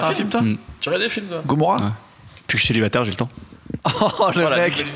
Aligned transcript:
T'as 0.00 0.06
un 0.06 0.10
un 0.10 0.14
film, 0.14 0.28
toi 0.28 0.40
Mm. 0.42 0.56
Tu 0.80 0.88
regardes 0.88 1.02
des 1.02 1.08
films, 1.08 1.26
toi 1.26 1.42
Gomorrah 1.46 1.76
Ouais. 1.76 1.90
Puis 2.46 2.58
je 2.58 2.62
suis 2.64 2.68
célibataire, 2.68 3.04
j'ai 3.04 3.10
le 3.12 3.16
temps. 3.16 3.30
Oh, 3.86 4.30
le 4.34 4.46
Oh, 4.46 4.56
mec 4.56 4.86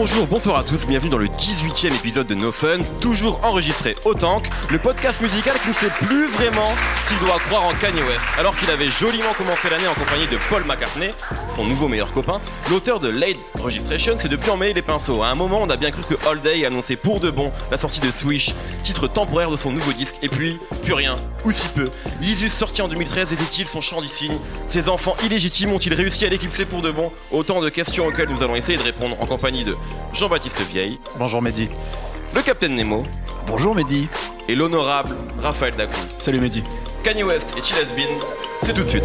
Bonjour, 0.00 0.26
bonsoir 0.26 0.56
à 0.56 0.64
tous, 0.64 0.86
bienvenue 0.86 1.10
dans 1.10 1.18
le 1.18 1.26
18e 1.26 1.94
épisode 1.94 2.26
de 2.26 2.34
No 2.34 2.52
Fun, 2.52 2.78
toujours 3.02 3.38
enregistré 3.44 3.96
au 4.06 4.14
Tank, 4.14 4.48
le 4.70 4.78
podcast 4.78 5.20
musical 5.20 5.54
qui 5.60 5.68
ne 5.68 5.74
sait 5.74 5.90
plus 6.00 6.26
vraiment 6.28 6.70
s'il 7.06 7.18
doit 7.18 7.38
croire 7.48 7.66
en 7.66 7.74
Kanye 7.74 8.00
West. 8.00 8.22
Alors 8.38 8.56
qu'il 8.56 8.70
avait 8.70 8.88
joliment 8.88 9.34
commencé 9.36 9.68
l'année 9.68 9.86
en 9.86 9.92
compagnie 9.92 10.26
de 10.26 10.38
Paul 10.48 10.64
McCartney, 10.64 11.10
son 11.54 11.66
nouveau 11.66 11.86
meilleur 11.86 12.12
copain, 12.12 12.40
l'auteur 12.70 12.98
de 12.98 13.08
Late 13.08 13.36
Registration 13.62 14.16
s'est 14.16 14.30
depuis 14.30 14.48
emmêlé 14.48 14.72
les 14.72 14.80
pinceaux. 14.80 15.22
À 15.22 15.26
un 15.26 15.34
moment, 15.34 15.60
on 15.60 15.68
a 15.68 15.76
bien 15.76 15.90
cru 15.90 16.00
que 16.08 16.14
All 16.30 16.40
Day 16.40 16.64
annonçait 16.64 16.96
pour 16.96 17.20
de 17.20 17.30
bon 17.30 17.52
la 17.70 17.76
sortie 17.76 18.00
de 18.00 18.10
Swish, 18.10 18.54
titre 18.82 19.06
temporaire 19.06 19.50
de 19.50 19.56
son 19.56 19.70
nouveau 19.70 19.92
disque, 19.92 20.16
et 20.22 20.30
puis, 20.30 20.58
plus 20.82 20.94
rien, 20.94 21.18
ou 21.44 21.52
si 21.52 21.68
peu. 21.68 21.90
Yeezus 22.22 22.48
sorti 22.48 22.80
en 22.80 22.88
2013 22.88 23.34
était-il 23.34 23.68
son 23.68 23.82
chant 23.82 24.00
du 24.00 24.08
Ses 24.66 24.88
enfants 24.88 25.14
illégitimes 25.26 25.72
ont-ils 25.72 25.92
réussi 25.92 26.24
à 26.24 26.30
l'éclipser 26.30 26.64
pour 26.64 26.80
de 26.80 26.90
bon? 26.90 27.12
Autant 27.30 27.60
de 27.60 27.68
questions 27.68 28.06
auxquelles 28.06 28.30
nous 28.30 28.42
allons 28.42 28.56
essayer 28.56 28.78
de 28.78 28.82
répondre 28.82 29.14
en 29.20 29.26
compagnie 29.26 29.64
de 29.64 29.74
Jean-Baptiste 30.12 30.60
Vieille, 30.70 30.98
Bonjour 31.18 31.40
Mehdi. 31.42 31.68
le 32.34 32.42
Capitaine 32.42 32.74
Nemo 32.74 33.04
Bonjour 33.46 33.74
Mehdi. 33.74 34.08
et 34.48 34.54
l'honorable 34.54 35.14
Raphaël 35.40 35.74
Dacruz. 35.76 36.06
Salut 36.18 36.40
Mehdi. 36.40 36.62
Kanye 37.04 37.22
West 37.24 37.46
et 37.56 37.62
Chill 37.62 37.76
Has 37.78 37.92
Been, 37.96 38.18
c'est 38.62 38.74
tout 38.74 38.82
de 38.82 38.88
suite. 38.88 39.04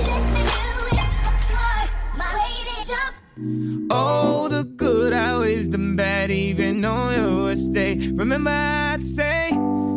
Oh, 3.90 4.48
the 4.50 4.64
good 4.64 5.14
outweighs 5.14 5.70
the 5.70 5.78
bad, 5.78 6.32
even 6.32 6.84
on 6.86 7.14
your 7.16 7.52
estate. 7.52 8.12
Remember, 8.16 8.50
I'd 8.52 9.04
say, 9.04 9.50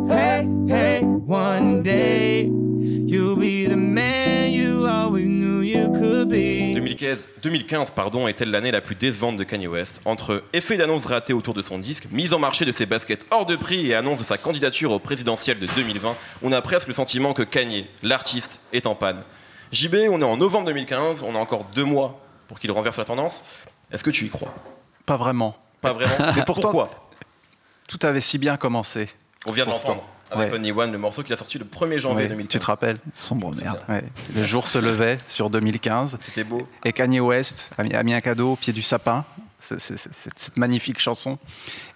hey, 0.09 0.47
hey, 0.67 1.01
one 1.03 1.81
day 1.83 2.43
you'll 2.43 3.37
be 3.37 3.65
the 3.65 3.77
man 3.77 4.51
you 4.51 4.85
always 4.87 5.25
knew 5.27 5.61
you 5.61 5.91
could 5.93 6.29
be. 6.29 6.73
2015, 6.75 7.28
2015 7.41 7.91
pardon, 7.91 8.27
est-elle 8.27 8.51
l'année 8.51 8.71
la 8.71 8.81
plus 8.81 8.95
décevante 8.95 9.37
de 9.37 9.43
Kanye 9.43 9.67
West 9.67 10.01
Entre 10.05 10.43
effets 10.53 10.77
d'annonce 10.77 11.05
ratés 11.05 11.33
autour 11.33 11.53
de 11.53 11.61
son 11.61 11.77
disque, 11.79 12.07
mise 12.11 12.33
en 12.33 12.39
marché 12.39 12.65
de 12.65 12.71
ses 12.71 12.85
baskets 12.85 13.25
hors 13.31 13.45
de 13.45 13.55
prix 13.55 13.87
et 13.87 13.95
annonce 13.95 14.19
de 14.19 14.23
sa 14.23 14.37
candidature 14.37 14.91
au 14.91 14.99
présidentiel 14.99 15.59
de 15.59 15.65
2020, 15.75 16.15
on 16.41 16.51
a 16.51 16.61
presque 16.61 16.87
le 16.87 16.93
sentiment 16.93 17.33
que 17.33 17.43
Kanye, 17.43 17.87
l'artiste, 18.03 18.59
est 18.73 18.85
en 18.87 18.95
panne. 18.95 19.21
JB, 19.71 19.95
on 20.11 20.19
est 20.21 20.23
en 20.25 20.37
novembre 20.37 20.65
2015, 20.67 21.23
on 21.23 21.35
a 21.35 21.39
encore 21.39 21.65
deux 21.75 21.83
mois 21.85 22.19
pour 22.47 22.59
qu'il 22.59 22.71
renverse 22.71 22.97
la 22.97 23.05
tendance. 23.05 23.43
Est-ce 23.91 24.03
que 24.03 24.09
tu 24.09 24.25
y 24.25 24.29
crois? 24.29 24.53
Pas 25.05 25.17
vraiment. 25.17 25.55
Pas 25.81 25.93
vraiment? 25.93 26.13
Mais 26.35 26.43
pourtant- 26.43 26.71
Pourquoi? 26.71 27.09
Tout 27.87 27.99
avait 28.03 28.21
si 28.21 28.37
bien 28.37 28.57
commencé. 28.57 29.09
On 29.45 29.51
vient 29.51 29.65
de 29.65 29.71
l'entendre 29.71 30.03
avec 30.31 30.51
Ouais. 30.51 30.57
Only 30.57 30.71
One, 30.71 30.91
le 30.91 30.97
morceau 30.97 31.23
qu'il 31.23 31.33
a 31.33 31.37
sorti 31.37 31.57
le 31.57 31.65
1er 31.65 31.99
janvier 31.99 32.23
Ouais, 32.23 32.29
2015. 32.29 32.51
tu 32.51 32.59
te 32.59 32.65
rappelles 32.65 32.97
Sombre 33.13 33.51
merde. 33.55 33.79
Ouais. 33.89 34.03
Le 34.35 34.45
jour 34.45 34.67
se 34.67 34.77
levait 34.77 35.17
sur 35.27 35.49
2015 35.49 36.17
C'était 36.21 36.43
beau. 36.43 36.67
et 36.85 36.93
Kanye 36.93 37.19
West 37.19 37.69
a 37.77 37.83
mis, 37.83 37.93
a 37.93 38.03
mis 38.03 38.13
un 38.13 38.21
cadeau 38.21 38.53
au 38.53 38.55
pied 38.55 38.73
du 38.73 38.81
sapin. 38.81 39.25
Cette 39.59 40.55
magnifique 40.57 40.99
chanson. 40.99 41.37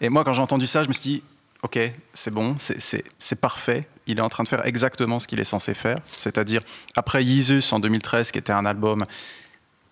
Et 0.02 0.09
moi, 0.09 0.23
quand 0.23 0.34
j'ai 0.34 0.42
entendu 0.42 0.67
ça, 0.67 0.84
je 0.84 0.88
me 0.89 0.94
suis 0.94 1.02
dit, 1.02 1.23
ok, 1.64 1.80
c'est 2.14 2.31
bon, 2.31 2.56
c'est- 2.59 3.36
parfait. 3.39 3.88
Il 4.06 4.17
est 4.17 4.22
en 4.22 4.30
train 4.30 4.44
de 4.44 4.50
faire 4.50 4.66
exactement 4.66 5.17
ce 5.20 5.28
qu'il 5.28 5.39
est 5.39 5.45
censé 5.45 5.73
faire. 5.73 5.95
C'est-à-dire, 6.17 6.61
après 6.95 7.23
Yeezus 7.23 7.72
en 7.72 7.80
2013, 7.80 8.31
qui 8.31 8.38
était 8.39 8.52
un 8.52 8.66
album 8.66 9.06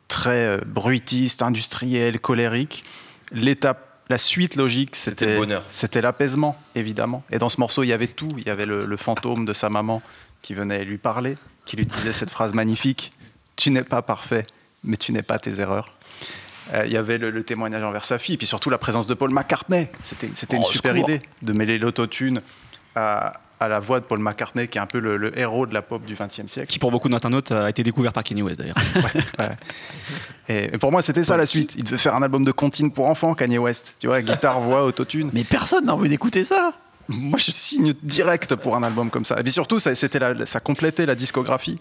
très 0.09 0.45
euh, 0.45 0.57
bruitiste, 0.65 1.41
industriel, 1.41 2.19
colérique, 2.19 2.83
l'étape, 3.31 3.90
la 4.11 4.17
suite 4.19 4.55
logique, 4.55 4.95
C'était 4.95 5.25
c'était 5.25 5.37
bonheur. 5.37 5.63
c'était 5.69 6.01
l'apaisement, 6.01 6.55
évidemment. 6.75 7.23
Et 7.31 7.39
dans 7.39 7.49
ce 7.49 7.59
morceau, 7.59 7.81
il 7.83 7.87
y 7.87 7.93
avait 7.93 8.07
tout. 8.07 8.29
Il 8.37 8.43
y 8.45 8.49
avait 8.51 8.67
le, 8.67 8.85
le 8.85 8.97
fantôme 8.97 9.45
de 9.45 9.53
sa 9.53 9.69
maman 9.69 10.01
qui 10.43 10.53
venait 10.53 10.85
lui 10.85 10.97
parler, 10.99 11.37
qui 11.65 11.75
lui 11.77 11.85
disait 11.85 12.13
cette 12.13 12.29
phrase 12.29 12.53
magnifique 12.53 13.11
Tu 13.55 13.71
n'es 13.71 13.83
pas 13.83 14.01
parfait, 14.03 14.45
mais 14.83 14.97
tu 14.97 15.11
n'es 15.13 15.23
pas 15.23 15.39
tes 15.39 15.59
erreurs. 15.59 15.93
Euh, 16.73 16.85
il 16.85 16.91
y 16.93 16.97
avait 16.97 17.17
le, 17.17 17.31
le 17.31 17.43
témoignage 17.43 17.83
envers 17.83 18.05
sa 18.05 18.19
fille, 18.19 18.37
puis 18.37 18.47
surtout 18.47 18.69
la 18.69 18.77
présence 18.77 19.07
de 19.07 19.13
Paul 19.15 19.31
McCartney. 19.31 19.87
C'était 20.03 20.29
c'était 20.35 20.57
une 20.57 20.63
Oh, 20.63 20.67
au 20.67 20.71
super 20.71 20.93
secours. 20.95 21.09
idée 21.09 21.21
de 21.41 21.53
mêler 21.53 21.79
l'autotune 21.79 22.41
à, 22.95 23.33
à 23.61 23.67
la 23.69 23.79
voix 23.79 23.99
de 23.99 24.05
Paul 24.05 24.19
McCartney, 24.19 24.67
qui 24.67 24.77
est 24.77 24.81
un 24.81 24.85
peu 24.87 24.99
le, 24.99 25.17
le 25.17 25.37
héros 25.39 25.65
de 25.67 25.73
la 25.73 25.81
pop 25.81 26.03
du 26.03 26.15
XXe 26.15 26.47
siècle. 26.47 26.67
Qui 26.67 26.79
pour 26.79 26.91
beaucoup 26.91 27.07
d'internautes 27.09 27.51
a 27.51 27.69
été 27.69 27.83
découvert 27.83 28.11
par 28.11 28.23
Kanye 28.23 28.41
West 28.41 28.59
d'ailleurs. 28.59 28.75
Ouais. 29.39 29.55
Et, 30.49 30.73
et 30.73 30.77
pour 30.77 30.91
moi, 30.91 31.01
c'était 31.01 31.23
ça 31.23 31.37
la 31.37 31.45
suite. 31.45 31.75
Il 31.77 31.83
devait 31.83 31.97
faire 31.97 32.15
un 32.15 32.21
album 32.23 32.43
de 32.43 32.51
comptine 32.51 32.91
pour 32.91 33.07
enfants, 33.07 33.33
Kanye 33.35 33.57
West. 33.59 33.93
Tu 33.99 34.07
vois, 34.07 34.21
guitare, 34.21 34.59
voix, 34.61 34.83
autotune. 34.83 35.29
Mais 35.33 35.43
personne 35.43 35.85
n'a 35.85 35.93
envie 35.93 36.09
d'écouter 36.09 36.43
ça. 36.43 36.73
Moi, 37.07 37.37
je 37.39 37.51
signe 37.51 37.93
direct 38.03 38.55
pour 38.55 38.75
un 38.75 38.83
album 38.83 39.09
comme 39.09 39.25
ça. 39.25 39.39
Et 39.39 39.43
puis 39.43 39.51
surtout, 39.51 39.79
ça, 39.79 39.91
la- 40.19 40.45
ça 40.45 40.59
complétait 40.59 41.05
la 41.05 41.15
discographie. 41.15 41.79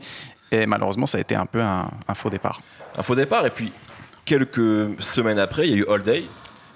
Et 0.52 0.66
malheureusement, 0.66 1.06
ça 1.06 1.19
a 1.19 1.20
été 1.20 1.34
un 1.34 1.46
peu 1.46 1.60
un, 1.62 1.88
un 2.06 2.14
faux 2.14 2.30
départ. 2.30 2.60
un 2.98 3.02
faux 3.02 3.14
départ. 3.14 3.46
Et 3.46 3.50
puis, 3.50 3.72
quelques 4.24 5.00
semaines 5.02 5.38
après, 5.38 5.66
il 5.69 5.70
y 5.70 5.74
a 5.74 5.76
eu 5.78 5.86
All 5.88 6.02
Day, 6.02 6.24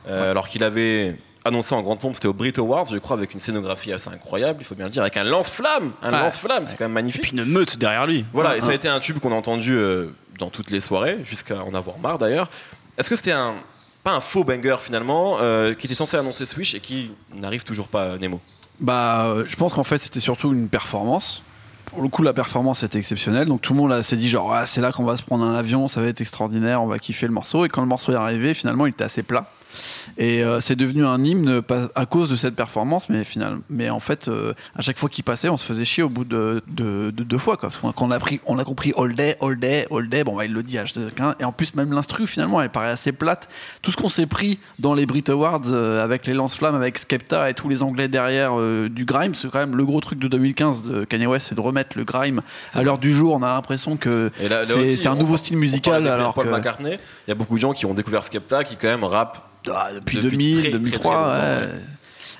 euh, 0.08 0.30
alors 0.30 0.48
qu'il 0.48 0.62
avait 0.64 1.16
annoncé 1.44 1.74
en 1.74 1.82
grande 1.82 1.98
pompe, 1.98 2.14
c'était 2.14 2.28
au 2.28 2.32
Brit 2.32 2.54
Awards, 2.56 2.86
je 2.90 2.96
crois, 2.98 3.16
avec 3.16 3.34
une 3.34 3.40
scénographie 3.40 3.92
assez 3.92 4.08
incroyable, 4.08 4.58
il 4.60 4.64
faut 4.64 4.74
bien 4.74 4.86
le 4.86 4.90
dire, 4.90 5.02
avec 5.02 5.16
un 5.16 5.24
lance-flamme. 5.24 5.92
Un 6.02 6.10
lance-flamme, 6.10 6.64
c'est 6.66 6.76
quand 6.76 6.84
même 6.84 6.92
Et 6.92 6.94
magnifique. 6.94 7.22
puis 7.22 7.36
une 7.36 7.44
meute 7.44 7.78
derrière 7.78 8.06
lui. 8.06 8.24
Voilà, 8.32 8.56
et 8.56 8.60
ça 8.60 8.68
a 8.68 8.74
été 8.74 8.88
un 8.88 9.00
tube 9.00 9.18
qu'on 9.18 9.32
a 9.32 9.34
entendu 9.34 9.74
euh, 9.76 10.08
dans 10.38 10.48
toutes 10.50 10.70
les 10.70 10.80
soirées, 10.80 11.18
jusqu'à 11.24 11.62
en 11.62 11.74
avoir 11.74 11.98
marre 11.98 12.18
d'ailleurs. 12.18 12.48
Est-ce 12.98 13.10
que 13.10 13.16
c'était 13.16 13.32
un. 13.32 13.54
Pas 14.02 14.12
un 14.12 14.20
faux 14.20 14.44
banger 14.44 14.76
finalement, 14.80 15.38
euh, 15.40 15.72
qui 15.72 15.86
était 15.86 15.94
censé 15.94 16.18
annoncer 16.18 16.44
Switch 16.44 16.74
et 16.74 16.80
qui 16.80 17.10
n'arrive 17.34 17.64
toujours 17.64 17.88
pas, 17.88 18.18
Nemo? 18.18 18.38
Bah, 18.78 19.24
euh, 19.24 19.44
je 19.46 19.56
pense 19.56 19.72
qu'en 19.72 19.82
fait, 19.82 19.96
c'était 19.96 20.20
surtout 20.20 20.52
une 20.52 20.68
performance. 20.68 21.42
Pour 21.86 22.02
le 22.02 22.08
coup, 22.08 22.22
la 22.22 22.34
performance 22.34 22.82
était 22.82 22.98
exceptionnelle. 22.98 23.48
Donc 23.48 23.62
tout 23.62 23.72
le 23.72 23.78
monde 23.80 24.02
s'est 24.02 24.16
dit 24.16 24.28
genre, 24.28 24.52
ah, 24.54 24.66
c'est 24.66 24.82
là 24.82 24.92
qu'on 24.92 25.04
va 25.04 25.16
se 25.16 25.22
prendre 25.22 25.44
un 25.44 25.54
avion, 25.54 25.88
ça 25.88 26.02
va 26.02 26.08
être 26.08 26.20
extraordinaire, 26.20 26.82
on 26.82 26.86
va 26.86 26.98
kiffer 26.98 27.26
le 27.26 27.32
morceau. 27.32 27.64
Et 27.64 27.70
quand 27.70 27.80
le 27.80 27.86
morceau 27.86 28.12
est 28.12 28.16
arrivé, 28.16 28.52
finalement, 28.52 28.84
il 28.86 28.90
était 28.90 29.04
assez 29.04 29.22
plat. 29.22 29.48
Et 30.18 30.42
euh, 30.44 30.60
c'est 30.60 30.76
devenu 30.76 31.04
un 31.04 31.22
hymne 31.22 31.62
à 31.94 32.06
cause 32.06 32.30
de 32.30 32.36
cette 32.36 32.54
performance, 32.54 33.08
mais 33.08 33.24
finalement, 33.24 33.60
mais 33.70 33.90
en 33.90 34.00
fait, 34.00 34.28
euh, 34.28 34.52
à 34.76 34.82
chaque 34.82 34.98
fois 34.98 35.08
qu'il 35.08 35.24
passait, 35.24 35.48
on 35.48 35.56
se 35.56 35.64
faisait 35.64 35.84
chier 35.84 36.02
au 36.02 36.08
bout 36.08 36.24
de, 36.24 36.62
de- 36.68 37.10
de 37.10 37.22
deux 37.24 37.38
fois. 37.38 37.56
Quoi. 37.56 37.68
Parce 37.70 37.80
quand 37.80 38.02
on 38.04 38.10
a 38.10 38.18
pris, 38.18 38.40
on 38.46 38.58
a 38.58 38.64
compris 38.64 38.92
all 38.96 39.14
day, 39.14 39.36
all 39.40 39.58
day, 39.58 39.86
all 39.90 40.08
day. 40.08 40.24
Bon, 40.24 40.36
bah, 40.36 40.44
il 40.44 40.52
le 40.52 40.62
dit 40.62 40.78
à 40.78 40.84
chacun. 40.86 41.34
Et 41.40 41.44
en 41.44 41.52
plus, 41.52 41.74
même 41.74 41.92
l'instru, 41.92 42.26
finalement, 42.26 42.60
elle 42.60 42.70
paraît 42.70 42.90
assez 42.90 43.12
plate. 43.12 43.48
Tout 43.82 43.90
ce 43.90 43.96
qu'on 43.96 44.08
s'est 44.08 44.26
pris 44.26 44.58
dans 44.78 44.94
les 44.94 45.06
Brit 45.06 45.24
Awards 45.28 45.62
euh, 45.66 46.02
avec 46.02 46.26
les 46.26 46.34
lance-flammes, 46.34 46.74
avec 46.74 46.98
Skepta 46.98 47.50
et 47.50 47.54
tous 47.54 47.68
les 47.68 47.82
Anglais 47.82 48.08
derrière 48.08 48.52
du 48.88 49.04
grime, 49.04 49.34
c'est 49.34 49.50
quand 49.50 49.58
même 49.58 49.76
le 49.76 49.84
gros 49.84 50.00
truc 50.00 50.18
de 50.18 50.28
2015 50.28 50.82
de 50.82 51.04
Kanye 51.04 51.26
West, 51.26 51.46
c'est 51.48 51.54
de 51.54 51.60
remettre 51.60 51.96
le 51.98 52.04
grime 52.04 52.40
à 52.74 52.82
l'heure 52.82 52.98
du 52.98 53.12
jour. 53.12 53.34
On 53.34 53.42
a 53.42 53.48
l'impression 53.54 53.96
que 53.96 54.30
c'est 54.64 55.08
un 55.08 55.14
nouveau 55.16 55.34
on 55.34 55.38
style 55.38 55.56
musical. 55.56 56.06
Alors 56.06 56.34
Paul 56.34 56.46
que, 56.46 56.50
McCartney, 56.50 56.98
il 57.26 57.30
y 57.30 57.32
a 57.32 57.34
beaucoup 57.34 57.56
de 57.56 57.60
gens 57.60 57.72
qui 57.72 57.86
ont 57.86 57.94
découvert 57.94 58.22
Skepta, 58.24 58.64
qui 58.64 58.76
quand 58.76 58.88
même 58.88 59.04
rappe 59.04 59.48
Ah, 59.70 59.90
depuis, 59.94 60.16
Depuis 60.18 60.36
2000, 60.36 60.52
très, 60.54 60.70
très, 60.70 60.78
2003. 60.78 61.12
très 61.12 61.60
longtemps, 61.60 61.72
ouais. 61.74 61.80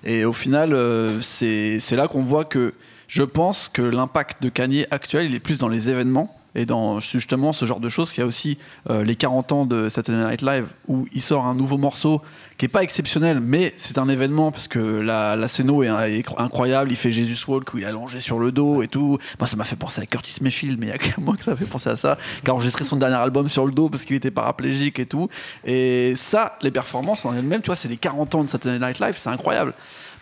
Et 0.06 0.24
au 0.24 0.32
final, 0.32 0.74
euh, 0.74 1.20
c'est 1.22 1.80
c'est 1.80 1.96
là 1.96 2.08
qu'on 2.08 2.22
voit 2.24 2.44
que 2.44 2.74
je 3.08 3.22
pense 3.22 3.68
que 3.68 3.80
l'impact 3.82 4.42
de 4.42 4.48
Kanye 4.50 4.86
actuel, 4.90 5.26
il 5.26 5.34
est 5.34 5.40
plus 5.40 5.58
dans 5.58 5.68
les 5.68 5.88
événements 5.88 6.34
et 6.54 6.66
dans 6.66 7.00
justement 7.00 7.52
ce 7.52 7.64
genre 7.64 7.80
de 7.80 7.88
choses. 7.88 8.12
Il 8.16 8.20
y 8.20 8.22
a 8.22 8.26
aussi 8.26 8.58
euh, 8.90 9.02
les 9.04 9.16
40 9.16 9.52
ans 9.52 9.66
de 9.66 9.88
Saturday 9.88 10.24
Night 10.24 10.42
Live 10.42 10.66
où 10.88 11.06
il 11.12 11.22
sort 11.22 11.46
un 11.46 11.54
nouveau 11.54 11.78
morceau 11.78 12.22
qui 12.56 12.66
est 12.66 12.68
pas 12.68 12.82
exceptionnel, 12.82 13.40
mais 13.40 13.74
c'est 13.76 13.98
un 13.98 14.08
événement 14.08 14.52
parce 14.52 14.68
que 14.68 14.78
la, 14.78 15.36
la 15.36 15.46
est, 15.46 16.24
incroyable. 16.38 16.92
Il 16.92 16.96
fait 16.96 17.10
Jesus 17.10 17.44
Walk 17.48 17.74
où 17.74 17.78
il 17.78 17.84
est 17.84 17.86
allongé 17.86 18.20
sur 18.20 18.38
le 18.38 18.52
dos 18.52 18.82
et 18.82 18.88
tout. 18.88 19.18
Moi, 19.38 19.46
ça 19.46 19.56
m'a 19.56 19.64
fait 19.64 19.76
penser 19.76 20.00
à 20.00 20.06
Curtis 20.06 20.36
Mayfield, 20.40 20.78
mais 20.78 20.86
il 20.86 20.90
y 20.90 20.92
a 20.92 20.98
que 20.98 21.20
moi 21.20 21.36
que 21.36 21.44
ça 21.44 21.56
fait 21.56 21.64
penser 21.64 21.90
à 21.90 21.96
ça. 21.96 22.16
Qui 22.44 22.50
a 22.50 22.54
enregistré 22.54 22.84
son 22.84 22.96
dernier 22.96 23.16
album 23.16 23.48
sur 23.48 23.66
le 23.66 23.72
dos 23.72 23.88
parce 23.88 24.04
qu'il 24.04 24.16
était 24.16 24.30
paraplégique 24.30 24.98
et 24.98 25.06
tout. 25.06 25.28
Et 25.64 26.14
ça, 26.16 26.58
les 26.62 26.70
performances 26.70 27.24
en 27.24 27.34
elles-mêmes, 27.34 27.62
tu 27.62 27.66
vois, 27.66 27.76
c'est 27.76 27.88
les 27.88 27.96
40 27.96 28.34
ans 28.36 28.44
de 28.44 28.48
Saturday 28.48 28.78
Night 28.78 29.00
Live, 29.00 29.14
c'est 29.18 29.30
incroyable. 29.30 29.74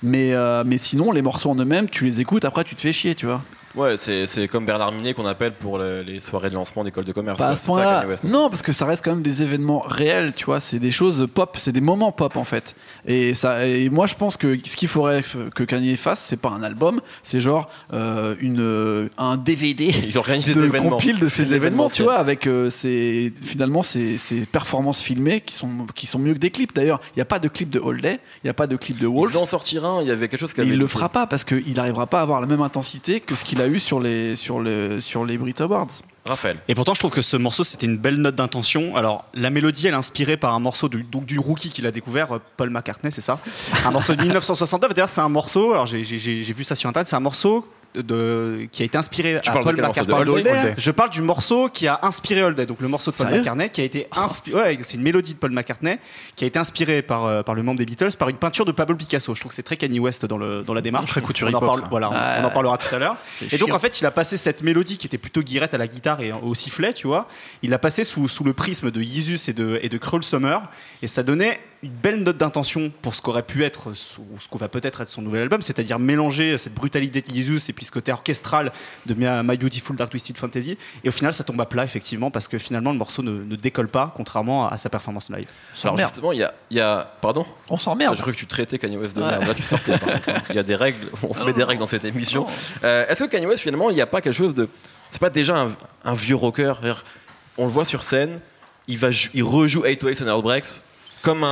Euh, 0.04 0.64
mais 0.66 0.78
sinon, 0.78 1.12
les 1.12 1.22
morceaux 1.22 1.50
en 1.50 1.56
eux-mêmes, 1.56 1.88
tu 1.88 2.04
les 2.04 2.20
écoutes, 2.20 2.44
après 2.44 2.64
tu 2.64 2.74
te 2.74 2.80
fais 2.80 2.92
chier, 2.92 3.14
tu 3.14 3.26
vois. 3.26 3.42
Ouais, 3.74 3.96
c'est 3.96 4.48
comme 4.48 4.66
Bernard 4.66 4.92
Minet 4.92 5.14
qu'on 5.14 5.26
appelle 5.26 5.52
pour 5.52 5.78
le- 5.78 6.02
les 6.02 6.20
soirées 6.20 6.50
de 6.50 6.54
lancement 6.54 6.84
d'école 6.84 7.04
de 7.04 7.12
commerce. 7.12 7.38
Pas 7.38 7.56
quoi. 7.56 7.84
à 7.84 8.02
ce 8.02 8.06
West. 8.06 8.24
Non, 8.24 8.50
parce 8.50 8.60
que 8.62 8.72
ça 8.72 8.84
reste 8.84 9.02
quand 9.04 9.12
même 9.12 9.22
des 9.22 9.40
événements 9.42 9.80
réels, 9.80 10.32
tu 10.36 10.44
vois. 10.44 10.60
C'est 10.60 10.78
des 10.78 10.90
choses 10.90 11.26
pop, 11.32 11.56
c'est 11.58 11.72
des 11.72 11.80
moments 11.80 12.12
pop 12.12 12.36
en 12.36 12.44
fait. 12.44 12.74
Et, 13.06 13.32
ça, 13.34 13.66
et 13.66 13.88
moi, 13.88 14.06
je 14.06 14.14
pense 14.14 14.36
que 14.36 14.58
ce 14.64 14.76
qu'il 14.76 14.88
faudrait 14.88 15.22
que 15.54 15.64
Kanye 15.64 15.96
fasse, 15.96 16.20
c'est 16.20 16.36
pas 16.36 16.50
un 16.50 16.62
album, 16.62 17.00
c'est 17.22 17.40
genre 17.40 17.70
euh, 17.94 18.34
une, 18.40 18.60
euh, 18.60 19.08
un 19.16 19.36
DVD. 19.36 19.86
Ils 20.06 20.18
organisent 20.18 20.46
des 20.48 20.54
de 20.54 20.64
événements. 20.64 20.90
compile 20.90 21.18
de 21.18 21.28
ces 21.28 21.46
Des 21.46 21.54
événements, 21.56 21.88
tu 21.88 22.02
vois, 22.02 22.16
avec 22.16 22.46
euh, 22.46 22.68
ces, 22.68 23.32
finalement 23.42 23.82
ces, 23.82 24.18
ces 24.18 24.40
performances 24.46 25.00
filmées 25.00 25.40
qui 25.40 25.54
sont, 25.54 25.70
qui 25.94 26.06
sont 26.06 26.18
mieux 26.18 26.34
que 26.34 26.38
des 26.38 26.50
clips. 26.50 26.74
D'ailleurs, 26.74 27.00
il 27.14 27.18
n'y 27.18 27.22
a 27.22 27.26
pas 27.26 27.38
de 27.38 27.48
clip 27.48 27.70
de 27.70 27.80
All 27.80 28.00
Day, 28.02 28.18
il 28.42 28.46
n'y 28.46 28.50
a 28.50 28.54
pas 28.54 28.66
de 28.66 28.76
clip 28.76 28.98
de 28.98 29.06
Il 29.06 29.14
Wolf. 29.14 29.32
devait 29.32 29.42
en 29.42 29.46
sortir 29.46 29.84
un, 29.86 30.02
il 30.02 30.08
y 30.08 30.10
avait 30.10 30.28
quelque 30.28 30.40
chose 30.40 30.52
qui 30.52 30.60
avait 30.60 30.70
il 30.70 30.78
le 30.78 30.86
fera 30.86 31.08
pas 31.08 31.26
parce 31.26 31.44
qu'il 31.44 31.72
n'arrivera 31.74 32.06
pas 32.06 32.18
à 32.20 32.22
avoir 32.22 32.40
la 32.42 32.46
même 32.46 32.60
intensité 32.60 33.20
que 33.20 33.34
ce 33.34 33.44
qu'il 33.44 33.61
a 33.62 33.68
eu 33.68 33.78
sur 33.78 34.00
les, 34.00 34.36
sur 34.36 34.60
le, 34.60 35.00
sur 35.00 35.24
les 35.24 35.38
Brit 35.38 35.54
Awards. 35.60 35.88
Raphaël. 36.26 36.58
Et 36.68 36.74
pourtant, 36.76 36.94
je 36.94 37.00
trouve 37.00 37.10
que 37.10 37.22
ce 37.22 37.36
morceau, 37.36 37.64
c'était 37.64 37.86
une 37.86 37.96
belle 37.98 38.16
note 38.16 38.36
d'intention. 38.36 38.94
Alors, 38.94 39.24
la 39.34 39.50
mélodie, 39.50 39.88
elle 39.88 39.94
est 39.94 39.96
inspirée 39.96 40.36
par 40.36 40.54
un 40.54 40.60
morceau 40.60 40.88
du, 40.88 41.02
donc, 41.02 41.24
du 41.24 41.38
rookie 41.40 41.68
qu'il 41.70 41.84
a 41.86 41.90
découvert, 41.90 42.32
euh, 42.32 42.38
Paul 42.56 42.70
McCartney, 42.70 43.10
c'est 43.10 43.20
ça 43.22 43.40
Un 43.84 43.90
morceau 43.90 44.14
de 44.14 44.22
1969. 44.22 44.94
D'ailleurs, 44.94 45.08
c'est 45.10 45.20
un 45.20 45.28
morceau, 45.28 45.72
alors 45.72 45.86
j'ai- 45.86 46.04
j'ai 46.04 46.18
j'ai 46.20 46.52
vu 46.52 46.62
ça 46.62 46.74
sur 46.76 46.88
Internet, 46.88 47.08
c'est 47.08 47.16
un 47.16 47.20
morceau 47.20 47.66
de, 47.94 48.66
qui 48.72 48.82
a 48.82 48.86
été 48.86 48.96
inspiré 48.98 49.38
Tu 49.42 49.50
à 49.50 49.52
Paul 49.52 49.76
McCartney. 49.80 50.74
Je 50.76 50.90
parle 50.90 51.10
du 51.10 51.22
morceau 51.22 51.68
qui 51.68 51.86
a 51.88 51.98
inspiré 52.02 52.40
All 52.42 52.54
Day, 52.54 52.66
donc 52.66 52.80
le 52.80 52.88
morceau 52.88 53.10
de 53.10 53.16
Paul 53.16 53.28
McCartney, 53.30 53.70
qui 53.70 53.80
a 53.80 53.84
été 53.84 54.06
inspiré. 54.16 54.58
Ouais, 54.60 54.78
c'est 54.82 54.96
une 54.96 55.02
mélodie 55.02 55.34
de 55.34 55.38
Paul 55.38 55.50
McCartney 55.52 55.98
qui 56.36 56.44
a 56.44 56.46
été 56.46 56.58
inspirée 56.58 57.02
par, 57.02 57.26
euh, 57.26 57.42
par 57.42 57.54
le 57.54 57.62
membre 57.62 57.78
des 57.78 57.84
Beatles, 57.86 58.16
par 58.18 58.28
une 58.28 58.36
peinture 58.36 58.64
de 58.64 58.72
Pablo 58.72 58.96
Picasso. 58.96 59.34
Je 59.34 59.40
trouve 59.40 59.50
que 59.50 59.56
c'est 59.56 59.62
très 59.62 59.76
Kanye 59.76 59.98
West 60.00 60.24
dans, 60.26 60.38
le, 60.38 60.62
dans 60.62 60.74
la 60.74 60.80
démarche. 60.80 61.06
Très 61.06 61.20
couture 61.22 61.48
on 61.50 61.54
en, 61.54 61.60
parle, 61.60 61.82
voilà, 61.90 62.10
on- 62.40 62.44
en 62.44 62.50
parlera 62.50 62.78
tout 62.78 62.94
à 62.94 62.98
l'heure. 62.98 63.16
Et 63.50 63.58
donc 63.58 63.72
en 63.74 63.78
fait, 63.78 64.00
il 64.00 64.06
a 64.06 64.10
passé 64.10 64.36
cette 64.36 64.62
mélodie 64.62 64.96
qui 64.98 65.06
était 65.06 65.18
plutôt 65.18 65.42
guirette 65.42 65.74
à 65.74 65.78
la 65.78 65.86
guitare 65.86 66.20
et 66.22 66.32
au 66.32 66.54
sifflet, 66.54 66.92
tu 66.94 67.06
vois. 67.06 67.28
Il 67.62 67.70
l'a 67.70 67.78
passé 67.78 68.04
sous, 68.04 68.28
sous 68.28 68.44
le 68.44 68.52
prisme 68.52 68.90
de 68.90 69.00
Yeezus 69.02 69.48
et 69.48 69.52
de, 69.52 69.78
et 69.82 69.88
de 69.88 69.98
Cruel 69.98 70.22
Summer. 70.22 70.62
Et 71.02 71.06
ça 71.06 71.22
donnait 71.22 71.60
une 71.82 71.90
belle 71.90 72.22
note 72.22 72.36
d'intention 72.36 72.92
pour 73.02 73.14
ce 73.16 73.20
qu'aurait 73.22 73.42
pu 73.42 73.64
être, 73.64 73.92
son- 73.94 74.24
ce 74.38 74.46
qu'on 74.48 74.58
va 74.58 74.68
peut-être 74.68 75.00
être 75.00 75.08
son 75.08 75.20
nouvel 75.20 75.42
album, 75.42 75.62
c'est-à-dire 75.62 75.98
mélanger 75.98 76.56
cette 76.56 76.74
brutalité 76.74 77.20
de 77.22 77.32
Yeezus 77.34 77.58
et 77.68 77.72
puis 77.72 77.84
ce 77.84 77.90
côté 77.90 78.12
orchestral 78.12 78.70
de 79.06 79.14
My 79.14 79.56
Beautiful 79.56 79.96
Dark 79.96 80.10
Twisted 80.10 80.38
Fantasy. 80.38 80.78
Et 81.02 81.08
au 81.08 81.12
final, 81.12 81.34
ça 81.34 81.42
tombe 81.42 81.60
à 81.60 81.66
plat, 81.66 81.82
effectivement, 81.84 82.30
parce 82.30 82.46
que 82.46 82.56
finalement, 82.58 82.92
le 82.92 82.98
morceau 82.98 83.22
ne, 83.22 83.32
ne 83.32 83.56
décolle 83.56 83.88
pas, 83.88 84.12
contrairement 84.16 84.68
à, 84.68 84.74
à 84.74 84.78
sa 84.78 84.90
performance 84.90 85.28
live. 85.30 85.48
Alors 85.82 85.96
merde. 85.96 86.08
justement, 86.08 86.30
il 86.32 86.38
y 86.38 86.44
a, 86.44 86.54
il 86.70 86.76
y 86.76 86.80
a- 86.80 87.10
Pardon 87.20 87.44
On 87.68 87.76
s'emmerde. 87.76 88.14
Je 88.16 88.20
croyais 88.20 88.34
que 88.36 88.40
tu 88.40 88.46
traitais 88.46 88.78
Kanye 88.78 88.96
West 88.96 89.16
de 89.16 89.22
merde. 89.22 89.44
Là, 89.44 89.54
tu 89.54 89.62
sortais. 89.64 89.94
hein. 89.94 90.34
Il 90.50 90.54
y 90.56 90.58
a 90.60 90.62
des 90.62 90.76
règles. 90.76 91.08
On 91.28 91.32
se 91.34 91.42
met 91.42 91.52
des 91.52 91.64
règles 91.64 91.80
dans 91.80 91.86
cette 91.88 92.04
émission. 92.04 92.46
Euh, 92.84 93.06
Est-ce 93.08 93.24
que 93.24 93.28
Kanye 93.28 93.46
West, 93.46 93.60
finalement, 93.62 93.90
il 93.90 93.94
n'y 93.94 94.00
a 94.00 94.06
pas 94.06 94.20
quelque 94.20 94.32
chose 94.36 94.54
de. 94.54 94.68
C'est 95.10 95.20
pas 95.20 95.30
déjà 95.30 95.56
un, 95.58 95.68
un 96.04 96.14
vieux 96.14 96.36
rocker? 96.36 96.74
On 97.58 97.64
le 97.64 97.70
voit 97.70 97.84
sur 97.84 98.02
scène, 98.04 98.38
il, 98.86 98.98
va, 98.98 99.08
il 99.34 99.42
rejoue 99.42 99.82
808 99.84 100.22
and 100.22 100.28
Outbreaks 100.38 100.80
comme 101.22 101.46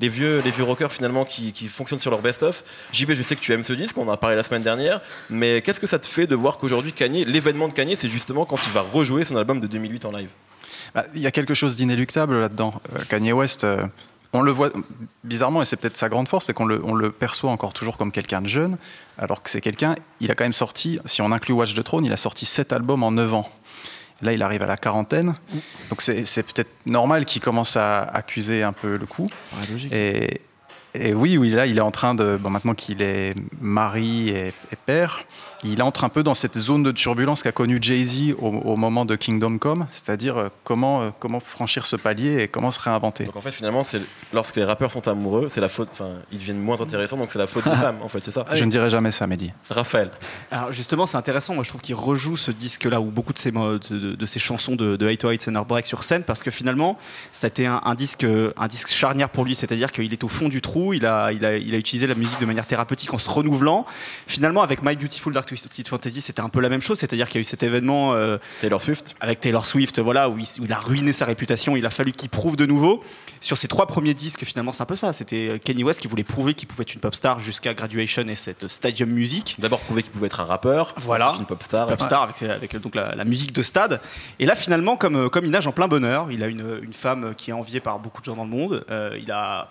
les, 0.00 0.08
vieux, 0.08 0.42
rockers 0.60 0.92
finalement 0.92 1.24
qui, 1.24 1.52
qui 1.52 1.68
fonctionnent 1.68 2.00
sur 2.00 2.10
leur 2.10 2.20
best-of. 2.20 2.62
JB, 2.92 3.12
je 3.12 3.22
sais 3.22 3.36
que 3.36 3.40
tu 3.40 3.52
aimes 3.52 3.64
ce 3.64 3.72
disque, 3.72 3.98
on 3.98 4.08
en 4.08 4.12
a 4.12 4.16
parlé 4.16 4.36
la 4.36 4.42
semaine 4.42 4.62
dernière, 4.62 5.00
mais 5.28 5.62
qu'est-ce 5.62 5.80
que 5.80 5.86
ça 5.86 5.98
te 5.98 6.06
fait 6.06 6.26
de 6.26 6.34
voir 6.34 6.58
qu'aujourd'hui, 6.58 6.92
Kanye, 6.92 7.24
l'événement 7.24 7.68
de 7.68 7.72
Kanye, 7.72 7.96
c'est 7.96 8.08
justement 8.08 8.44
quand 8.44 8.58
il 8.66 8.72
va 8.72 8.80
rejouer 8.80 9.24
son 9.24 9.36
album 9.36 9.60
de 9.60 9.66
2008 9.66 10.04
en 10.04 10.12
live? 10.12 10.30
Bah, 10.94 11.04
Il 11.14 11.20
y 11.20 11.26
a 11.26 11.30
quelque 11.30 11.54
chose 11.54 11.76
d'inéluctable 11.76 12.40
là-dedans. 12.40 12.80
Euh, 12.94 13.00
Kanye 13.08 13.32
West, 13.32 13.64
euh, 13.64 13.84
on 14.32 14.42
le 14.42 14.52
voit 14.52 14.70
bizarrement, 15.24 15.62
et 15.62 15.64
c'est 15.64 15.76
peut-être 15.76 15.96
sa 15.96 16.08
grande 16.08 16.28
force, 16.28 16.46
c'est 16.46 16.52
qu'on 16.52 16.66
le, 16.66 16.80
on 16.84 16.94
le 16.94 17.10
perçoit 17.10 17.50
encore 17.50 17.72
toujours 17.72 17.96
comme 17.96 18.12
quelqu'un 18.12 18.42
de 18.42 18.46
jeune, 18.46 18.76
alors 19.18 19.42
que 19.42 19.50
c'est 19.50 19.60
quelqu'un, 19.60 19.94
il 20.20 20.30
a 20.30 20.34
quand 20.34 20.44
même 20.44 20.52
sorti, 20.52 21.00
si 21.04 21.22
on 21.22 21.32
inclut 21.32 21.54
Watch 21.54 21.74
the 21.74 21.82
Throne, 21.82 22.04
il 22.04 22.12
a 22.12 22.16
sorti 22.16 22.46
7 22.46 22.72
albums 22.72 23.02
en 23.02 23.12
9 23.12 23.34
ans. 23.34 23.50
Là, 24.22 24.32
il 24.32 24.42
arrive 24.42 24.62
à 24.62 24.66
la 24.66 24.78
quarantaine, 24.78 25.34
donc 25.90 26.00
c'est 26.00 26.24
c'est 26.24 26.42
peut-être 26.42 26.70
normal 26.86 27.26
qu'il 27.26 27.42
commence 27.42 27.76
à 27.76 28.02
accuser 28.02 28.62
un 28.62 28.72
peu 28.72 28.96
le 28.96 29.04
coup. 29.04 29.28
Et, 29.92 30.40
et 31.00 31.14
oui, 31.14 31.36
oui, 31.38 31.50
là, 31.50 31.66
il 31.66 31.78
est 31.78 31.82
en 31.82 31.90
train 31.90 32.14
de. 32.14 32.36
Bon, 32.36 32.50
maintenant 32.50 32.74
qu'il 32.74 33.02
est 33.02 33.34
mari 33.60 34.28
et, 34.30 34.48
et 34.48 34.76
père, 34.86 35.22
il 35.64 35.82
entre 35.82 36.04
un 36.04 36.08
peu 36.08 36.22
dans 36.22 36.34
cette 36.34 36.56
zone 36.58 36.82
de 36.82 36.92
turbulence 36.92 37.42
qu'a 37.42 37.50
connue 37.52 37.78
Jay-Z 37.80 38.34
au, 38.38 38.48
au 38.48 38.76
moment 38.76 39.04
de 39.04 39.16
Kingdom 39.16 39.58
Come, 39.58 39.86
c'est-à-dire 39.90 40.36
euh, 40.36 40.48
comment, 40.64 41.02
euh, 41.02 41.10
comment 41.18 41.40
franchir 41.40 41.86
ce 41.86 41.96
palier 41.96 42.42
et 42.42 42.48
comment 42.48 42.70
se 42.70 42.78
réinventer. 42.78 43.24
Donc 43.24 43.36
en 43.36 43.40
fait, 43.40 43.50
finalement, 43.52 43.82
c'est 43.82 44.00
lorsque 44.32 44.56
les 44.56 44.64
rappeurs 44.64 44.92
sont 44.92 45.06
amoureux, 45.08 45.48
c'est 45.50 45.60
la 45.60 45.68
faute. 45.68 45.88
Enfin, 45.92 46.10
ils 46.30 46.38
deviennent 46.38 46.60
moins 46.60 46.80
intéressants, 46.80 47.16
donc 47.16 47.30
c'est 47.30 47.38
la 47.38 47.46
faute 47.46 47.64
des 47.64 47.74
femmes, 47.76 47.98
en 48.02 48.08
fait, 48.08 48.22
c'est 48.22 48.30
ça. 48.30 48.44
Je 48.52 48.64
ne 48.64 48.70
dirais 48.70 48.90
jamais 48.90 49.10
ça, 49.12 49.26
Mehdi. 49.26 49.50
Raphaël. 49.70 50.10
Alors 50.50 50.72
justement, 50.72 51.06
c'est 51.06 51.16
intéressant. 51.16 51.54
Moi, 51.54 51.64
je 51.64 51.70
trouve 51.70 51.80
qu'il 51.80 51.94
rejoue 51.94 52.36
ce 52.36 52.50
disque-là 52.50 53.00
ou 53.00 53.06
beaucoup 53.06 53.32
de 53.32 53.38
ses, 53.38 53.50
mo- 53.50 53.78
de, 53.78 53.98
de- 53.98 54.14
de 54.14 54.26
ses 54.26 54.38
chansons 54.38 54.76
de, 54.76 54.96
de 54.96 55.06
808 55.06 55.48
and 55.48 55.62
Break 55.66 55.86
sur 55.86 56.04
scène 56.04 56.22
parce 56.22 56.42
que 56.42 56.50
finalement, 56.50 56.98
ça 57.32 57.46
a 57.46 57.48
été 57.48 57.66
un, 57.66 57.80
un 57.84 57.94
disque, 57.94 58.24
un 58.24 58.66
disque 58.68 58.88
charnière 58.88 59.30
pour 59.30 59.44
lui. 59.44 59.56
C'est-à-dire 59.56 59.90
qu'il 59.90 60.12
est 60.12 60.22
au 60.22 60.28
fond 60.28 60.48
du 60.48 60.60
trou. 60.60 60.85
Il 60.92 61.06
a, 61.06 61.32
il, 61.32 61.44
a, 61.44 61.56
il 61.56 61.74
a 61.74 61.78
utilisé 61.78 62.06
la 62.06 62.14
musique 62.14 62.38
de 62.40 62.46
manière 62.46 62.66
thérapeutique 62.66 63.12
en 63.14 63.18
se 63.18 63.28
renouvelant. 63.30 63.86
Finalement, 64.26 64.62
avec 64.62 64.82
My 64.82 64.96
Beautiful 64.96 65.32
Dark 65.32 65.48
Twisted 65.48 65.86
Fantasy, 65.88 66.20
c'était 66.20 66.40
un 66.40 66.48
peu 66.48 66.60
la 66.60 66.68
même 66.68 66.80
chose. 66.82 66.98
C'est-à-dire 66.98 67.26
qu'il 67.26 67.36
y 67.36 67.38
a 67.38 67.42
eu 67.42 67.44
cet 67.44 67.62
événement 67.62 68.14
euh, 68.14 68.38
Taylor 68.60 68.80
Swift. 68.80 69.14
avec 69.20 69.40
Taylor 69.40 69.66
Swift, 69.66 69.98
voilà, 69.98 70.28
où 70.28 70.38
il, 70.38 70.44
où 70.60 70.64
il 70.64 70.72
a 70.72 70.78
ruiné 70.78 71.12
sa 71.12 71.24
réputation. 71.24 71.76
Il 71.76 71.86
a 71.86 71.90
fallu 71.90 72.12
qu'il 72.12 72.28
prouve 72.28 72.56
de 72.56 72.66
nouveau. 72.66 73.02
Sur 73.40 73.58
ses 73.58 73.68
trois 73.68 73.86
premiers 73.86 74.14
disques, 74.14 74.44
finalement, 74.44 74.72
c'est 74.72 74.82
un 74.82 74.86
peu 74.86 74.96
ça. 74.96 75.12
C'était 75.12 75.60
Kanye 75.62 75.84
West 75.84 76.00
qui 76.00 76.08
voulait 76.08 76.24
prouver 76.24 76.54
qu'il 76.54 76.66
pouvait 76.68 76.82
être 76.82 76.94
une 76.94 77.00
pop 77.00 77.14
star 77.14 77.38
jusqu'à 77.38 77.74
Graduation 77.74 78.22
et 78.28 78.34
cette 78.34 78.66
Stadium 78.68 79.10
Music. 79.10 79.56
D'abord 79.58 79.80
prouver 79.80 80.02
qu'il 80.02 80.12
pouvait 80.12 80.26
être 80.26 80.40
un 80.40 80.44
rappeur, 80.44 80.94
Voilà. 80.96 81.34
une 81.38 81.46
pop 81.46 81.62
star. 81.62 81.86
Pop 81.86 82.00
star 82.00 82.22
avec, 82.22 82.42
avec, 82.42 82.76
donc 82.80 82.94
la, 82.94 83.14
la 83.14 83.24
musique 83.24 83.52
de 83.52 83.62
stade. 83.62 84.00
Et 84.38 84.46
là, 84.46 84.54
finalement, 84.56 84.96
comme, 84.96 85.16
euh, 85.16 85.28
comme 85.28 85.44
il 85.44 85.50
nage 85.50 85.66
en 85.66 85.72
plein 85.72 85.86
bonheur, 85.88 86.28
il 86.32 86.42
a 86.42 86.48
une, 86.48 86.80
une 86.82 86.92
femme 86.92 87.34
qui 87.36 87.50
est 87.50 87.54
enviée 87.54 87.80
par 87.80 87.98
beaucoup 87.98 88.20
de 88.20 88.26
gens 88.26 88.36
dans 88.36 88.44
le 88.44 88.50
monde. 88.50 88.84
Euh, 88.90 89.18
il 89.20 89.30
a 89.30 89.68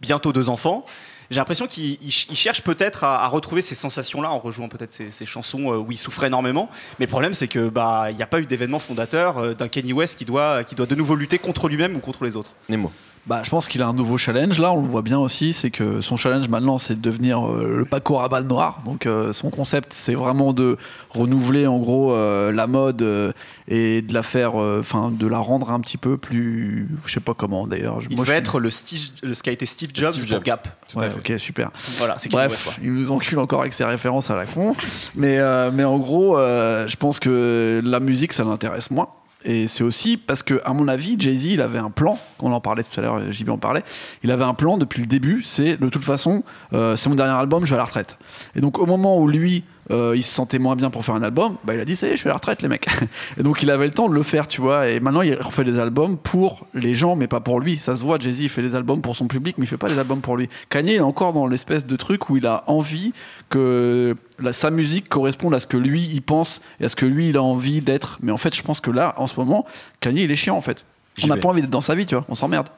bientôt 0.00 0.32
deux 0.32 0.48
enfants. 0.48 0.84
J'ai 1.30 1.36
l'impression 1.38 1.68
qu'il 1.68 1.92
il 2.02 2.10
ch- 2.10 2.26
il 2.28 2.36
cherche 2.36 2.62
peut-être 2.62 3.04
à, 3.04 3.26
retrouver 3.28 3.62
ces 3.62 3.76
sensations-là 3.76 4.30
en 4.30 4.38
rejouant 4.38 4.68
peut-être 4.68 4.92
ces, 5.10 5.26
chansons 5.26 5.72
euh, 5.72 5.76
où 5.76 5.92
il 5.92 5.96
souffrait 5.98 6.26
énormément. 6.26 6.68
Mais 6.98 7.06
le 7.06 7.10
problème, 7.10 7.34
c'est 7.34 7.46
que 7.46 7.68
bah 7.68 8.06
il 8.10 8.16
n'y 8.16 8.22
a 8.22 8.26
pas 8.26 8.40
eu 8.40 8.46
d'événement 8.46 8.80
fondateur 8.80 9.38
euh, 9.38 9.54
d'un 9.54 9.68
Kanye 9.68 9.92
West 9.92 10.18
qui 10.18 10.24
doit, 10.24 10.64
qui 10.64 10.74
doit 10.74 10.86
de 10.86 10.94
nouveau 10.96 11.14
lutter 11.14 11.38
contre 11.38 11.68
lui-même 11.68 11.94
ou 11.94 12.00
contre 12.00 12.24
les 12.24 12.34
autres. 12.34 12.50
Nemo. 12.68 12.92
Bah, 13.26 13.42
je 13.44 13.50
pense 13.50 13.68
qu'il 13.68 13.80
a 13.82 13.86
un 13.86 13.92
nouveau 13.92 14.16
challenge 14.18 14.58
là, 14.58 14.72
on 14.72 14.80
le 14.82 14.88
voit 14.88 15.02
bien 15.02 15.18
aussi, 15.18 15.52
c'est 15.52 15.70
que 15.70 16.00
son 16.00 16.16
challenge 16.16 16.48
maintenant 16.48 16.78
c'est 16.78 16.94
de 16.96 17.00
devenir 17.02 17.46
euh, 17.46 17.76
le 17.78 17.84
Paco 17.84 18.16
Rabanne 18.16 18.48
noir. 18.48 18.80
Donc 18.86 19.06
euh, 19.06 19.32
son 19.32 19.50
concept 19.50 19.92
c'est 19.92 20.14
vraiment 20.14 20.52
de 20.52 20.78
renouveler 21.10 21.66
en 21.66 21.78
gros 21.78 22.12
euh, 22.12 22.50
la 22.50 22.66
mode 22.66 23.34
et 23.68 24.02
de 24.02 24.14
la 24.14 24.22
faire, 24.22 24.54
enfin 24.54 25.12
de 25.16 25.26
la 25.26 25.38
rendre 25.38 25.70
un 25.70 25.78
petit 25.80 25.98
peu 25.98 26.16
plus, 26.16 26.88
je 27.06 27.12
sais 27.12 27.20
pas 27.20 27.34
comment 27.34 27.66
d'ailleurs. 27.66 27.98
Il 28.08 28.16
moi, 28.16 28.24
va 28.24 28.32
je- 28.32 28.38
être 28.38 28.58
le, 28.58 28.70
Steve- 28.70 29.10
le- 29.22 29.34
ce 29.34 29.42
qu'a 29.42 29.52
été 29.52 29.66
Steve 29.66 29.90
Jobs 29.94 30.12
Steve 30.12 30.24
pour 30.24 30.36
Jobs. 30.36 30.42
Gap. 30.44 30.68
Ouais, 30.96 31.10
ok, 31.14 31.34
super. 31.38 31.70
Voilà, 31.98 32.16
c'est. 32.18 32.32
Bref, 32.32 32.78
il 32.82 32.92
nous 32.92 33.12
encule 33.12 33.38
encore 33.38 33.60
avec 33.60 33.74
ses 33.74 33.84
références 33.84 34.30
à 34.30 34.34
la 34.36 34.46
con. 34.46 34.74
mais, 35.14 35.38
mais 35.72 35.84
en 35.84 35.98
gros, 35.98 36.36
je 36.38 36.96
pense 36.96 37.20
que 37.20 37.80
la 37.84 38.00
musique, 38.00 38.32
ça 38.32 38.44
l'intéresse 38.44 38.90
moins. 38.90 39.08
Et 39.44 39.68
c'est 39.68 39.84
aussi 39.84 40.16
parce 40.16 40.42
que, 40.42 40.60
à 40.64 40.72
mon 40.72 40.86
avis, 40.86 41.16
Jay-Z, 41.18 41.46
il 41.46 41.60
avait 41.62 41.78
un 41.78 41.90
plan, 41.90 42.18
on 42.40 42.52
en 42.52 42.60
parlait 42.60 42.82
tout 42.82 43.00
à 43.00 43.02
l'heure, 43.02 43.32
JB 43.32 43.50
en 43.50 43.58
parlait, 43.58 43.82
il 44.22 44.30
avait 44.30 44.44
un 44.44 44.54
plan 44.54 44.76
depuis 44.76 45.00
le 45.00 45.06
début, 45.06 45.42
c'est 45.44 45.78
de 45.78 45.88
toute 45.88 46.04
façon, 46.04 46.42
euh, 46.74 46.94
c'est 46.96 47.08
mon 47.08 47.14
dernier 47.14 47.38
album, 47.38 47.64
je 47.64 47.70
vais 47.70 47.76
à 47.76 47.78
la 47.78 47.84
retraite. 47.86 48.18
Et 48.54 48.60
donc 48.60 48.78
au 48.78 48.86
moment 48.86 49.18
où 49.18 49.28
lui, 49.28 49.64
euh, 49.90 50.14
il 50.16 50.22
se 50.22 50.32
sentait 50.32 50.58
moins 50.58 50.76
bien 50.76 50.90
pour 50.90 51.04
faire 51.04 51.14
un 51.14 51.22
album, 51.22 51.56
bah, 51.64 51.74
il 51.74 51.80
a 51.80 51.84
dit, 51.84 51.96
ça 51.96 52.06
y 52.06 52.10
est, 52.10 52.12
je 52.14 52.18
suis 52.20 52.28
à 52.28 52.32
la 52.32 52.36
retraite, 52.36 52.62
les 52.62 52.68
mecs. 52.68 52.86
Et 53.38 53.42
donc 53.42 53.62
il 53.62 53.70
avait 53.70 53.86
le 53.86 53.90
temps 53.92 54.08
de 54.08 54.14
le 54.14 54.22
faire, 54.22 54.46
tu 54.46 54.60
vois. 54.60 54.88
Et 54.88 55.00
maintenant, 55.00 55.22
il 55.22 55.34
refait 55.34 55.64
des 55.64 55.78
albums 55.78 56.16
pour 56.16 56.66
les 56.74 56.94
gens, 56.94 57.16
mais 57.16 57.26
pas 57.26 57.40
pour 57.40 57.60
lui. 57.60 57.78
Ça 57.78 57.96
se 57.96 58.02
voit, 58.04 58.18
Jay-Z, 58.18 58.40
il 58.40 58.48
fait 58.48 58.62
des 58.62 58.74
albums 58.74 59.00
pour 59.00 59.16
son 59.16 59.26
public, 59.26 59.56
mais 59.58 59.64
il 59.64 59.68
fait 59.68 59.76
pas 59.76 59.88
des 59.88 59.98
albums 59.98 60.20
pour 60.20 60.36
lui. 60.36 60.48
Kanye, 60.68 60.92
il 60.92 60.96
est 60.96 61.00
encore 61.00 61.32
dans 61.32 61.46
l'espèce 61.46 61.86
de 61.86 61.96
truc 61.96 62.30
où 62.30 62.36
il 62.36 62.46
a 62.46 62.64
envie 62.66 63.12
que 63.48 64.16
la- 64.38 64.52
sa 64.52 64.70
musique 64.70 65.08
corresponde 65.08 65.54
à 65.54 65.58
ce 65.60 65.66
que 65.66 65.76
lui, 65.76 66.02
il 66.02 66.22
pense 66.22 66.62
et 66.80 66.84
à 66.84 66.88
ce 66.88 66.96
que 66.96 67.06
lui, 67.06 67.28
il 67.28 67.36
a 67.36 67.42
envie 67.42 67.80
d'être. 67.82 68.18
Mais 68.22 68.32
en 68.32 68.36
fait, 68.36 68.54
je 68.54 68.62
pense 68.62 68.80
que 68.80 68.90
là, 68.90 69.14
en 69.16 69.26
ce 69.26 69.34
moment, 69.38 69.66
Kanye, 70.00 70.22
il 70.22 70.30
est 70.30 70.36
chiant, 70.36 70.56
en 70.56 70.60
fait. 70.60 70.84
On 71.24 71.26
n'a 71.26 71.34
pas 71.42 71.48
envie 71.48 71.60
d'être 71.60 71.70
dans 71.70 71.80
sa 71.80 71.94
vie, 71.94 72.06
tu 72.06 72.14
vois. 72.14 72.24
On 72.28 72.34
s'emmerde. 72.34 72.68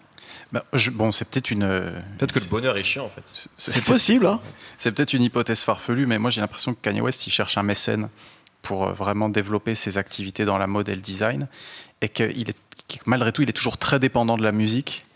Bah, 0.52 0.64
je- 0.74 0.90
bon, 0.90 1.12
c'est 1.12 1.26
peut-être 1.28 1.50
une. 1.50 1.62
euh, 1.62 1.90
Peut-être 2.18 2.32
que 2.32 2.38
le 2.40 2.44
bonheur 2.46 2.76
est 2.76 2.82
chiant 2.82 3.06
en 3.06 3.08
fait. 3.08 3.22
C'est 3.56 3.84
possible, 3.86 4.26
hein. 4.26 4.40
C'est 4.76 4.94
peut-être 4.94 5.14
une 5.14 5.22
hypothèse 5.22 5.62
farfelue, 5.62 6.06
mais 6.06 6.18
moi 6.18 6.30
j'ai 6.30 6.40
l'impression 6.42 6.74
que 6.74 6.80
Kanye 6.80 7.00
West 7.00 7.26
il 7.26 7.30
cherche 7.30 7.56
un 7.56 7.62
mécène 7.62 8.08
pour 8.60 8.86
euh, 8.88 8.92
vraiment 8.92 9.28
développer 9.30 9.74
ses 9.74 9.96
activités 9.98 10.44
dans 10.44 10.58
la 10.58 10.66
mode 10.66 10.88
et 10.90 10.94
le 10.94 11.00
design, 11.00 11.48
et 12.02 12.08
qu'il 12.10 12.50
est 12.50 12.56
qu'il- 12.86 13.00
malgré 13.06 13.32
tout 13.32 13.40
il 13.42 13.48
est 13.48 13.52
toujours 13.54 13.78
très 13.78 13.98
dépendant 13.98 14.36
de 14.36 14.42
la 14.42 14.52
musique 14.52 15.06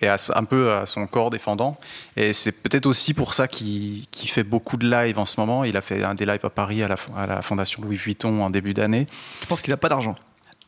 et 0.00 0.08
à, 0.08 0.16
un 0.34 0.44
peu 0.44 0.72
à 0.72 0.86
son 0.86 1.06
corps 1.06 1.28
défendant. 1.30 1.78
Et 2.16 2.32
c'est 2.32 2.52
peut-être 2.52 2.86
aussi 2.86 3.12
pour 3.12 3.34
ça 3.34 3.46
qu'il 3.46 4.06
qu'il 4.10 4.30
fait 4.30 4.44
beaucoup 4.44 4.78
de 4.78 4.88
live 4.90 5.18
en 5.18 5.26
ce 5.26 5.38
moment. 5.38 5.64
Il 5.64 5.76
a 5.76 5.82
fait 5.82 6.02
un 6.02 6.14
des 6.14 6.24
lives 6.24 6.44
à 6.44 6.50
Paris 6.50 6.82
à 6.82 6.88
la, 6.88 6.96
à 7.14 7.26
la 7.26 7.42
Fondation 7.42 7.82
Louis 7.82 7.96
Vuitton 7.96 8.42
en 8.42 8.48
début 8.48 8.72
d'année. 8.72 9.06
Je 9.42 9.46
pense 9.46 9.60
qu'il 9.60 9.72
a 9.74 9.76
pas 9.76 9.88
d'argent? 9.90 10.16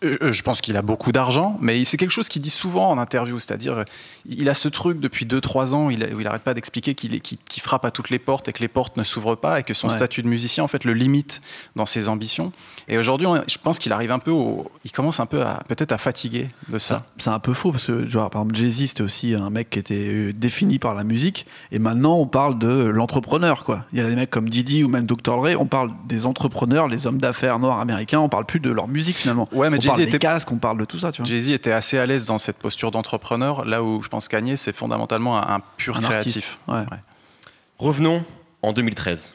Euh, 0.03 0.17
euh, 0.23 0.33
Je 0.33 0.43
pense 0.43 0.61
qu'il 0.63 0.77
a 0.77 0.83
beaucoup 0.83 1.13
d'argent, 1.13 1.59
mais 1.61 1.85
c'est 1.85 1.97
quelque 1.99 2.11
chose 2.11 2.29
qu'il 2.29 2.41
dit 2.43 2.49
souvent 2.51 2.89
en 2.89 2.97
interview, 2.99 3.39
c'est-à-dire 3.39 3.85
il 4.27 4.49
a 4.49 4.55
ce 4.55 4.69
truc 4.69 4.99
depuis 4.99 5.27
2-3 5.27 5.75
ans 5.75 5.87
où 5.87 5.91
il 5.91 5.99
n'arrête 5.99 6.43
pas 6.43 6.55
d'expliquer 6.55 6.95
qu'il 6.95 7.21
frappe 7.63 7.85
à 7.85 7.91
toutes 7.91 8.09
les 8.11 8.19
portes 8.19 8.49
et 8.49 8.53
que 8.53 8.61
les 8.61 8.69
portes 8.69 8.97
ne 8.97 9.05
s'ouvrent 9.05 9.35
pas 9.37 9.61
et 9.61 9.63
que 9.63 9.75
son 9.75 9.89
Ouais. 9.89 9.95
statut 9.95 10.23
de 10.23 10.29
musicien 10.29 10.65
en 10.65 10.69
fait 10.69 10.85
le 10.85 10.95
limite 10.95 11.41
dans 11.77 11.85
ses 11.87 12.09
ambitions. 12.09 12.53
Et 12.89 12.97
aujourd'hui, 12.99 13.27
je 13.49 13.59
pense 13.63 13.79
qu'il 13.79 13.93
arrive 13.93 14.11
un 14.13 14.19
peu, 14.19 14.31
au- 14.31 14.71
il 14.85 14.91
commence 14.93 15.21
un 15.21 15.27
peu 15.27 15.43
à 15.43 15.61
peut-être 15.69 15.93
à 15.93 15.99
fatiguer 15.99 16.47
de 16.69 16.79
ça. 16.79 17.05
C'est 17.19 17.29
un 17.31 17.39
peu 17.39 17.53
faux 17.55 17.71
parce 17.73 17.87
que, 17.87 18.07
genre, 18.07 18.31
par 18.31 18.43
exemple, 18.43 18.57
Jay-Z, 18.59 18.87
c'était 18.89 19.03
aussi 19.03 19.35
un 19.35 19.51
mec 19.51 19.69
qui 19.71 19.79
était 19.79 19.95
euh, 19.95 20.33
défini 20.33 20.79
par 20.79 20.95
la 20.95 21.05
musique. 21.05 21.47
Et 21.73 21.79
maintenant, 21.79 22.17
on 22.17 22.27
parle 22.27 22.59
de 22.59 22.69
l'entrepreneur, 22.69 23.65
quoi. 23.65 23.85
Il 23.93 23.99
y 23.99 24.03
a 24.03 24.09
des 24.09 24.17
mecs 24.17 24.31
comme 24.31 24.49
Didi 24.49 24.83
ou 24.85 24.89
même 24.89 25.07
Dr. 25.07 25.37
Dre, 25.37 25.49
on 25.59 25.67
parle 25.67 25.91
des 26.09 26.25
entrepreneurs, 26.27 26.89
les 26.89 27.07
hommes 27.07 27.19
d'affaires 27.19 27.59
noirs 27.59 27.81
américains, 27.81 28.21
on 28.21 28.29
parle 28.29 28.47
plus 28.47 28.61
de 28.61 28.71
leur 28.71 28.89
musique 28.89 29.17
finalement. 29.17 29.49
Ouais, 29.53 29.69
mais 29.71 29.79
parle 29.91 30.03
des 30.03 30.09
était- 30.09 30.19
casques, 30.19 30.51
on 30.53 30.57
parle 30.59 30.79
de 30.79 30.85
tout 30.85 30.99
ça. 30.99 31.11
Jay-Z 31.23 31.51
était 31.51 31.73
assez 31.73 31.99
à 31.99 32.07
l'aise 32.07 32.27
dans 32.27 32.39
cette 32.39 32.59
posture 32.59 32.91
d'entrepreneur, 32.91 33.65
là 33.65 33.83
où 33.83 34.03
je 34.03 34.09
pense 34.09 34.29
Kanye 34.29 34.57
c'est 34.57 34.75
fondamentalement 34.75 35.37
un, 35.39 35.57
un 35.57 35.61
pur 35.77 35.97
Un 35.99 36.01
créatif. 36.01 36.59
ouais. 36.69 36.85
Revenons 37.79 38.23
en 38.63 38.73
2013. 38.73 39.35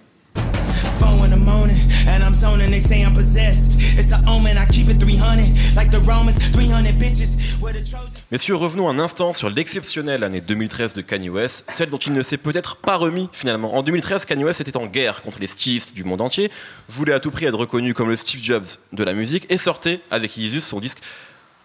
Four 2.42 2.54
in 2.54 2.60
the 2.60 2.66
morning, 2.66 2.72
And 2.72 2.72
I'm 2.72 2.72
zoning, 2.72 2.72
they 2.72 2.80
say 2.80 3.04
I'm 3.04 3.14
possessed. 3.14 3.80
It's 3.98 4.12
a 4.12 4.22
omen, 4.28 4.58
I 4.58 4.66
keep 4.66 4.90
it 4.90 5.00
300. 5.00 5.76
Like 5.76 5.92
the 5.92 6.00
Romans, 6.00 6.38
300 6.52 6.98
bitches. 6.98 7.62
Where 7.62 7.74
the 7.74 7.84
Trojans. 7.84 8.12
Messieurs, 8.32 8.56
revenons 8.56 8.90
un 8.90 9.00
instant 9.00 9.34
sur 9.34 9.50
l'exceptionnelle 9.50 10.24
année 10.24 10.42
2013 10.42 10.94
de 10.94 11.02
Kanye 11.02 11.30
West, 11.30 11.66
celle 11.70 11.90
dont 11.90 11.98
il 11.98 12.14
ne 12.14 12.24
s'est 12.24 12.38
peut-être 12.38 12.78
pas 12.78 12.96
remis 12.96 13.30
finalement. 13.32 13.76
En 13.76 13.84
2013, 13.84 14.26
Kanye 14.26 14.44
West 14.44 14.62
était 14.62 14.78
en 14.78 14.86
guerre 14.86 15.22
contre 15.22 15.40
les 15.40 15.48
Steves 15.48 15.94
du 15.94 16.04
monde 16.04 16.22
entier, 16.22 16.52
voulait 16.90 17.14
à 17.14 17.20
tout 17.20 17.32
prix 17.32 17.46
être 17.46 17.58
reconnu 17.58 17.94
comme 17.94 18.10
le 18.10 18.16
Steve 18.16 18.44
Jobs 18.44 18.66
de 18.94 19.04
la 19.04 19.14
musique 19.14 19.46
et 19.50 19.58
sortait 19.58 20.02
avec 20.12 20.38
Yeezus 20.38 20.62
son 20.62 20.80
disque 20.80 21.00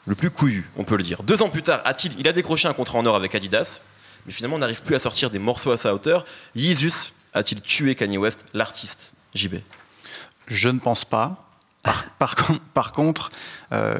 le 0.06 0.14
plus 0.14 0.30
couillu, 0.30 0.68
on 0.76 0.84
peut 0.84 0.96
le 0.96 1.02
dire. 1.02 1.22
Deux 1.22 1.42
ans 1.42 1.48
plus 1.48 1.62
tard, 1.62 1.82
a-t-il, 1.84 2.14
il 2.18 2.26
a 2.28 2.32
décroché 2.32 2.68
un 2.68 2.72
contrat 2.72 2.98
en 2.98 3.06
or 3.06 3.16
avec 3.16 3.34
Adidas, 3.34 3.80
mais 4.26 4.32
finalement 4.32 4.58
n'arrive 4.58 4.82
plus 4.82 4.94
à 4.94 4.98
sortir 4.98 5.30
des 5.30 5.38
morceaux 5.38 5.72
à 5.72 5.76
sa 5.76 5.94
hauteur. 5.94 6.24
Yeezus 6.54 7.12
a-t-il 7.34 7.60
tué 7.60 7.94
Kanye 7.94 8.18
West, 8.18 8.44
l'artiste 8.54 9.12
JB 9.34 9.56
Je 10.50 10.68
ne 10.68 10.78
pense 10.78 11.04
pas. 11.04 11.46
Par, 11.82 12.04
par 12.18 12.36
con- 12.36 12.58
par 12.74 12.92
contre, 12.92 13.30
euh, 13.72 13.98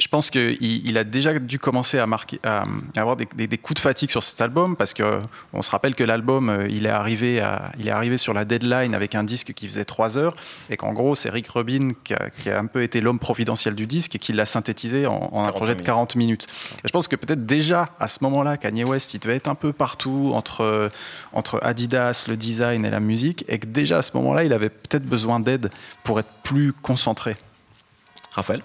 je 0.00 0.08
pense 0.08 0.30
qu'il 0.30 0.56
il 0.60 0.96
a 0.98 1.04
déjà 1.04 1.38
dû 1.38 1.58
commencer 1.58 1.98
à, 1.98 2.06
marquer, 2.06 2.40
à, 2.42 2.62
à 2.96 3.00
avoir 3.00 3.16
des, 3.16 3.28
des- 3.36 3.46
des 3.46 3.58
coups 3.58 3.74
de 3.76 3.80
fatigue 3.80 4.10
sur 4.10 4.22
cet 4.22 4.40
album 4.40 4.74
parce 4.74 4.94
que 4.94 5.20
on 5.52 5.62
se 5.62 5.70
rappelle 5.70 5.94
que 5.94 6.02
l'album 6.02 6.48
euh, 6.48 6.66
il 6.68 6.86
est 6.86 6.90
arrivé 6.90 7.40
à- 7.40 7.70
il 7.78 7.86
est 7.86 7.90
arrivé 7.92 8.16
sur 8.18 8.32
la 8.32 8.44
deadline 8.44 8.94
avec 8.94 9.14
un 9.14 9.24
disque 9.24 9.52
qui 9.52 9.66
faisait 9.68 9.84
3 9.84 10.16
heures 10.18 10.34
et 10.70 10.76
qu'en 10.76 10.92
gros 10.94 11.14
c'est 11.14 11.28
Rick 11.30 11.48
Rubin 11.48 11.90
qui 12.02 12.14
a, 12.14 12.30
qui 12.30 12.48
a 12.50 12.58
un 12.58 12.66
peu 12.66 12.82
été 12.82 13.00
l'homme 13.00 13.18
providentiel 13.18 13.74
du 13.74 13.86
disque 13.86 14.16
et 14.16 14.18
qui 14.18 14.32
l'a 14.32 14.46
synthétisé 14.46 15.06
en, 15.06 15.12
en 15.32 15.44
un 15.44 15.52
45 15.52 15.52
projet 15.52 15.72
de 15.74 15.76
minutes. 15.76 15.86
40 15.86 16.16
minutes. 16.16 16.46
Et 16.78 16.86
je 16.88 16.92
pense 16.92 17.06
que 17.06 17.16
peut-être 17.16 17.44
déjà 17.44 17.90
à 18.00 18.08
ce 18.08 18.18
moment-là 18.24 18.56
Kanye 18.56 18.84
West 18.84 19.12
il 19.14 19.20
devait 19.20 19.36
être 19.36 19.48
un 19.48 19.54
peu 19.54 19.72
partout 19.74 20.32
entre 20.34 20.90
entre 21.34 21.60
Adidas, 21.62 22.24
le 22.26 22.36
design 22.36 22.84
et 22.86 22.90
la 22.90 23.00
musique 23.00 23.44
et 23.48 23.58
que 23.58 23.66
déjà 23.66 23.98
à 23.98 24.02
ce 24.02 24.16
moment-là 24.16 24.44
il 24.44 24.52
avait 24.54 24.70
peut-être 24.70 25.04
besoin 25.04 25.40
d'aide 25.40 25.70
pour 26.04 26.18
être 26.18 26.30
plus 26.42 26.72
concentré. 26.72 27.36
Raphaël? 28.32 28.62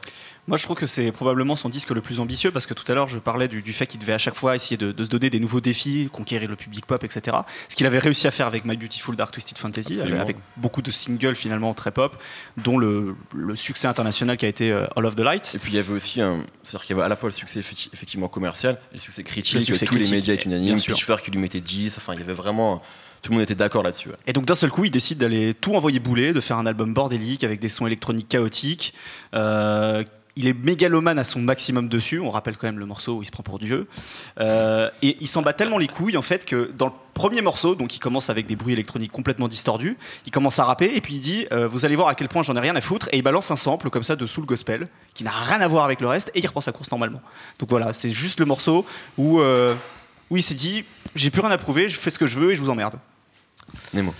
Moi, 0.47 0.57
je 0.57 0.63
trouve 0.63 0.77
que 0.77 0.85
c'est 0.85 1.11
probablement 1.11 1.55
son 1.55 1.69
disque 1.69 1.89
le 1.89 2.01
plus 2.01 2.19
ambitieux 2.19 2.51
parce 2.51 2.67
que 2.67 2.75
tout 2.75 2.89
à 2.91 2.93
l'heure, 2.93 3.07
je 3.07 3.17
parlais 3.17 3.47
du, 3.47 3.63
du 3.63 3.73
fait 3.73 3.87
qu'il 3.87 3.99
devait 3.99 4.13
à 4.13 4.19
chaque 4.19 4.35
fois 4.35 4.55
essayer 4.55 4.77
de, 4.77 4.91
de 4.91 5.03
se 5.03 5.09
donner 5.09 5.31
des 5.31 5.39
nouveaux 5.39 5.59
défis, 5.59 6.07
conquérir 6.13 6.47
le 6.49 6.55
public 6.55 6.85
pop, 6.85 7.03
etc. 7.03 7.37
Ce 7.67 7.75
qu'il 7.75 7.87
avait 7.87 7.97
réussi 7.97 8.27
à 8.27 8.31
faire 8.31 8.45
avec 8.45 8.63
My 8.63 8.77
Beautiful 8.77 9.15
Dark 9.15 9.31
Twisted 9.33 9.57
Fantasy, 9.57 9.93
Absolument. 9.93 10.21
avec 10.21 10.37
beaucoup 10.57 10.83
de 10.83 10.91
singles 10.91 11.35
finalement 11.35 11.73
très 11.73 11.91
pop, 11.91 12.15
dont 12.57 12.77
le, 12.77 13.15
le 13.33 13.55
succès 13.55 13.87
international 13.87 14.37
qui 14.37 14.45
a 14.45 14.49
été 14.49 14.71
euh, 14.71 14.85
All 14.95 15.05
of 15.07 15.15
the 15.15 15.21
Lights. 15.21 15.55
Et 15.55 15.59
puis 15.59 15.71
il 15.71 15.75
y 15.77 15.79
avait 15.79 15.93
aussi 15.93 16.21
un. 16.21 16.43
C'est-à-dire 16.61 16.85
qu'il 16.85 16.95
y 16.95 16.99
avait 16.99 17.05
à 17.05 17.09
la 17.09 17.15
fois 17.15 17.29
le 17.29 17.33
succès 17.33 17.59
effecti- 17.61 17.89
effectivement 17.93 18.27
commercial 18.27 18.77
et 18.91 18.95
le 18.97 19.01
succès 19.01 19.23
critique. 19.23 19.55
Le 19.55 19.61
succès 19.61 19.85
tous 19.87 19.95
les 19.95 20.09
médias 20.09 20.35
étaient 20.35 20.45
unanimes. 20.45 20.75
Pitchfork 20.79 21.23
qui 21.23 21.31
lui 21.31 21.39
mettait 21.39 21.59
10. 21.59 21.97
Enfin, 21.97 22.13
il 22.13 22.19
y 22.19 22.23
avait 22.23 22.33
vraiment. 22.33 22.83
Tout 23.23 23.31
le 23.31 23.37
monde 23.37 23.43
était 23.43 23.55
d'accord 23.55 23.81
là-dessus. 23.81 24.09
ouais. 24.09 24.15
Et 24.27 24.33
donc 24.33 24.45
d'un 24.45 24.53
seul 24.53 24.69
coup, 24.69 24.85
il 24.85 24.91
décide 24.91 25.17
d'aller 25.17 25.55
tout 25.55 25.73
envoyer 25.75 25.97
bouler, 25.97 26.31
de 26.33 26.39
faire 26.41 26.57
un 26.57 26.67
album 26.67 26.93
bordélique 26.93 27.43
avec 27.43 27.59
des 27.59 27.69
sons 27.69 27.87
électroniques 27.87 28.27
chaotiques. 28.27 28.93
Euh, 29.33 30.03
il 30.37 30.47
est 30.47 30.53
mégalomane 30.53 31.17
à 31.17 31.23
son 31.23 31.39
maximum 31.39 31.87
dessus. 31.87 32.19
On 32.19 32.29
rappelle 32.29 32.57
quand 32.57 32.67
même 32.67 32.79
le 32.79 32.85
morceau 32.85 33.17
où 33.17 33.21
il 33.21 33.25
se 33.25 33.31
prend 33.31 33.43
pour 33.43 33.57
Dieu. 33.57 33.87
Euh, 34.39 34.89
et 35.01 35.17
il 35.21 35.27
s'en 35.27 35.41
bat 35.41 35.53
tellement 35.53 35.77
les 35.77 35.87
couilles 35.87 36.17
en 36.17 36.21
fait 36.21 36.45
que 36.45 36.71
dans 36.77 36.87
le 36.87 36.91
premier 37.13 37.41
morceau, 37.41 37.75
donc 37.75 37.95
il 37.95 37.99
commence 37.99 38.29
avec 38.29 38.45
des 38.45 38.57
bruits 38.57 38.73
électroniques 38.73 39.11
complètement 39.11 39.47
distordus, 39.47 39.97
il 40.25 40.31
commence 40.31 40.59
à 40.59 40.65
rapper 40.65 40.91
et 40.93 40.99
puis 40.99 41.15
il 41.15 41.21
dit 41.21 41.47
euh, 41.53 41.67
Vous 41.67 41.85
allez 41.85 41.95
voir 41.95 42.09
à 42.09 42.15
quel 42.15 42.27
point 42.27 42.43
j'en 42.43 42.55
ai 42.55 42.59
rien 42.59 42.75
à 42.75 42.81
foutre. 42.81 43.07
Et 43.13 43.17
il 43.17 43.21
balance 43.21 43.49
un 43.51 43.55
sample 43.55 43.89
comme 43.89 44.03
ça 44.03 44.17
de 44.17 44.25
Soul 44.25 44.45
Gospel 44.45 44.87
qui 45.13 45.23
n'a 45.23 45.31
rien 45.31 45.61
à 45.61 45.67
voir 45.67 45.85
avec 45.85 46.01
le 46.01 46.07
reste 46.07 46.31
et 46.35 46.39
il 46.39 46.47
reprend 46.47 46.61
sa 46.61 46.73
course 46.73 46.91
normalement. 46.91 47.21
Donc 47.59 47.69
voilà, 47.69 47.93
c'est 47.93 48.09
juste 48.09 48.39
le 48.39 48.45
morceau 48.45 48.85
où, 49.17 49.39
euh, 49.39 49.73
où 50.29 50.37
il 50.37 50.43
s'est 50.43 50.53
dit 50.53 50.83
J'ai 51.15 51.29
plus 51.29 51.41
rien 51.41 51.51
à 51.51 51.57
prouver, 51.57 51.87
je 51.87 51.97
fais 51.97 52.09
ce 52.09 52.19
que 52.19 52.27
je 52.27 52.37
veux 52.37 52.51
et 52.51 52.55
je 52.55 52.61
vous 52.61 52.69
emmerde. 52.69 52.99
Nemo. 53.93 54.13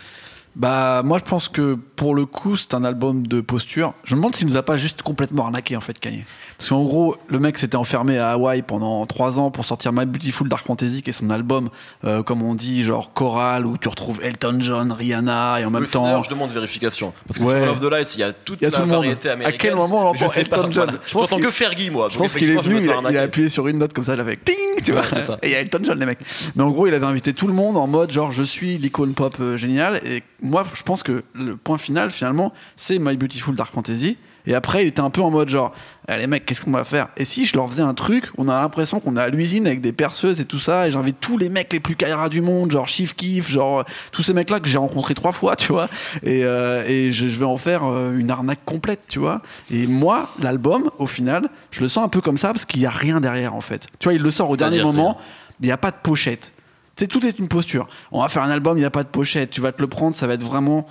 Bah, 0.56 1.02
moi, 1.04 1.18
je 1.18 1.24
pense 1.24 1.50
que 1.50 1.76
pour 1.96 2.16
le 2.16 2.26
coup, 2.26 2.58
c'est 2.58 2.74
un 2.74 2.84
album 2.84 3.26
de 3.28 3.42
posture. 3.42 3.94
Je 4.04 4.16
me 4.16 4.20
demande 4.20 4.36
s'il 4.36 4.48
nous 4.48 4.58
a 4.58 4.64
pas 4.64 4.78
juste 4.78 5.02
complètement 5.02 5.46
arnaqué, 5.46 5.76
en 5.78 5.82
fait, 5.82 6.00
Kanye. 6.00 6.24
Parce 6.58 6.70
qu'en 6.70 6.84
gros, 6.84 7.16
le 7.28 7.40
mec 7.40 7.58
s'était 7.58 7.76
enfermé 7.76 8.18
à 8.18 8.32
Hawaï 8.32 8.62
pendant 8.62 9.06
trois 9.06 9.40
ans 9.40 9.52
pour 9.52 9.66
sortir 9.66 9.92
My 9.94 10.06
Beautiful 10.06 10.48
Dark 10.50 10.66
Fantasy, 10.66 11.02
qui 11.02 11.10
est 11.10 11.14
son 11.14 11.30
album, 11.30 11.70
euh, 12.06 12.24
comme 12.24 12.42
on 12.42 12.56
dit, 12.56 12.84
genre 12.84 13.14
choral, 13.14 13.66
où 13.66 13.78
tu 13.78 13.88
retrouves 13.90 14.20
Elton 14.24 14.58
John, 14.60 14.92
Rihanna, 14.92 15.60
et 15.62 15.66
en 15.66 15.72
même 15.72 15.84
Oui, 15.84 15.90
temps. 15.90 16.24
je 16.24 16.30
demande 16.30 16.52
vérification. 16.52 17.14
Parce 17.28 17.40
que 17.40 17.44
Ouais. 17.46 17.62
sur 17.64 17.72
of 17.72 17.80
the 17.80 17.84
Lights, 17.92 18.16
il 18.16 18.20
y 18.20 18.24
a 18.24 18.34
toute 18.34 18.60
Il 18.62 18.64
y 18.64 18.68
a 18.68 18.70
la 18.70 18.76
tout 18.78 18.82
le 18.84 18.88
monde. 18.88 18.96
variété 18.98 19.30
À 19.30 19.34
américaine. 19.34 19.60
quel 19.60 19.76
moment 19.76 20.06
on 20.06 20.08
entend 20.10 20.30
sais 20.30 20.44
pas, 20.46 20.58
Elton 20.58 20.72
John. 20.72 21.00
Je 21.06 21.14
pense 21.14 21.30
qu'il- 21.30 21.44
que 21.44 21.52
Fergie, 21.52 21.90
moi. 21.90 22.10
Je 22.12 22.18
pense 22.18 22.36
qu'il 22.36 22.50
est 22.50 22.56
venu, 22.62 22.76
il 22.76 22.82
a, 22.82 22.84
il 22.84 22.90
a 22.92 22.96
arnaquer. 22.98 23.18
appuyé 23.20 23.50
sur 23.50 23.68
une 23.68 23.78
note 23.78 23.94
comme 23.94 24.04
ça, 24.04 24.14
il 24.16 24.20
avait 24.20 24.38
ting, 24.38 24.56
tu 24.84 24.92
vois. 24.92 25.02
Ouais, 25.02 25.08
c'est 25.14 25.22
ça. 25.24 25.38
Et 25.42 25.48
il 25.48 25.52
y 25.52 25.56
a 25.56 25.60
Elton 25.62 25.80
John, 25.84 26.00
les 26.00 26.06
mecs. 26.06 26.20
Mais 26.56 26.64
en 26.64 26.70
gros, 26.70 26.88
il 26.88 26.94
avait 26.94 27.06
invité 27.06 27.34
tout 27.34 27.48
le 27.48 27.54
monde 27.54 27.78
en 27.78 27.88
mode 27.88 28.12
genre 28.12 28.32
je 28.32 28.44
suis 28.44 28.78
l'icône 28.78 29.14
pop 29.14 29.36
euh, 29.40 29.58
génial. 29.58 30.02
Et 30.06 30.24
moi, 30.42 30.64
je 30.74 30.84
pense 30.84 31.04
que 31.04 31.24
le 31.34 31.56
point 31.58 31.78
final, 31.86 32.12
finalement, 32.12 32.52
c'est 32.76 33.00
My 33.00 33.16
Beautiful 33.16 33.56
Dark 33.56 33.74
Fantasy. 33.74 34.18
Et 34.48 34.54
après, 34.54 34.84
il 34.84 34.88
était 34.90 35.02
un 35.02 35.10
peu 35.10 35.22
en 35.22 35.32
mode 35.32 35.50
genre, 35.50 35.74
Eh, 36.08 36.18
les 36.20 36.28
mecs, 36.28 36.46
qu'est-ce 36.46 36.62
qu'on 36.62 36.72
va 36.72 36.84
faire? 36.84 37.08
Et 37.18 37.26
si 37.26 37.46
je 37.46 37.56
leur 37.58 37.68
faisais 37.68 37.82
un 37.82 37.96
truc, 37.96 38.30
on 38.38 38.48
a 38.48 38.60
l'impression 38.60 39.00
qu'on 39.00 39.18
est 39.18 39.22
à 39.22 39.30
l'usine 39.30 39.66
avec 39.66 39.82
des 39.82 39.92
perceuses 39.92 40.40
et 40.40 40.46
tout 40.46 40.60
ça, 40.60 40.88
et 40.88 40.92
j'invite 40.92 41.20
tous 41.20 41.38
les 41.40 41.50
mecs 41.50 41.74
les 41.74 41.80
plus 41.80 41.96
caïras 41.96 42.30
du 42.30 42.42
monde, 42.42 42.70
genre 42.70 42.88
Chief 42.88 43.16
Keef, 43.16 43.50
genre 43.50 43.80
euh, 43.80 43.84
tous 44.12 44.22
ces 44.22 44.34
mecs-là 44.34 44.60
que 44.60 44.68
j'ai 44.68 44.78
rencontrés 44.78 45.16
trois 45.16 45.32
fois, 45.32 45.56
tu 45.56 45.72
vois, 45.72 45.90
et, 46.22 46.44
euh, 46.44 46.84
et 46.86 47.12
je, 47.12 47.28
je 47.28 47.40
vais 47.40 47.46
en 47.46 47.58
faire 47.58 47.86
euh, 47.86 48.16
une 48.16 48.30
arnaque 48.30 48.64
complète, 48.66 49.02
tu 49.08 49.18
vois. 49.18 49.42
Et 49.72 49.88
moi, 49.88 50.30
l'album, 50.40 50.92
au 51.00 51.08
final, 51.08 51.50
je 51.72 51.82
le 51.82 51.88
sens 51.88 52.06
un 52.06 52.10
peu 52.10 52.22
comme 52.22 52.38
ça 52.38 52.50
parce 52.50 52.66
qu'il 52.66 52.82
n'y 52.82 52.86
a 52.86 52.92
rien 52.92 53.20
derrière, 53.20 53.56
en 53.56 53.62
fait. 53.62 53.88
Tu 53.98 54.04
vois, 54.04 54.14
il 54.14 54.22
le 54.22 54.30
sort 54.30 54.52
au 54.52 54.58
dernier 54.58 54.84
moment, 54.84 55.18
il 55.60 55.66
n'y 55.66 55.72
a 55.72 55.78
pas 55.78 55.90
de 55.90 55.98
pochette. 56.04 56.52
Sais, 56.98 57.08
tout 57.08 57.26
est 57.26 57.40
une 57.40 57.50
posture. 57.50 57.90
On 58.14 58.22
va 58.22 58.30
faire 58.30 58.42
un 58.44 58.50
album, 58.50 58.78
il 58.78 58.80
n'y 58.82 58.86
a 58.86 58.90
pas 58.90 59.04
de 59.04 59.10
pochette. 59.10 59.50
Tu 59.50 59.60
vas 59.60 59.74
te 59.74 59.82
le 59.82 59.88
prendre, 59.88 60.16
ça 60.16 60.28
va 60.28 60.36
être 60.36 60.44
vraiment. 60.44 60.86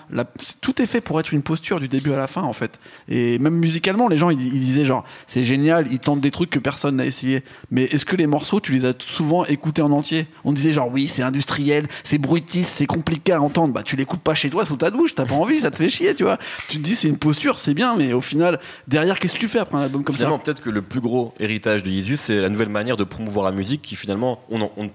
Tout 0.60 0.82
est 0.82 0.86
fait 0.86 1.00
pour 1.00 1.18
être 1.18 1.32
une 1.32 1.42
posture 1.42 1.80
du 1.80 1.88
début 1.88 2.12
à 2.12 2.16
la 2.18 2.26
fin, 2.26 2.42
en 2.42 2.52
fait. 2.52 2.78
Et 3.08 3.38
même 3.38 3.54
musicalement, 3.54 4.06
les 4.08 4.16
gens, 4.18 4.28
ils, 4.28 4.36
disaient 4.36 4.84
genre, 4.84 5.04
c'est 5.26 5.42
génial, 5.42 5.86
ils 5.90 5.98
tentent 5.98 6.20
des 6.20 6.30
trucs 6.30 6.50
que 6.50 6.58
personne 6.58 6.96
n'a 6.96 7.06
essayé. 7.06 7.42
Mais 7.70 7.84
est-ce 7.84 8.04
que 8.04 8.16
les 8.16 8.26
morceaux, 8.26 8.60
tu 8.60 8.72
les 8.72 8.84
as 8.84 8.92
souvent 8.98 9.46
écoutés 9.46 9.80
en 9.80 9.92
entier? 9.92 10.26
On 10.44 10.52
disait 10.52 10.72
genre, 10.72 10.90
oui, 10.92 11.08
c'est 11.08 11.22
industriel, 11.22 11.88
c'est 12.02 12.18
bruitiste, 12.18 12.68
c'est 12.70 12.86
compliqué 12.86 13.32
à 13.32 13.40
entendre. 13.40 13.72
Bah, 13.72 13.82
tu 13.82 13.96
l'écoutes 13.96 14.20
pas 14.20 14.34
chez 14.34 14.50
toi 14.50 14.66
sous 14.66 14.76
ta 14.76 14.90
douche, 14.90 15.14
t'as 15.14 15.24
pas 15.24 15.34
envie, 15.34 15.60
ça 15.60 15.70
te 15.70 15.76
fait 15.76 15.88
chier, 15.88 16.14
tu 16.14 16.24
vois. 16.24 16.38
Tu 16.68 16.76
te 16.76 16.82
dis, 16.82 16.94
c'est 16.96 17.08
une 17.08 17.16
posture, 17.18 17.58
c'est 17.58 17.72
bien, 17.74 17.96
mais 17.96 18.12
au 18.12 18.20
final, 18.20 18.60
derrière, 18.88 19.18
qu'est-ce 19.18 19.34
que 19.34 19.38
tu 19.40 19.48
fais 19.48 19.58
après 19.60 19.78
un 19.78 19.82
album 19.82 20.04
comme 20.04 20.14
Finalement, 20.16 20.36
ça 20.36 20.42
peut-être 20.42 20.60
que 20.60 20.70
le 20.70 20.82
plus 20.82 21.00
gros 21.00 21.32
héritage 21.40 21.82
de 21.82 21.90
Yeezus, 21.90 22.18
c'est 22.18 22.40
la 22.42 22.50
nouvelle 22.50 22.68
manière 22.68 22.98
de 22.98 23.04
promouvoir 23.04 23.46
la 23.46 23.52
musique 23.52 23.80
qui 23.80 23.96
finalement, 23.96 24.40
on 24.50 24.60
en- 24.60 24.70
on 24.76 24.90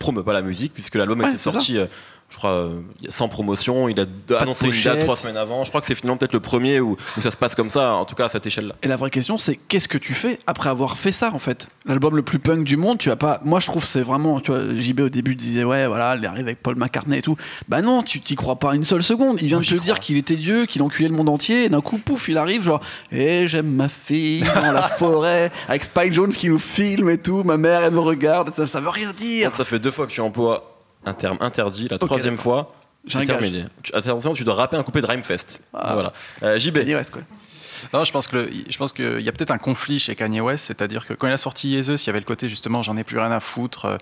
promeut 0.00 0.24
pas 0.24 0.32
la 0.32 0.42
musique 0.42 0.72
puisque 0.74 0.96
l'album 0.96 1.20
Ouais, 1.20 1.28
était 1.28 1.38
sorti, 1.38 1.78
euh, 1.78 1.86
je 2.30 2.36
crois, 2.36 2.50
euh, 2.50 2.80
sans 3.08 3.28
promotion. 3.28 3.88
Il 3.88 3.98
a 3.98 4.04
de 4.04 4.34
annoncé 4.36 4.66
une 4.66 4.82
date 4.84 5.00
trois 5.00 5.16
semaines 5.16 5.36
avant. 5.36 5.64
Je 5.64 5.68
crois 5.68 5.80
que 5.80 5.86
c'est 5.86 5.96
finalement 5.96 6.16
peut-être 6.16 6.32
le 6.32 6.40
premier 6.40 6.80
où, 6.80 6.96
où 7.18 7.22
ça 7.22 7.30
se 7.30 7.36
passe 7.36 7.56
comme 7.56 7.70
ça, 7.70 7.94
en 7.94 8.04
tout 8.04 8.14
cas 8.14 8.26
à 8.26 8.28
cette 8.28 8.46
échelle-là. 8.46 8.76
Et 8.82 8.88
la 8.88 8.96
vraie 8.96 9.10
question, 9.10 9.36
c'est 9.36 9.56
qu'est-ce 9.56 9.88
que 9.88 9.98
tu 9.98 10.14
fais 10.14 10.38
après 10.46 10.70
avoir 10.70 10.96
fait 10.96 11.12
ça, 11.12 11.32
en 11.34 11.40
fait? 11.40 11.66
L'album 11.86 12.14
le 12.14 12.22
plus 12.22 12.38
punk 12.38 12.64
du 12.64 12.76
monde, 12.76 12.98
tu 12.98 13.08
vas 13.08 13.16
pas. 13.16 13.40
Moi, 13.44 13.58
je 13.58 13.66
trouve 13.66 13.82
que 13.82 13.88
c'est 13.88 14.02
vraiment. 14.02 14.40
Tu 14.40 14.52
vois, 14.52 14.74
JB 14.74 15.00
au 15.00 15.08
début 15.08 15.34
disait, 15.34 15.64
ouais, 15.64 15.88
voilà, 15.88 16.16
il 16.16 16.24
arrive 16.24 16.46
avec 16.46 16.62
Paul 16.62 16.76
McCartney 16.76 17.18
et 17.18 17.22
tout. 17.22 17.36
Bah 17.68 17.82
non, 17.82 18.02
tu 18.02 18.20
t'y 18.20 18.36
crois 18.36 18.56
pas 18.56 18.76
une 18.76 18.84
seule 18.84 19.02
seconde. 19.02 19.38
Il 19.40 19.48
vient 19.48 19.58
Moi, 19.58 19.66
de 19.68 19.76
te 19.76 19.82
dire 19.82 19.98
qu'il 19.98 20.16
était 20.16 20.36
Dieu, 20.36 20.66
qu'il 20.66 20.82
enculait 20.82 21.08
le 21.08 21.16
monde 21.16 21.28
entier. 21.28 21.64
Et 21.64 21.68
d'un 21.68 21.80
coup, 21.80 21.98
pouf, 21.98 22.28
il 22.28 22.38
arrive, 22.38 22.62
genre, 22.62 22.80
et 23.10 23.48
j'aime 23.48 23.70
ma 23.70 23.88
fille 23.88 24.44
dans 24.54 24.72
la 24.72 24.82
forêt, 24.82 25.50
avec 25.68 25.84
Spike 25.84 26.12
Jones 26.12 26.32
qui 26.32 26.48
nous 26.48 26.60
filme 26.60 27.10
et 27.10 27.18
tout. 27.18 27.42
Ma 27.42 27.56
mère, 27.56 27.82
elle 27.82 27.92
me 27.92 27.98
regarde. 27.98 28.52
Ça, 28.54 28.68
ça 28.68 28.80
veut 28.80 28.88
rien 28.88 29.12
dire. 29.12 29.52
Ça 29.52 29.64
fait 29.64 29.80
deux 29.80 29.90
fois 29.90 30.06
que 30.06 30.12
tu 30.12 30.20
emploies 30.20 30.69
un 31.04 31.14
terme 31.14 31.38
interdit. 31.40 31.88
La 31.88 31.98
troisième 31.98 32.38
fois, 32.38 32.74
c'est 33.08 33.18
terminé. 33.26 33.64
Tu- 33.82 33.94
Attention, 33.94 34.32
tu 34.34 34.44
dois 34.44 34.54
rapper 34.54 34.76
un 34.76 34.82
coupé 34.82 35.00
de 35.00 35.06
Rhymefest. 35.06 35.60
Ah. 35.74 35.94
Voilà. 35.94 36.12
Euh, 36.42 36.58
JB. 36.58 36.78
Kanye 36.78 36.94
West, 36.96 37.10
quoi. 37.10 37.22
Non, 37.94 38.04
je 38.04 38.12
pense 38.12 38.28
que 38.28 38.36
le- 38.36 38.50
je 38.68 38.76
pense 38.76 38.92
qu'il 38.92 39.20
y 39.22 39.28
a 39.28 39.32
peut-être 39.32 39.50
un 39.52 39.58
conflit 39.58 39.98
chez 39.98 40.14
Kanye 40.14 40.40
West, 40.42 40.66
c'est-à-dire 40.66 41.06
que 41.06 41.14
quand 41.14 41.26
il 41.26 41.32
a 41.32 41.38
sorti 41.38 41.72
Jesus, 41.72 41.94
il 42.04 42.06
y 42.08 42.10
avait 42.10 42.18
le 42.18 42.26
côté 42.26 42.46
justement 42.46 42.82
j'en 42.82 42.94
ai 42.98 43.04
plus 43.04 43.18
rien 43.18 43.30
à 43.30 43.40
foutre, 43.40 43.86
euh, 43.86 43.96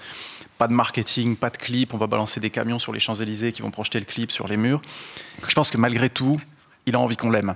pas 0.59 0.67
de 0.67 0.73
marketing, 0.73 1.37
pas 1.37 1.51
de 1.51 1.57
clip, 1.59 1.95
on 1.95 1.97
va 1.97 2.09
balancer 2.09 2.41
des 2.41 2.51
camions 2.51 2.81
sur 2.81 2.93
les 2.93 2.99
Champs 2.99 3.15
Élysées 3.15 3.53
qui 3.53 3.63
vont 3.63 3.71
projeter 3.71 4.01
le 4.01 4.05
clip 4.05 4.33
sur 4.33 4.49
les 4.49 4.57
murs. 4.57 4.83
Je 5.49 5.55
pense 5.55 5.71
que 5.71 5.77
malgré 5.79 6.11
tout, 6.11 6.37
il 6.87 6.97
a 6.97 6.99
envie 6.99 7.17
qu'on 7.17 7.31
l'aime. 7.31 7.55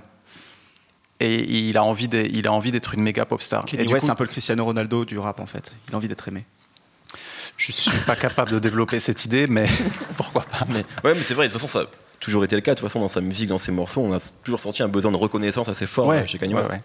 Et 1.19 1.67
il 1.67 1.75
a 1.77 1.83
envie 1.83 2.07
d'être- 2.07 2.31
il 2.33 2.47
a 2.47 2.53
envie 2.53 2.71
d'être 2.71 2.93
une 2.93 3.01
méga 3.01 3.25
pop 3.25 3.41
star. 3.41 3.65
Kanye 3.65 3.91
West, 3.93 4.05
c'est 4.05 4.11
un 4.11 4.15
peu 4.15 4.23
le 4.23 4.29
Cristiano 4.29 4.63
Ronaldo 4.63 5.03
du 5.05 5.17
rap 5.19 5.39
en 5.41 5.45
fait. 5.45 5.73
Il 5.89 5.93
a 5.93 5.97
envie 5.97 6.07
d'être 6.07 6.27
aimé. 6.27 6.45
Je 7.57 7.71
suis 7.71 7.97
pas 7.99 8.15
capable 8.15 8.51
de 8.51 8.59
développer 8.59 8.99
cette 8.99 9.25
idée, 9.25 9.47
mais 9.47 9.67
pourquoi 10.17 10.43
pas. 10.43 10.65
Mais, 10.69 10.85
ouais, 11.03 11.13
mais 11.15 11.21
c'est 11.23 11.33
vrai, 11.33 11.47
de 11.47 11.51
toute 11.51 11.61
façon, 11.61 11.71
ça 11.71 11.85
a 11.85 11.87
toujours 12.19 12.43
été 12.43 12.55
le 12.55 12.61
cas. 12.61 12.73
De 12.73 12.79
toute 12.79 12.87
façon, 12.87 12.99
dans 12.99 13.07
sa 13.07 13.21
musique, 13.21 13.49
dans 13.49 13.57
ses 13.57 13.71
morceaux, 13.71 14.01
on 14.01 14.13
a 14.13 14.19
toujours 14.43 14.59
senti 14.59 14.83
un 14.83 14.87
besoin 14.87 15.11
de 15.11 15.17
reconnaissance 15.17 15.69
assez 15.69 15.85
fort 15.85 16.11
euh, 16.11 16.25
chez 16.25 16.39
Kanye 16.39 16.53
ouais, 16.53 16.61
West. 16.61 16.71
ouais. 16.71 16.81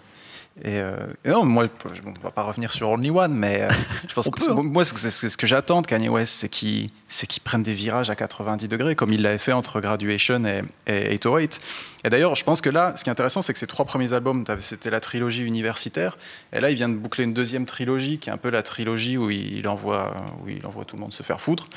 Et, 0.65 0.81
euh, 0.81 0.97
et 1.25 1.31
non, 1.31 1.45
moi, 1.45 1.67
bon, 1.85 2.15
on 2.19 2.23
va 2.23 2.31
pas 2.31 2.43
revenir 2.43 2.73
sur 2.73 2.89
Only 2.89 3.11
One, 3.11 3.33
mais 3.33 3.63
euh, 3.63 3.71
je 4.09 4.15
pense 4.15 4.29
que 4.31 4.45
peut, 4.45 4.51
hein. 4.51 4.63
moi, 4.63 4.85
c'est 4.85 5.11
ce 5.11 5.37
que 5.37 5.47
j'attends 5.47 5.83
de 5.83 5.87
Kanye 5.87 6.09
West, 6.09 6.35
c'est 6.39 6.49
qu'il 6.49 6.91
qu'il 7.29 7.43
prenne 7.43 7.63
des 7.63 7.75
virages 7.75 8.11
à 8.11 8.17
90 8.17 8.69
degrés, 8.69 8.95
comme 8.97 9.13
il 9.13 9.23
l'avait 9.23 9.39
fait 9.39 9.53
entre 9.53 9.81
Graduation 9.81 10.45
et, 10.45 10.63
et 10.87 11.13
808. 11.13 11.61
Et 12.05 12.11
d'ailleurs, 12.11 12.35
je 12.35 12.45
pense 12.45 12.61
que 12.61 12.71
là, 12.71 12.95
ce 12.97 13.05
qui 13.05 13.11
est 13.11 13.13
intéressant, 13.13 13.43
c'est 13.43 13.53
que 13.53 13.59
ces 13.59 13.67
trois 13.67 13.85
premiers 13.85 14.13
albums, 14.13 14.45
c'était 14.59 14.91
la 14.91 15.01
trilogie 15.01 15.45
universitaire, 15.45 16.19
et 16.53 16.61
là, 16.61 16.71
il 16.71 16.77
vient 16.77 16.89
de 16.89 16.95
boucler 16.95 17.25
une 17.25 17.35
deuxième 17.35 17.65
trilogie, 17.65 18.19
qui 18.19 18.31
est 18.31 18.33
un 18.33 18.37
peu 18.37 18.51
la 18.51 18.63
trilogie 18.63 19.17
où 19.17 19.31
il 19.31 19.67
envoie, 19.69 20.15
où 20.43 20.49
il 20.49 20.65
envoie 20.67 20.85
tout 20.85 20.97
le 20.97 21.03
monde 21.03 21.13
se 21.13 21.23
faire 21.23 21.41
foutre. 21.41 21.69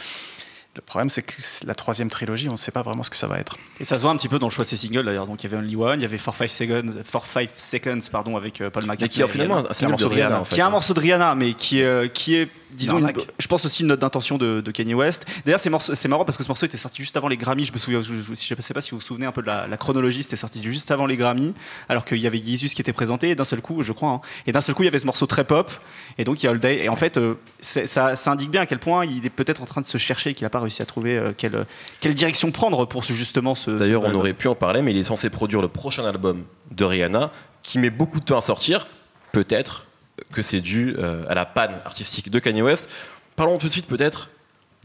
Le 0.74 0.82
problème, 0.82 1.10
c'est 1.10 1.22
que 1.22 1.34
la 1.66 1.76
troisième 1.76 2.10
trilogie, 2.10 2.48
on 2.48 2.54
ne 2.54 2.58
sait 2.58 2.72
pas 2.72 2.82
vraiment 2.82 3.04
ce 3.04 3.10
que 3.10 3.18
ça 3.18 3.28
va 3.28 3.38
être. 3.40 3.58
Et 3.82 3.84
ça 3.84 3.96
se 3.96 4.02
voit 4.02 4.12
un 4.12 4.16
petit 4.16 4.30
peu 4.30 4.40
dans 4.40 4.48
le 4.48 4.52
choix 4.52 4.64
de 4.64 4.70
ces 4.70 4.78
singles 4.78 5.04
d'ailleurs. 5.04 5.28
Donc 5.28 5.44
il 5.44 5.52
y 5.52 5.54
avait 5.54 5.62
Only 5.62 5.76
One, 5.76 6.00
il 6.00 6.04
y 6.04 6.06
avait 6.06 6.18
4 6.18 6.34
5 6.38 6.50
Seconds, 6.50 6.94
4 7.12 7.26
5 7.26 7.50
Seconds 7.58 8.00
pardon, 8.10 8.38
avec 8.38 8.62
euh, 8.62 8.70
Paul 8.70 8.84
McCartney. 8.84 9.10
Qui 9.10 9.22
est 9.22 9.28
finalement 9.28 9.58
un 9.58 9.88
morceau 9.90 10.08
de 10.08 10.14
Rihanna, 10.14 10.28
Rihanna. 10.28 10.40
en 10.42 10.46
fait. 10.46 10.56
qui 10.56 10.62
est 10.62 10.64
un 10.64 10.70
morceau 10.70 10.94
de 10.94 11.00
Rihanna, 11.02 11.36
mais 11.36 11.56
qui 11.56 11.82
est, 11.82 11.86
euh, 11.86 12.08
qui 12.08 12.36
est 12.36 12.48
disons, 12.72 13.00
une- 13.00 13.12
je 13.38 13.48
pense 13.48 13.66
aussi 13.66 13.82
une 13.82 13.90
note 13.90 14.00
d'intention 14.00 14.38
de, 14.38 14.62
de 14.62 14.72
Kanye 14.72 14.94
West. 14.94 15.26
D'ailleurs, 15.44 15.60
c'est 15.60 16.08
marrant 16.08 16.24
parce 16.24 16.38
que 16.38 16.44
ce 16.44 16.48
morceau 16.48 16.66
était 16.66 16.78
sorti 16.78 17.02
juste 17.02 17.18
avant 17.18 17.28
les 17.28 17.36
Grammys. 17.36 17.66
Je 17.66 17.74
me 17.74 17.78
souviens, 17.78 18.00
je, 18.02 18.14
je- 18.14 18.34
je 18.34 18.62
sais 18.62 18.74
pas 18.74 18.80
si 18.80 18.92
vous 18.92 18.98
vous 19.00 19.04
souvenez 19.04 19.26
un 19.26 19.34
peu 19.34 19.42
de 19.42 19.48
la, 19.48 19.68
la 19.68 19.76
chronologie, 19.76 20.24
c'était 20.24 20.38
sorti 20.38 20.64
juste 20.64 20.90
avant 20.90 21.06
les 21.06 21.18
Grammys, 21.18 21.54
alors 21.90 22.06
qu'il 22.06 22.20
y 22.20 22.28
avait 22.28 22.42
Jesus 22.42 22.70
qui 22.74 22.82
était 22.82 22.94
présenté, 22.94 23.32
et 23.32 23.36
d'un 23.36 23.44
seul 23.44 23.60
coup, 23.62 23.84
je 23.84 23.92
crois, 23.92 24.12
hein, 24.12 24.22
et 24.48 24.54
d'un 24.54 24.62
seul 24.62 24.74
coup, 24.74 24.84
il 24.84 24.86
y 24.86 24.88
avait 24.90 25.00
ce 25.00 25.06
morceau 25.06 25.26
très 25.26 25.44
pop, 25.44 25.70
et 26.18 26.24
donc 26.24 26.42
il 26.42 26.46
y 26.46 26.48
a 26.48 26.52
All 26.52 26.60
Day. 26.62 26.78
Et 26.86 26.88
en 26.88 26.96
fait, 26.96 27.18
euh, 27.18 27.34
ça 27.60 28.16
indique 28.32 28.52
bien 28.52 28.62
à 28.62 28.66
quel 28.66 28.80
point 28.80 29.04
il 29.06 29.26
est 29.26 29.30
peut-être 29.30 29.62
en 29.62 29.66
train 29.66 29.82
de 29.82 29.86
se 29.86 29.98
chercher, 29.98 30.34
qu'il 30.34 30.46
n'a 30.46 30.50
pas 30.50 30.61
réussi 30.62 30.82
à 30.82 30.86
trouver 30.86 31.18
euh, 31.18 31.34
quelle, 31.38 31.66
quelle 32.00 32.14
direction 32.14 32.52
prendre 32.52 32.86
pour 32.86 33.04
ce- 33.06 33.14
justement 33.14 33.56
ce. 33.56 33.72
D'ailleurs, 33.72 34.04
on 34.06 34.14
aurait 34.14 34.34
pu 34.34 34.48
en 34.48 34.56
parler, 34.56 34.82
mais 34.82 34.92
il 34.92 34.98
est 34.98 35.04
censé 35.04 35.30
produire 35.30 35.62
le 35.62 35.68
prochain 35.68 36.06
album 36.06 36.44
de 36.72 36.84
Rihanna, 36.86 37.32
qui 37.64 37.80
met 37.80 37.90
beaucoup 37.90 38.20
de 38.20 38.26
temps 38.26 38.38
à 38.38 38.42
sortir. 38.42 38.88
Peut-être 39.32 39.88
que 40.34 40.42
c'est 40.42 40.62
dû 40.62 40.96
euh, 40.98 41.24
à 41.30 41.36
la 41.36 41.46
panne 41.46 41.76
artistique 41.86 42.30
de 42.30 42.40
Kanye 42.40 42.62
West. 42.62 42.90
Parlons 43.36 43.58
tout 43.58 43.68
de 43.68 43.72
suite 43.72 43.88
peut-être 43.88 44.30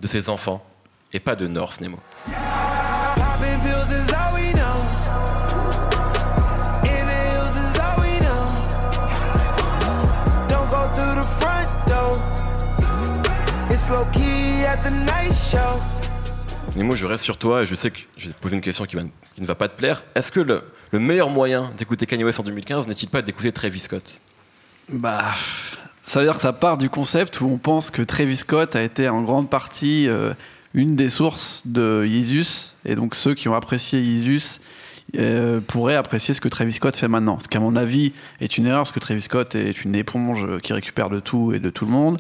de 0.01 0.07
ses 0.07 0.29
enfants, 0.29 0.65
et 1.13 1.21
pas 1.21 1.37
de 1.37 1.47
North 1.47 1.81
Nemo. 1.81 1.99
Low 13.89 14.05
key 14.13 14.26
Nemo, 16.77 16.95
je 16.95 17.07
reste 17.07 17.25
sur 17.25 17.39
toi 17.39 17.63
et 17.63 17.67
je 17.67 17.75
sais 17.75 17.91
que 17.91 17.99
je 18.17 18.29
vais 18.29 18.33
te 18.35 18.39
poser 18.41 18.57
une 18.57 18.63
question 18.63 18.85
qui, 18.85 18.97
va- 18.97 19.03
qui 19.35 19.41
ne 19.41 19.47
va 19.47 19.55
pas 19.55 19.69
te 19.69 19.77
plaire. 19.77 20.03
Est-ce 20.15 20.31
que 20.31 20.41
le, 20.41 20.63
le 20.93 20.99
meilleur 20.99 21.31
moyen 21.31 21.71
d'écouter 21.77 22.05
Kanye 22.07 22.25
West 22.25 22.39
en 22.41 22.43
2015 22.43 22.87
n'est-il 22.87 23.09
pas 23.09 23.23
d'écouter 23.23 23.53
Travis 23.53 23.81
Scott? 23.81 24.21
Bah, 24.91 25.33
ça 26.03 26.21
veut 26.21 26.27
dire 26.27 26.35
que 26.35 26.41
ça 26.41 26.53
part 26.53 26.77
du 26.77 26.91
concept 26.91 27.41
où 27.41 27.47
on 27.47 27.57
pense 27.59 27.91
que 27.91 28.03
Travis 28.03 28.37
Scott 28.37 28.77
a 28.77 28.83
été 28.83 29.09
en 29.09 29.23
grande 29.23 29.49
partie 29.49 30.07
euh, 30.09 30.35
une 30.75 30.95
des 30.95 31.09
sources 31.09 31.63
de 31.67 32.05
Yeezus, 32.07 32.75
et 32.85 32.95
donc 32.95 33.15
ceux 33.15 33.35
qui 33.35 33.49
ont 33.49 33.55
apprécié 33.55 34.01
Yeezus 34.01 34.61
euh, 35.19 35.61
pourraient 35.67 35.97
apprécier 35.97 36.35
ce 36.35 36.41
que 36.43 36.49
Travis 36.49 36.75
Scott 36.75 36.95
fait 36.97 37.09
maintenant. 37.09 37.39
Ce 37.39 37.49
qui, 37.49 37.57
à 37.57 37.61
mon 37.61 37.75
avis, 37.77 38.13
est 38.41 38.59
une 38.59 38.67
erreur, 38.67 38.81
parce 38.83 38.93
que 38.93 39.01
Travis 39.01 39.23
Scott 39.23 39.55
est 39.55 39.83
une 39.85 39.95
éponge 39.95 40.47
qui 40.63 40.75
récupère 40.75 41.09
de 41.09 41.21
tout 41.21 41.53
et 41.55 41.59
de 41.59 41.71
tout 41.71 41.87
le 41.87 41.93
monde. 41.93 42.19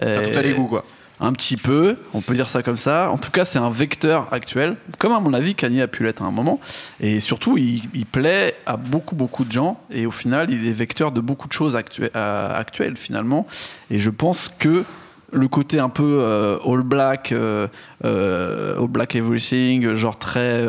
Ça 0.00 0.06
a 0.20 0.22
tout 0.28 0.38
à 0.38 0.42
l'égout, 0.42 0.68
quoi. 0.68 0.84
Un 1.20 1.32
petit 1.32 1.56
peu, 1.56 1.96
on 2.14 2.20
peut 2.20 2.34
dire 2.34 2.48
ça 2.48 2.62
comme 2.62 2.76
ça. 2.76 3.10
En 3.10 3.18
tout 3.18 3.30
cas, 3.30 3.44
c'est 3.44 3.58
un 3.58 3.70
vecteur 3.70 4.28
actuel, 4.32 4.76
comme 4.98 5.12
à 5.12 5.20
mon 5.20 5.32
avis 5.32 5.54
Kanye 5.54 5.80
a 5.82 5.88
pu 5.88 6.04
l'être 6.04 6.22
à 6.22 6.26
un 6.26 6.30
moment. 6.30 6.60
Et 7.00 7.20
surtout, 7.20 7.56
il, 7.56 8.06
plaît 8.06 8.54
à 8.66 8.76
beaucoup, 8.76 9.14
beaucoup 9.14 9.44
de 9.44 9.52
gens. 9.52 9.80
Et 9.90 10.06
au 10.06 10.10
final, 10.10 10.50
il 10.50 10.66
est 10.66 10.72
vecteur 10.72 11.12
de 11.12 11.20
beaucoup 11.20 11.48
de 11.48 11.52
choses 11.52 11.76
euh, 11.76 12.58
actuelles, 12.58 12.96
finalement. 12.96 13.46
Et 13.90 13.98
je 13.98 14.10
pense 14.10 14.48
que 14.48 14.84
le 15.32 15.48
côté 15.48 15.78
un 15.80 15.88
peu 15.88 16.18
euh, 16.20 16.56
all 16.64 16.82
black, 16.82 17.32
euh, 17.32 17.66
euh, 18.04 18.80
all 18.80 18.86
black 18.86 19.16
everything, 19.16 19.94
genre 19.94 20.18
très 20.18 20.64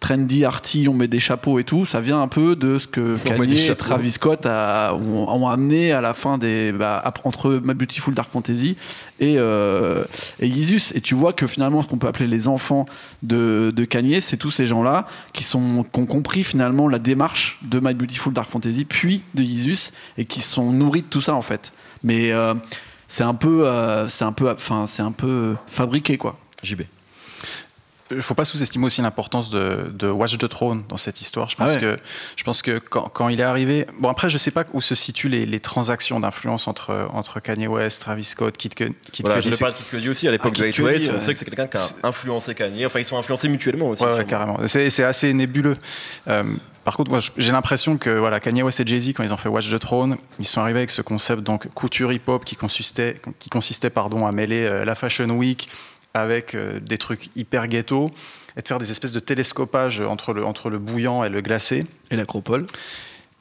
trendy, 0.00 0.44
arty, 0.44 0.88
on 0.88 0.94
met 0.94 1.06
des 1.08 1.20
chapeaux 1.20 1.58
et 1.58 1.64
tout, 1.64 1.86
ça 1.86 2.00
vient 2.00 2.20
un 2.20 2.28
peu 2.28 2.56
de 2.56 2.78
ce 2.78 2.88
que 2.88 3.16
Kanye 3.18 3.68
et. 3.70 3.74
Travis 3.76 4.12
Scott 4.12 4.44
a- 4.46 4.94
ont, 4.94 5.28
ont 5.28 5.48
amené 5.48 5.92
à 5.92 6.00
la 6.00 6.14
fin 6.14 6.36
des 6.38 6.72
bah, 6.72 7.02
entre 7.24 7.60
My 7.64 7.74
Beautiful 7.74 8.12
Dark 8.14 8.30
Fantasy 8.32 8.76
et, 9.20 9.34
et 9.34 10.46
Yeezus. 10.48 10.92
Et 10.96 11.00
tu 11.00 11.14
vois 11.14 11.32
que 11.32 11.46
finalement, 11.46 11.82
ce 11.82 11.86
qu'on 11.86 11.98
peut 11.98 12.08
appeler 12.08 12.26
les 12.26 12.48
enfants 12.48 12.86
de, 13.22 13.72
de 13.74 13.84
Kanye, 13.84 14.20
c'est 14.20 14.36
tous 14.36 14.50
ces 14.50 14.66
gens-là 14.66 15.06
qui, 15.32 15.44
sont, 15.44 15.84
qui 15.84 16.00
ont 16.00 16.06
compris 16.06 16.42
finalement 16.42 16.88
la 16.88 16.98
démarche 16.98 17.60
de 17.62 17.78
My 17.80 17.94
Beautiful 17.94 18.32
Dark 18.32 18.50
Fantasy, 18.50 18.84
puis 18.84 19.22
de 19.34 19.42
Yeezus, 19.42 19.92
et 20.18 20.24
qui 20.24 20.40
sont 20.40 20.72
nourris 20.72 21.02
de 21.02 21.06
tout 21.06 21.20
ça 21.20 21.34
en 21.34 21.42
fait. 21.42 21.72
Mais 22.02 22.32
c'est 23.12 23.24
un 23.24 23.34
peu, 23.34 23.68
euh, 23.68 24.08
c'est 24.08 24.24
un 24.24 24.32
peu, 24.32 24.50
enfin, 24.50 24.86
c'est 24.86 25.02
un 25.02 25.12
peu 25.12 25.54
fabriqué 25.66 26.16
quoi. 26.16 26.38
JB. 26.62 26.84
Il 28.12 28.16
ne 28.16 28.20
faut 28.22 28.34
pas 28.34 28.44
sous-estimer 28.44 28.86
aussi 28.86 29.02
l'importance 29.02 29.50
de, 29.50 29.90
de 29.92 30.08
Watch 30.08 30.38
the 30.38 30.48
Throne 30.48 30.84
dans 30.88 30.96
cette 30.96 31.20
histoire. 31.20 31.48
Je 31.50 31.56
pense 31.56 31.70
Ah 31.70 31.74
ouais. 31.74 31.80
que, 31.80 31.98
je 32.36 32.44
pense 32.44 32.62
que 32.62 32.78
quand, 32.78 33.08
quand 33.12 33.28
il 33.28 33.40
est 33.40 33.44
arrivé. 33.44 33.86
Bon, 33.98 34.08
après, 34.08 34.28
je 34.28 34.34
ne 34.34 34.38
sais 34.38 34.50
pas 34.50 34.64
où 34.72 34.80
se 34.80 34.94
situent 34.94 35.28
les, 35.28 35.46
les 35.46 35.60
transactions 35.60 36.20
d'influence 36.20 36.68
entre, 36.68 37.08
entre 37.12 37.40
Kanye 37.40 37.66
West, 37.66 38.00
Travis 38.02 38.24
Scott, 38.24 38.56
Kid, 38.56 38.74
Cudi- 38.74 38.94
Kid 39.12 39.26
Voilà, 39.26 39.40
Cudi. 39.40 39.54
je 39.54 39.58
parle 39.60 39.72
de 39.72 39.78
Kid 39.78 39.86
Cudi 39.88 40.08
aussi 40.08 40.28
à 40.28 40.30
l'époque 40.30 40.54
Ah, 40.58 40.62
de. 40.62 40.70
Cudi, 40.70 41.10
On 41.14 41.20
sait 41.20 41.32
que 41.32 41.38
c'est 41.38 41.44
quelqu'un 41.44 41.66
qui 41.66 41.76
a 41.78 42.08
influencé 42.08 42.54
Kanye. 42.54 42.86
Enfin, 42.86 42.98
ils 43.00 43.04
sont 43.04 43.16
influencés 43.18 43.48
mutuellement 43.48 43.88
aussi. 43.88 44.02
Ouais, 44.04 44.24
carrément. 44.24 44.58
C'est 44.66 45.04
assez 45.04 45.32
nébuleux. 45.32 45.76
Euh, 46.28 46.44
par 46.84 46.96
contre, 46.96 47.16
j'ai 47.36 47.52
l'impression 47.52 47.96
que 47.96 48.10
voilà, 48.10 48.40
Kanye 48.40 48.62
West 48.64 48.80
et 48.80 48.86
Jay-Z, 48.86 49.12
quand 49.14 49.22
ils 49.22 49.32
ont 49.32 49.36
fait 49.36 49.48
Watch 49.48 49.70
the 49.70 49.78
Throne, 49.78 50.16
ils 50.40 50.44
sont 50.44 50.60
arrivés 50.60 50.80
avec 50.80 50.90
ce 50.90 51.00
concept 51.00 51.42
donc 51.42 51.68
couture 51.74 52.12
hip-hop 52.12 52.44
qui 52.44 52.56
consistait, 52.56 53.20
qui 53.38 53.50
consistait 53.50 53.88
pardon, 53.90 54.26
à 54.26 54.32
mêler 54.32 54.64
euh, 54.64 54.84
la 54.84 54.96
Fashion 54.96 55.28
Week 55.30 55.68
avec 56.14 56.54
euh, 56.54 56.80
des 56.80 56.98
trucs 56.98 57.30
hyper 57.36 57.68
ghetto 57.68 58.10
et 58.56 58.62
de 58.62 58.68
faire 58.68 58.78
des 58.78 58.90
espèces 58.90 59.12
de 59.12 59.20
télescopage 59.20 60.00
entre 60.00 60.32
le, 60.32 60.44
entre 60.44 60.70
le 60.70 60.78
bouillant 60.78 61.24
et 61.24 61.28
le 61.28 61.40
glacé. 61.40 61.86
Et 62.10 62.16
l'acropole. 62.16 62.66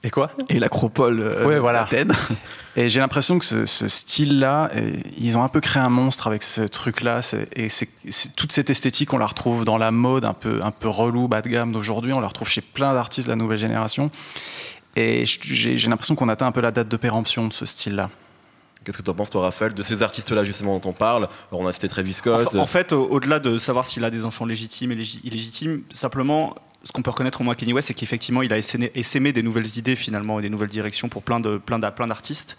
Et 0.04 0.10
quoi? 0.10 0.32
Et 0.50 0.58
l'acropole 0.58 1.20
euh, 1.22 1.46
Ouais, 1.46 1.60
voilà. 1.60 1.82
d'Athènes. 1.82 2.14
Et 2.78 2.88
j'ai 2.88 3.02
l'impression 3.02 3.38
que 3.38 3.44
ce, 3.44 3.66
ce 3.66 3.90
style-là, 3.90 4.72
euh, 4.76 4.94
ils 5.18 5.38
ont 5.38 5.44
un 5.44 5.50
peu 5.50 5.60
créé 5.60 5.84
un 5.84 5.90
monstre 5.90 6.26
avec 6.28 6.42
ce 6.42 6.62
truc-là. 6.62 7.20
Et 7.56 7.68
toute 8.38 8.54
cette 8.54 8.70
esthétique, 8.70 9.12
on 9.14 9.18
la 9.18 9.28
retrouve 9.28 9.66
dans 9.66 9.78
la 9.78 9.92
mode 9.92 10.24
un 10.24 10.34
peu, 10.34 10.62
un 10.64 10.72
peu 10.72 10.88
relou, 10.88 11.28
bas 11.28 11.42
de 11.42 11.50
gamme 11.50 11.74
d'aujourd'hui. 11.74 12.14
On 12.14 12.22
la 12.22 12.30
retrouve 12.30 12.48
chez 12.48 12.62
plein 12.62 12.94
d'artistes 12.94 13.28
de 13.28 13.32
la 13.32 13.36
nouvelle 13.36 13.58
génération. 13.58 14.10
Et 14.96 15.26
j'ai 15.26 15.88
l'impression 15.90 16.16
qu'on 16.16 16.30
atteint 16.30 16.48
un 16.48 16.52
peu 16.52 16.62
la 16.62 16.72
date 16.72 16.88
de 16.88 16.98
péremption 16.98 17.48
de 17.48 17.54
ce 17.54 17.66
style-là. 17.66 18.10
Qu'est-ce 18.84 18.98
que 18.98 19.04
tu 19.04 19.10
en 19.10 19.14
penses, 19.14 19.30
toi, 19.30 19.42
Raphaël, 19.44 19.74
de 19.76 19.84
ces 19.84 20.02
artistes-là, 20.02 20.44
justement, 20.44 20.80
dont 20.80 20.90
on 20.90 20.94
parle? 20.94 21.28
Alors, 21.52 21.62
on 21.62 21.68
a 21.68 21.74
cité 21.74 21.88
Travis 21.88 22.14
Scott. 22.14 22.56
En 22.56 22.66
fait, 22.66 22.94
au- 22.94 23.06
au-delà 23.10 23.40
de 23.40 23.58
savoir 23.60 23.86
s'il 23.86 24.04
a 24.04 24.10
des 24.10 24.26
enfants 24.26 24.46
légitimes 24.46 24.92
et 24.92 24.96
légi- 24.96 25.20
illégitimes, 25.24 25.82
simplement, 25.94 26.56
ce 26.84 26.92
qu'on 26.92 27.04
peut 27.04 27.12
reconnaître 27.12 27.42
au 27.42 27.44
moins 27.44 27.54
à 27.54 27.56
Kanye 27.56 27.74
West, 27.74 27.90
c'est 27.90 27.94
qu'effectivement, 27.94 28.42
il 28.42 28.52
a 28.52 28.58
essaimé, 28.58 29.32
des 29.34 29.44
nouvelles 29.44 29.78
idées 29.78 29.96
finalement 29.96 30.40
et 30.40 30.42
des 30.42 30.50
nouvelles 30.50 30.70
directions 30.70 31.10
pour 31.10 31.22
plein 31.22 31.40
de 31.40 31.58
plein 31.58 31.78
d'a- 31.78 31.92
plein 31.92 32.08
d'artistes. 32.08 32.58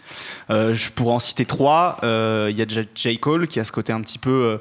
Euh, 0.49 0.73
je 0.73 0.91
pourrais 0.91 1.13
en 1.15 1.19
citer 1.19 1.43
trois. 1.45 1.97
Euh, 2.03 2.47
Il 2.49 2.57
y 2.57 2.61
a. 2.61 2.65
J. 2.95 3.19
Cole 3.19 3.47
qui 3.49 3.59
a 3.59 3.65
ce 3.65 3.73
côté 3.73 3.91
un 3.91 3.99
petit 3.99 4.19
peu 4.19 4.29
euh, 4.29 4.57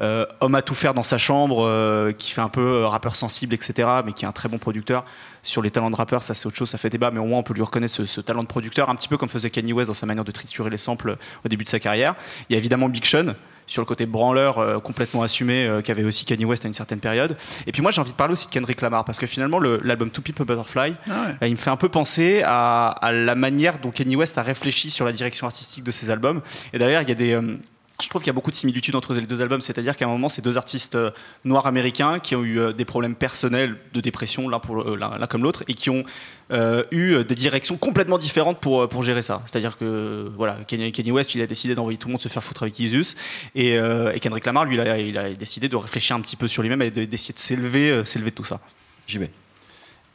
euh, 0.00 0.26
homme 0.40 0.54
à 0.54 0.62
tout 0.62 0.74
faire 0.74 0.92
dans 0.94 1.02
sa 1.02 1.18
chambre, 1.18 1.64
euh, 1.66 2.12
qui 2.12 2.30
fait 2.30 2.40
un 2.40 2.48
peu 2.48 2.60
euh, 2.60 2.86
rappeur 2.88 3.16
sensible, 3.16 3.54
etc., 3.54 3.88
mais 4.04 4.12
qui 4.12 4.24
est 4.24 4.28
un 4.28 4.32
très 4.32 4.48
bon 4.48 4.58
producteur. 4.58 5.04
Sur 5.42 5.62
les 5.62 5.70
talents 5.70 5.90
de 5.90 5.96
rappeur, 5.96 6.22
ça 6.22 6.34
c'est 6.34 6.46
autre 6.46 6.56
chose, 6.56 6.68
ça 6.68 6.76
fait 6.78 6.90
débat, 6.90 7.10
mais 7.10 7.20
au 7.20 7.24
moins 7.26 7.38
on 7.38 7.42
peut 7.42 7.54
lui 7.54 7.62
reconnaître 7.62 7.94
ce, 7.94 8.04
ce 8.04 8.20
talent 8.20 8.42
de 8.42 8.48
producteur, 8.48 8.90
un 8.90 8.94
petit 8.96 9.08
peu 9.08 9.16
comme 9.16 9.28
faisait 9.28 9.48
Kanye 9.50 9.72
West 9.72 9.88
dans 9.88 9.94
sa 9.94 10.04
manière 10.06 10.24
de 10.24 10.32
triturer 10.32 10.70
les 10.70 10.76
samples 10.78 11.16
au 11.44 11.48
début 11.48 11.64
de 11.64 11.68
sa 11.68 11.78
carrière. 11.78 12.14
Il 12.48 12.52
y 12.52 12.56
a 12.56 12.58
évidemment 12.58 12.88
Big 12.88 13.04
Sean, 13.04 13.34
sur 13.68 13.80
le 13.82 13.86
côté 13.86 14.06
branleur 14.06 14.58
euh, 14.58 14.78
complètement 14.78 15.22
assumé 15.22 15.66
euh, 15.66 15.82
qu'avait 15.82 16.04
aussi 16.04 16.24
Kanye 16.24 16.44
West 16.44 16.64
à 16.64 16.68
une 16.68 16.74
certaine 16.74 17.00
période. 17.00 17.36
Et 17.66 17.72
puis 17.72 17.80
moi 17.82 17.90
j'ai 17.90 18.00
envie 18.00 18.12
de 18.12 18.16
parler 18.16 18.32
aussi 18.32 18.46
de 18.48 18.52
Kendrick 18.52 18.80
Lamar 18.80 19.04
parce 19.04 19.18
que 19.18 19.26
finalement 19.26 19.58
le- 19.58 19.80
l'album 19.82 20.10
To 20.10 20.20
Pimp 20.22 20.40
a 20.40 20.44
Butterfly, 20.44 20.94
Ah 21.08 21.12
ouais. 21.40 21.48
il 21.48 21.52
me 21.52 21.56
fait 21.56 21.70
un 21.70 21.76
peu 21.76 21.88
penser 21.88 22.42
à, 22.44 22.88
à 22.88 23.10
la 23.12 23.34
manière 23.34 23.78
dont 23.80 23.90
Kanye 23.90 24.14
West 24.16 24.38
a 24.38 24.42
réfléchi 24.42 24.90
sur 24.92 25.04
la 25.04 25.10
direction 25.12 25.46
artistique 25.48 25.82
de 25.84 25.90
ses 25.90 26.10
albums. 26.10 26.42
Et 26.72 26.78
d'ailleurs 26.78 27.02
il 27.02 27.08
y 27.08 27.12
a 27.12 27.16
des 27.16 27.32
euh, 27.32 27.56
je 28.02 28.08
trouve 28.10 28.20
qu'il 28.20 28.26
y 28.28 28.30
a 28.30 28.34
beaucoup 28.34 28.50
de 28.50 28.56
similitudes 28.56 28.94
entre 28.94 29.14
les 29.14 29.26
deux 29.26 29.40
albums, 29.40 29.62
c'est-à-dire 29.62 29.96
qu'à 29.96 30.04
un 30.04 30.08
moment, 30.08 30.28
c'est 30.28 30.42
deux 30.42 30.58
artistes 30.58 30.96
euh, 30.96 31.10
noirs 31.44 31.66
américains 31.66 32.18
qui 32.18 32.36
ont 32.36 32.44
eu 32.44 32.58
euh, 32.58 32.72
des 32.72 32.84
problèmes 32.84 33.14
personnels 33.14 33.76
de 33.94 34.00
dépression, 34.02 34.48
l'un 34.50 34.60
euh, 34.70 35.26
comme 35.26 35.42
l'autre, 35.42 35.64
et 35.66 35.72
qui 35.74 35.88
ont 35.88 36.04
euh, 36.52 36.84
eu 36.90 37.24
des 37.24 37.34
directions 37.34 37.78
complètement 37.78 38.18
différentes 38.18 38.60
pour, 38.60 38.86
pour 38.88 39.02
gérer 39.02 39.22
ça. 39.22 39.40
C'est-à-dire 39.46 39.78
que 39.78 40.30
voilà, 40.36 40.58
Kanye, 40.68 40.92
Kanye 40.92 41.10
West, 41.10 41.34
il 41.34 41.40
a 41.40 41.46
décidé 41.46 41.74
d'envoyer 41.74 41.96
tout 41.98 42.08
le 42.08 42.12
monde 42.12 42.20
se 42.20 42.28
faire 42.28 42.42
foutre 42.42 42.64
avec 42.64 42.76
Jesus, 42.76 43.14
et, 43.54 43.78
euh, 43.78 44.12
et 44.12 44.20
Kendrick 44.20 44.44
Lamar, 44.44 44.66
lui, 44.66 44.74
il 44.76 44.80
a, 44.80 44.98
il 44.98 45.16
a 45.16 45.30
décidé 45.32 45.68
de 45.70 45.76
réfléchir 45.76 46.16
un 46.16 46.20
petit 46.20 46.36
peu 46.36 46.48
sur 46.48 46.62
lui-même 46.62 46.82
et 46.82 46.90
de- 46.90 47.06
d'essayer 47.06 47.32
de 47.34 47.38
s'élever, 47.38 48.04
s'élever 48.04 48.30
de 48.30 48.36
tout 48.36 48.44
ça. 48.44 48.60
JB. 49.06 49.24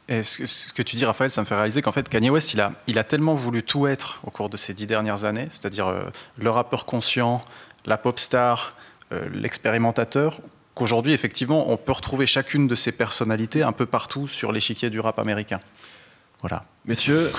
Et 0.08 0.22
ce, 0.24 0.38
que- 0.38 0.46
ce 0.46 0.72
que 0.72 0.82
tu 0.82 0.96
dis, 0.96 1.04
Raphaël, 1.04 1.30
ça 1.30 1.40
me 1.40 1.46
fait 1.46 1.54
réaliser 1.54 1.80
qu'en 1.80 1.92
fait, 1.92 2.08
Kanye 2.08 2.28
West, 2.30 2.54
il 2.54 2.60
a, 2.60 2.72
il 2.86 2.98
a 2.98 3.04
tellement 3.04 3.34
voulu 3.34 3.62
tout 3.62 3.86
être 3.86 4.20
au 4.24 4.30
cours 4.30 4.50
de 4.50 4.56
ces 4.56 4.74
dix 4.74 4.86
dernières 4.86 5.24
années, 5.24 5.46
c'est-à-dire 5.50 5.86
euh, 5.86 6.02
le 6.38 6.50
rappeur 6.50 6.84
conscient, 6.86 7.42
la 7.86 7.98
pop 7.98 8.18
star, 8.18 8.74
euh, 9.12 9.28
l'expérimentateur, 9.32 10.40
qu'aujourd'hui, 10.74 11.12
effectivement, 11.12 11.70
on 11.70 11.76
peut 11.76 11.92
retrouver 11.92 12.26
chacune 12.26 12.68
de 12.68 12.74
ces 12.74 12.92
personnalités 12.92 13.62
un 13.62 13.72
peu 13.72 13.86
partout 13.86 14.28
sur 14.28 14.52
l'échiquier 14.52 14.90
du 14.90 15.00
rap 15.00 15.18
américain. 15.18 15.60
Voilà. 16.40 16.64
Messieurs, 16.84 17.30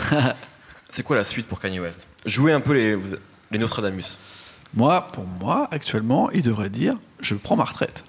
c'est 0.89 1.03
quoi 1.03 1.15
la 1.15 1.23
suite 1.23 1.47
pour 1.47 1.59
Kanye 1.59 1.79
West? 1.79 2.07
Jouez 2.25 2.53
un 2.53 2.61
peu 2.61 2.73
les, 2.73 2.97
Nostradamus. 3.57 4.17
Moi, 4.73 5.07
pour 5.11 5.25
moi, 5.25 5.67
actuellement, 5.71 6.31
il 6.31 6.41
devrait 6.41 6.69
dire 6.69 6.97
je 7.19 7.35
prends 7.35 7.55
ma 7.55 7.65
retraite. 7.65 8.03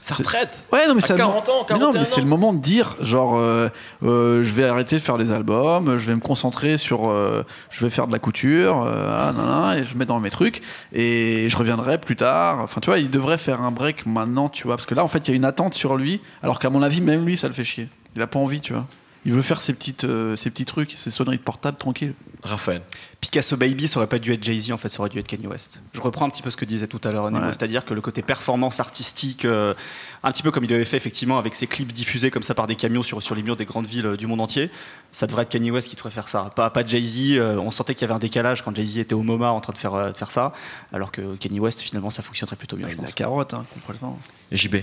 Sa 0.00 0.14
C'est- 0.14 0.22
retraite 0.22 0.66
Ouais, 0.72 0.86
non, 0.88 0.94
mais 0.94 1.02
À 1.04 1.06
c'est 1.06 1.14
40 1.14 1.48
ans, 1.48 1.66
mais 1.68 1.74
non, 1.74 1.80
41 1.90 1.98
mais 2.00 2.04
c'est 2.04 2.20
le 2.22 2.26
moment 2.26 2.52
de 2.54 2.58
dire, 2.58 2.96
genre, 3.00 3.36
euh, 3.36 3.68
euh, 4.02 4.42
je 4.42 4.54
vais 4.54 4.64
arrêter 4.64 4.96
de 4.96 5.00
faire 5.00 5.18
les 5.18 5.30
albums, 5.30 5.96
je 5.98 6.06
vais 6.06 6.14
me 6.14 6.20
concentrer 6.20 6.76
sur, 6.78 7.10
euh, 7.10 7.44
je 7.68 7.84
vais 7.84 7.90
faire 7.90 8.06
de 8.06 8.12
la 8.12 8.18
couture, 8.18 8.86
ah, 8.86 9.32
nan, 9.36 9.46
nan, 9.46 9.78
et 9.78 9.84
je 9.84 9.94
mets 9.96 10.06
dans 10.06 10.18
mes 10.20 10.30
trucs, 10.30 10.62
et 10.92 11.48
je 11.50 11.56
reviendrai 11.56 11.98
plus 11.98 12.16
tard. 12.16 12.60
Enfin, 12.60 12.80
tu 12.80 12.86
vois, 12.86 12.98
il 12.98 13.10
devrait 13.10 13.38
faire 13.38 13.60
un 13.60 13.70
break 13.70 14.06
maintenant, 14.06 14.48
tu 14.48 14.64
vois, 14.66 14.76
parce 14.76 14.86
que 14.86 14.94
là, 14.94 15.04
en 15.04 15.08
fait, 15.08 15.28
il 15.28 15.30
y 15.30 15.34
a 15.34 15.36
une 15.36 15.44
attente 15.44 15.74
sur 15.74 15.96
lui, 15.96 16.20
alors 16.42 16.58
qu'à 16.58 16.70
mon 16.70 16.82
avis, 16.82 17.00
même 17.02 17.26
lui, 17.26 17.36
ça 17.36 17.48
le 17.48 17.54
fait 17.54 17.64
chier. 17.64 17.88
Il 18.16 18.22
a 18.22 18.26
pas 18.26 18.38
envie, 18.38 18.60
tu 18.60 18.72
vois. 18.72 18.86
Il 19.26 19.32
veut 19.34 19.42
faire 19.42 19.60
ses 19.60 19.74
petites, 19.74 20.06
ses 20.36 20.48
petits 20.50 20.64
trucs, 20.64 20.92
ses 20.96 21.10
sonneries 21.10 21.36
de 21.36 21.42
portable 21.42 21.76
tranquille. 21.76 22.14
Raphaël. 22.42 22.82
Picasso 23.20 23.56
Baby, 23.56 23.86
ça 23.86 23.98
aurait 23.98 24.06
pas 24.08 24.18
dû 24.18 24.32
être 24.32 24.42
Jay-Z, 24.42 24.72
en 24.72 24.76
fait, 24.78 24.88
ça 24.88 25.00
aurait 25.00 25.10
dû 25.10 25.18
être 25.18 25.26
Kanye 25.28 25.46
West. 25.46 25.80
Je 25.92 26.00
reprends 26.00 26.24
un 26.24 26.30
petit 26.30 26.40
peu 26.42 26.50
ce 26.50 26.56
que 26.56 26.64
disait 26.64 26.86
tout 26.86 27.00
à 27.04 27.10
l'heure 27.12 27.30
Nemo, 27.30 27.44
Ouais. 27.46 27.52
c'est-à-dire 27.52 27.84
que 27.84 27.92
le 27.92 28.00
côté 28.00 28.22
performance 28.22 28.80
artistique, 28.80 29.44
euh, 29.44 29.74
un 30.22 30.32
petit 30.32 30.42
peu 30.42 30.50
comme 30.50 30.64
il 30.64 30.72
avait 30.72 30.84
fait 30.86 30.96
effectivement 30.96 31.38
avec 31.38 31.54
ses 31.54 31.66
clips 31.66 31.92
diffusés 31.92 32.30
comme 32.30 32.42
ça 32.42 32.54
par 32.54 32.66
des 32.66 32.76
camions 32.76 33.02
sur, 33.02 33.22
sur 33.22 33.34
les 33.34 33.42
murs 33.42 33.56
des 33.56 33.66
grandes 33.66 33.86
villes 33.86 34.06
euh, 34.06 34.16
du 34.16 34.26
monde 34.26 34.40
entier, 34.40 34.70
ça 35.12 35.26
devrait 35.26 35.42
être 35.42 35.50
Kanye 35.50 35.70
West 35.70 35.88
qui 35.88 35.96
devrait 35.96 36.10
faire 36.10 36.28
ça. 36.28 36.50
Pas, 36.56 36.70
pas 36.70 36.84
Jay-Z, 36.86 37.32
euh, 37.32 37.56
on 37.58 37.70
sentait 37.70 37.94
qu'il 37.94 38.02
y 38.02 38.04
avait 38.04 38.14
un 38.14 38.18
décalage 38.20 38.62
quand 38.62 38.74
Jay-Z 38.74 38.96
était 38.98 39.14
au 39.14 39.22
MoMA 39.22 39.50
en 39.50 39.60
train 39.60 39.72
de 39.74 39.78
faire, 39.78 39.94
euh, 39.94 40.10
de 40.12 40.16
faire 40.16 40.30
ça, 40.30 40.52
alors 40.92 41.12
que 41.12 41.36
Kanye 41.36 41.60
West, 41.60 41.80
finalement, 41.82 42.10
ça 42.10 42.22
fonctionnerait 42.22 42.56
plutôt 42.56 42.76
bien, 42.76 42.88
je 42.88 42.96
La 42.96 43.02
pense. 43.02 43.12
carotte, 43.12 43.52
hein, 43.54 43.66
complètement. 43.74 44.18
Et 44.50 44.56
JB. 44.56 44.76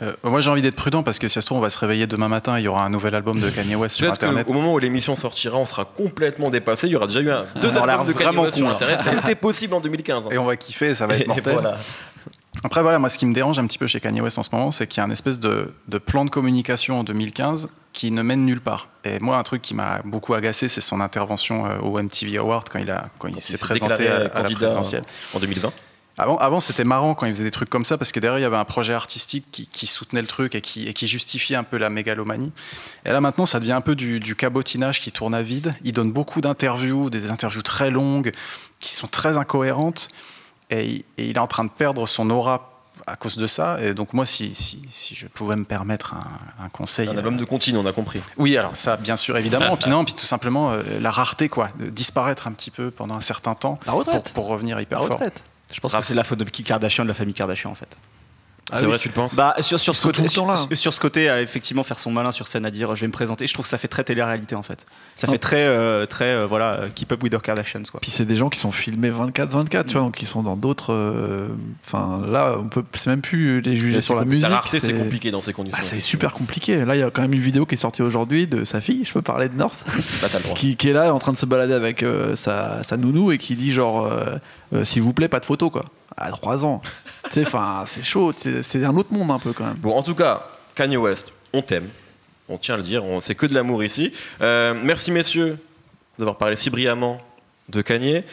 Euh, 0.00 0.12
moi, 0.22 0.40
j'ai 0.40 0.50
envie 0.50 0.62
d'être 0.62 0.76
prudent 0.76 1.02
parce 1.02 1.18
que 1.18 1.26
si 1.28 1.34
ça 1.34 1.40
se 1.40 1.46
trouve, 1.46 1.58
on 1.58 1.62
va 1.62 1.70
se 1.70 1.78
réveiller 1.78 2.06
demain 2.06 2.28
matin 2.28 2.56
et 2.56 2.60
il 2.60 2.64
y 2.64 2.68
aura 2.68 2.84
un 2.84 2.90
nouvel 2.90 3.14
album 3.14 3.40
de 3.40 3.50
Kanye 3.50 3.74
West 3.74 3.96
sur 3.96 4.10
Internet. 4.10 4.46
qu'au 4.46 4.52
moment 4.52 4.72
où 4.74 4.78
l'émission 4.78 5.16
sortira, 5.16 5.56
on 5.58 5.66
sera 5.66 5.84
complètement 5.84 6.50
dépassé. 6.50 6.86
Il 6.86 6.92
y 6.92 6.96
aura 6.96 7.06
déjà 7.06 7.20
eu 7.20 7.30
un, 7.30 7.46
deux 7.60 7.76
On 7.76 7.82
albums 7.82 8.06
de 8.06 8.12
Kanye 8.12 8.36
West 8.38 8.54
sur 8.56 8.66
là. 8.66 8.72
Internet. 8.72 9.00
Tout 9.22 9.30
est 9.30 9.34
possible 9.34 9.74
en 9.74 9.80
2015. 9.80 10.26
hein. 10.26 10.30
Et 10.30 10.38
on 10.38 10.44
va 10.44 10.56
kiffer, 10.56 10.94
ça 10.94 11.06
va 11.06 11.16
être 11.16 11.26
mortel. 11.28 11.52
voilà. 11.54 11.78
Après, 12.64 12.82
voilà, 12.82 12.98
moi, 12.98 13.08
ce 13.08 13.18
qui 13.18 13.26
me 13.26 13.32
dérange 13.34 13.58
un 13.60 13.66
petit 13.66 13.78
peu 13.78 13.86
chez 13.86 14.00
Kanye 14.00 14.20
West 14.20 14.36
en 14.38 14.42
ce 14.42 14.50
moment, 14.52 14.70
c'est 14.72 14.86
qu'il 14.88 14.98
y 14.98 15.00
a 15.00 15.04
un 15.04 15.10
espèce 15.10 15.38
de, 15.38 15.72
de 15.86 15.98
plan 15.98 16.24
de 16.24 16.30
communication 16.30 16.98
en 17.00 17.04
2015 17.04 17.68
qui 17.92 18.10
ne 18.10 18.22
mène 18.22 18.44
nulle 18.44 18.60
part. 18.60 18.88
Et 19.04 19.18
moi, 19.20 19.36
un 19.36 19.42
truc 19.44 19.62
qui 19.62 19.74
m'a 19.74 20.00
beaucoup 20.04 20.34
agacé, 20.34 20.68
c'est 20.68 20.80
son 20.80 21.00
intervention 21.00 21.66
euh, 21.66 21.78
au 21.80 22.00
MTV 22.02 22.36
Award 22.38 22.68
quand 22.68 22.78
il, 22.80 22.90
a, 22.90 23.06
quand 23.18 23.28
il 23.28 23.32
Quand 23.34 23.38
il 23.38 23.42
s'est 23.42 23.52
s'est 23.52 23.58
présenté 23.58 24.08
à, 24.08 24.16
à 24.16 24.18
la 24.24 24.28
présidentielle. 24.50 25.04
En 25.34 25.38
2020. 25.38 25.72
Avant, 26.18 26.36
avant 26.38 26.60
c'était 26.60 26.84
marrant 26.84 27.14
quand 27.14 27.26
il 27.26 27.32
faisait 27.32 27.44
des 27.44 27.50
trucs 27.50 27.70
comme 27.70 27.84
ça 27.84 27.96
parce 27.96 28.10
que 28.12 28.18
derrière 28.20 28.38
il 28.38 28.42
y 28.42 28.44
avait 28.44 28.56
un 28.56 28.64
projet 28.64 28.92
artistique 28.94 29.46
qui, 29.52 29.66
qui 29.68 29.86
soutenait 29.86 30.20
le 30.20 30.26
truc 30.26 30.54
et 30.54 30.60
qui, 30.60 30.86
et 30.88 30.92
qui 30.92 31.06
justifiait 31.08 31.56
un 31.56 31.62
peu 31.62 31.76
la 31.78 31.90
mégalomanie. 31.90 32.52
Et 33.04 33.10
là 33.12 33.20
maintenant 33.20 33.46
ça 33.46 33.60
devient 33.60 33.72
un 33.72 33.80
peu 33.80 33.94
du, 33.94 34.18
du 34.20 34.34
cabotinage 34.34 35.00
qui 35.00 35.12
tourne 35.12 35.34
à 35.34 35.42
vide. 35.42 35.74
Il 35.84 35.92
donne 35.92 36.10
beaucoup 36.12 36.40
d'interviews, 36.40 37.08
des 37.08 37.30
interviews 37.30 37.62
très 37.62 37.90
longues 37.90 38.32
qui 38.80 38.94
sont 38.94 39.06
très 39.06 39.36
incohérentes 39.36 40.08
et, 40.70 40.86
il- 40.86 41.04
et 41.18 41.26
il 41.30 41.36
est 41.36 41.40
en 41.40 41.46
train 41.46 41.64
de 41.64 41.70
perdre 41.70 42.06
son 42.06 42.28
aura 42.30 42.72
à 43.06 43.14
cause 43.16 43.36
de 43.36 43.46
ça. 43.46 43.78
Et 43.80 43.94
donc 43.94 44.12
moi 44.12 44.26
si, 44.26 44.54
si, 44.56 44.82
si 44.90 45.14
je 45.14 45.28
pouvais 45.28 45.54
me 45.56 45.64
permettre 45.64 46.14
un, 46.14 46.64
un 46.64 46.68
conseil. 46.68 47.08
Un 47.08 47.16
album 47.16 47.36
de 47.36 47.44
contine, 47.44 47.76
on 47.78 47.86
a 47.86 47.92
compris. 47.92 48.20
Oui, 48.38 48.56
alors 48.56 48.74
ça, 48.74 48.96
bien 48.96 49.14
sûr, 49.16 49.36
évidemment. 49.38 49.76
puis 49.76 49.88
non, 49.88 50.04
puis 50.04 50.14
tout 50.14 50.26
simplement 50.26 50.72
euh, 50.72 50.82
la 51.00 51.10
rareté, 51.12 51.48
quoi, 51.48 51.70
de 51.78 51.86
disparaître 51.90 52.48
un 52.48 52.52
petit 52.52 52.72
peu 52.72 52.90
pendant 52.90 53.14
un 53.14 53.20
certain 53.20 53.54
temps 53.54 53.78
La 53.86 53.92
retraite. 53.92 54.24
pour, 54.24 54.32
pour 54.32 54.46
revenir 54.48 54.80
hyper 54.80 55.00
La 55.02 55.06
fort. 55.06 55.18
retraite. 55.18 55.40
Je 55.70 55.80
pense 55.80 55.94
que 55.94 56.02
c'est 56.02 56.14
la 56.14 56.24
faute 56.24 56.38
de 56.38 56.44
Kim 56.44 56.64
Kardashian, 56.64 57.04
de 57.04 57.08
la 57.08 57.14
famille 57.14 57.34
Kardashian, 57.34 57.70
en 57.70 57.74
fait. 57.74 57.98
Ah 58.70 58.76
c'est 58.78 58.84
oui, 58.84 58.90
vrai, 58.90 58.98
tu 58.98 59.08
le 59.08 59.14
penses 59.14 59.34
Bah, 59.34 59.54
sur, 59.60 59.78
ce 59.80 60.02
côté, 60.02 60.16
tout 60.18 60.22
le 60.22 60.28
sur, 60.28 60.42
temps 60.44 60.48
là. 60.50 60.56
sur- 60.56 60.76
sur 60.76 60.92
ce 60.92 61.00
côté, 61.00 61.28
à 61.28 61.40
effectivement 61.40 61.82
faire 61.82 61.98
son 61.98 62.10
malin 62.10 62.32
sur 62.32 62.48
scène 62.48 62.66
à 62.66 62.70
dire 62.70 62.94
je 62.94 63.00
vais 63.00 63.06
me 63.06 63.12
présenter, 63.12 63.46
je 63.46 63.54
trouve 63.54 63.64
que 63.64 63.68
ça 63.70 63.78
fait 63.78 63.88
très 63.88 64.04
télé-réalité 64.04 64.54
en 64.54 64.62
fait. 64.62 64.84
Ça 65.16 65.26
Non. 65.26 65.32
fait 65.32 65.38
très, 65.38 65.62
euh, 65.64 66.04
très 66.06 66.26
euh, 66.26 66.46
voilà, 66.46 66.72
euh, 66.74 66.88
keep 66.94 67.10
up 67.12 67.22
with 67.22 67.32
the 67.32 67.40
Kardashians 67.40 67.84
quoi. 67.90 68.00
Puis 68.00 68.10
c'est 68.10 68.26
des 68.26 68.36
gens 68.36 68.48
qui 68.50 68.58
sont 68.58 68.70
filmés 68.72 69.10
24-24, 69.10 69.84
tu 69.86 69.92
vois, 69.94 70.02
donc 70.02 70.20
ils 70.20 70.26
sont 70.26 70.42
dans 70.42 70.56
d'autres. 70.56 70.92
euh, 70.92 71.48
Enfin, 71.86 72.20
là, 72.28 72.56
on 72.58 72.68
peut, 72.68 72.84
c'est 72.92 73.08
même 73.10 73.20
plus 73.22 73.60
les 73.62 73.74
juger 73.74 74.00
sur 74.00 74.14
la 74.16 74.24
musique. 74.24 74.46
rareté, 74.48 74.80
c'est 74.80 74.92
compliqué 74.94 75.30
dans 75.30 75.40
ces 75.40 75.52
conditions. 75.52 75.78
Bah, 75.80 75.86
c'est 75.88 76.00
super 76.00 76.32
compliqué. 76.32 76.84
Là, 76.84 76.94
il 76.96 77.00
y 77.00 77.02
a 77.02 77.10
quand 77.10 77.22
même 77.22 77.32
une 77.34 77.40
vidéo 77.40 77.64
qui 77.66 77.74
est 77.74 77.78
sortie 77.78 78.02
aujourd'hui 78.02 78.46
de 78.46 78.64
sa 78.64 78.80
fille, 78.82 79.04
je 79.04 79.12
peux 79.12 79.22
parler 79.22 79.48
de 79.48 79.54
North, 79.54 79.84
Bah, 80.20 80.28
t'as 80.30 80.38
le 80.38 80.44
droit. 80.44 80.54
qui, 80.58 80.76
qui 80.76 80.88
est 80.90 80.92
là 80.92 81.14
en 81.14 81.18
train 81.18 81.32
de 81.32 81.36
se 81.38 81.46
balader 81.46 81.72
avec 81.74 82.02
euh, 82.02 82.34
sa, 82.36 82.82
sa 82.82 82.96
nounou 82.98 83.32
et 83.32 83.38
qui 83.38 83.54
dit 83.56 83.72
genre, 83.72 84.04
euh, 84.04 84.36
euh, 84.74 84.84
s'il 84.84 85.00
vous 85.02 85.12
plaît, 85.14 85.28
pas 85.28 85.40
de 85.40 85.46
photos, 85.46 85.70
quoi. 85.70 85.84
À 86.20 86.30
3 86.30 86.64
ans. 86.64 86.82
tu 87.24 87.30
sais, 87.32 87.46
enfin, 87.46 87.84
c'est 87.86 88.02
chaud. 88.02 88.32
C'est 88.62 88.84
un 88.84 88.96
autre 88.96 89.12
monde 89.12 89.30
un 89.30 89.38
peu 89.38 89.52
quand 89.52 89.64
même. 89.64 89.74
Bon, 89.76 89.96
en 89.96 90.02
tout 90.02 90.14
cas, 90.14 90.46
Kanye 90.74 90.96
West, 90.96 91.32
on 91.52 91.62
t'aime. 91.62 91.88
On 92.48 92.58
tient 92.58 92.74
à 92.74 92.78
le 92.78 92.82
dire, 92.82 93.04
on- 93.04 93.20
c'est 93.20 93.34
que 93.34 93.46
de 93.46 93.54
l'amour 93.54 93.84
ici. 93.84 94.12
Euh, 94.40 94.74
merci 94.82 95.10
messieurs 95.12 95.58
d'avoir 96.18 96.36
parlé 96.38 96.56
si 96.56 96.70
brillamment 96.70 97.20
de 97.68 97.82
Kanye. 97.82 98.24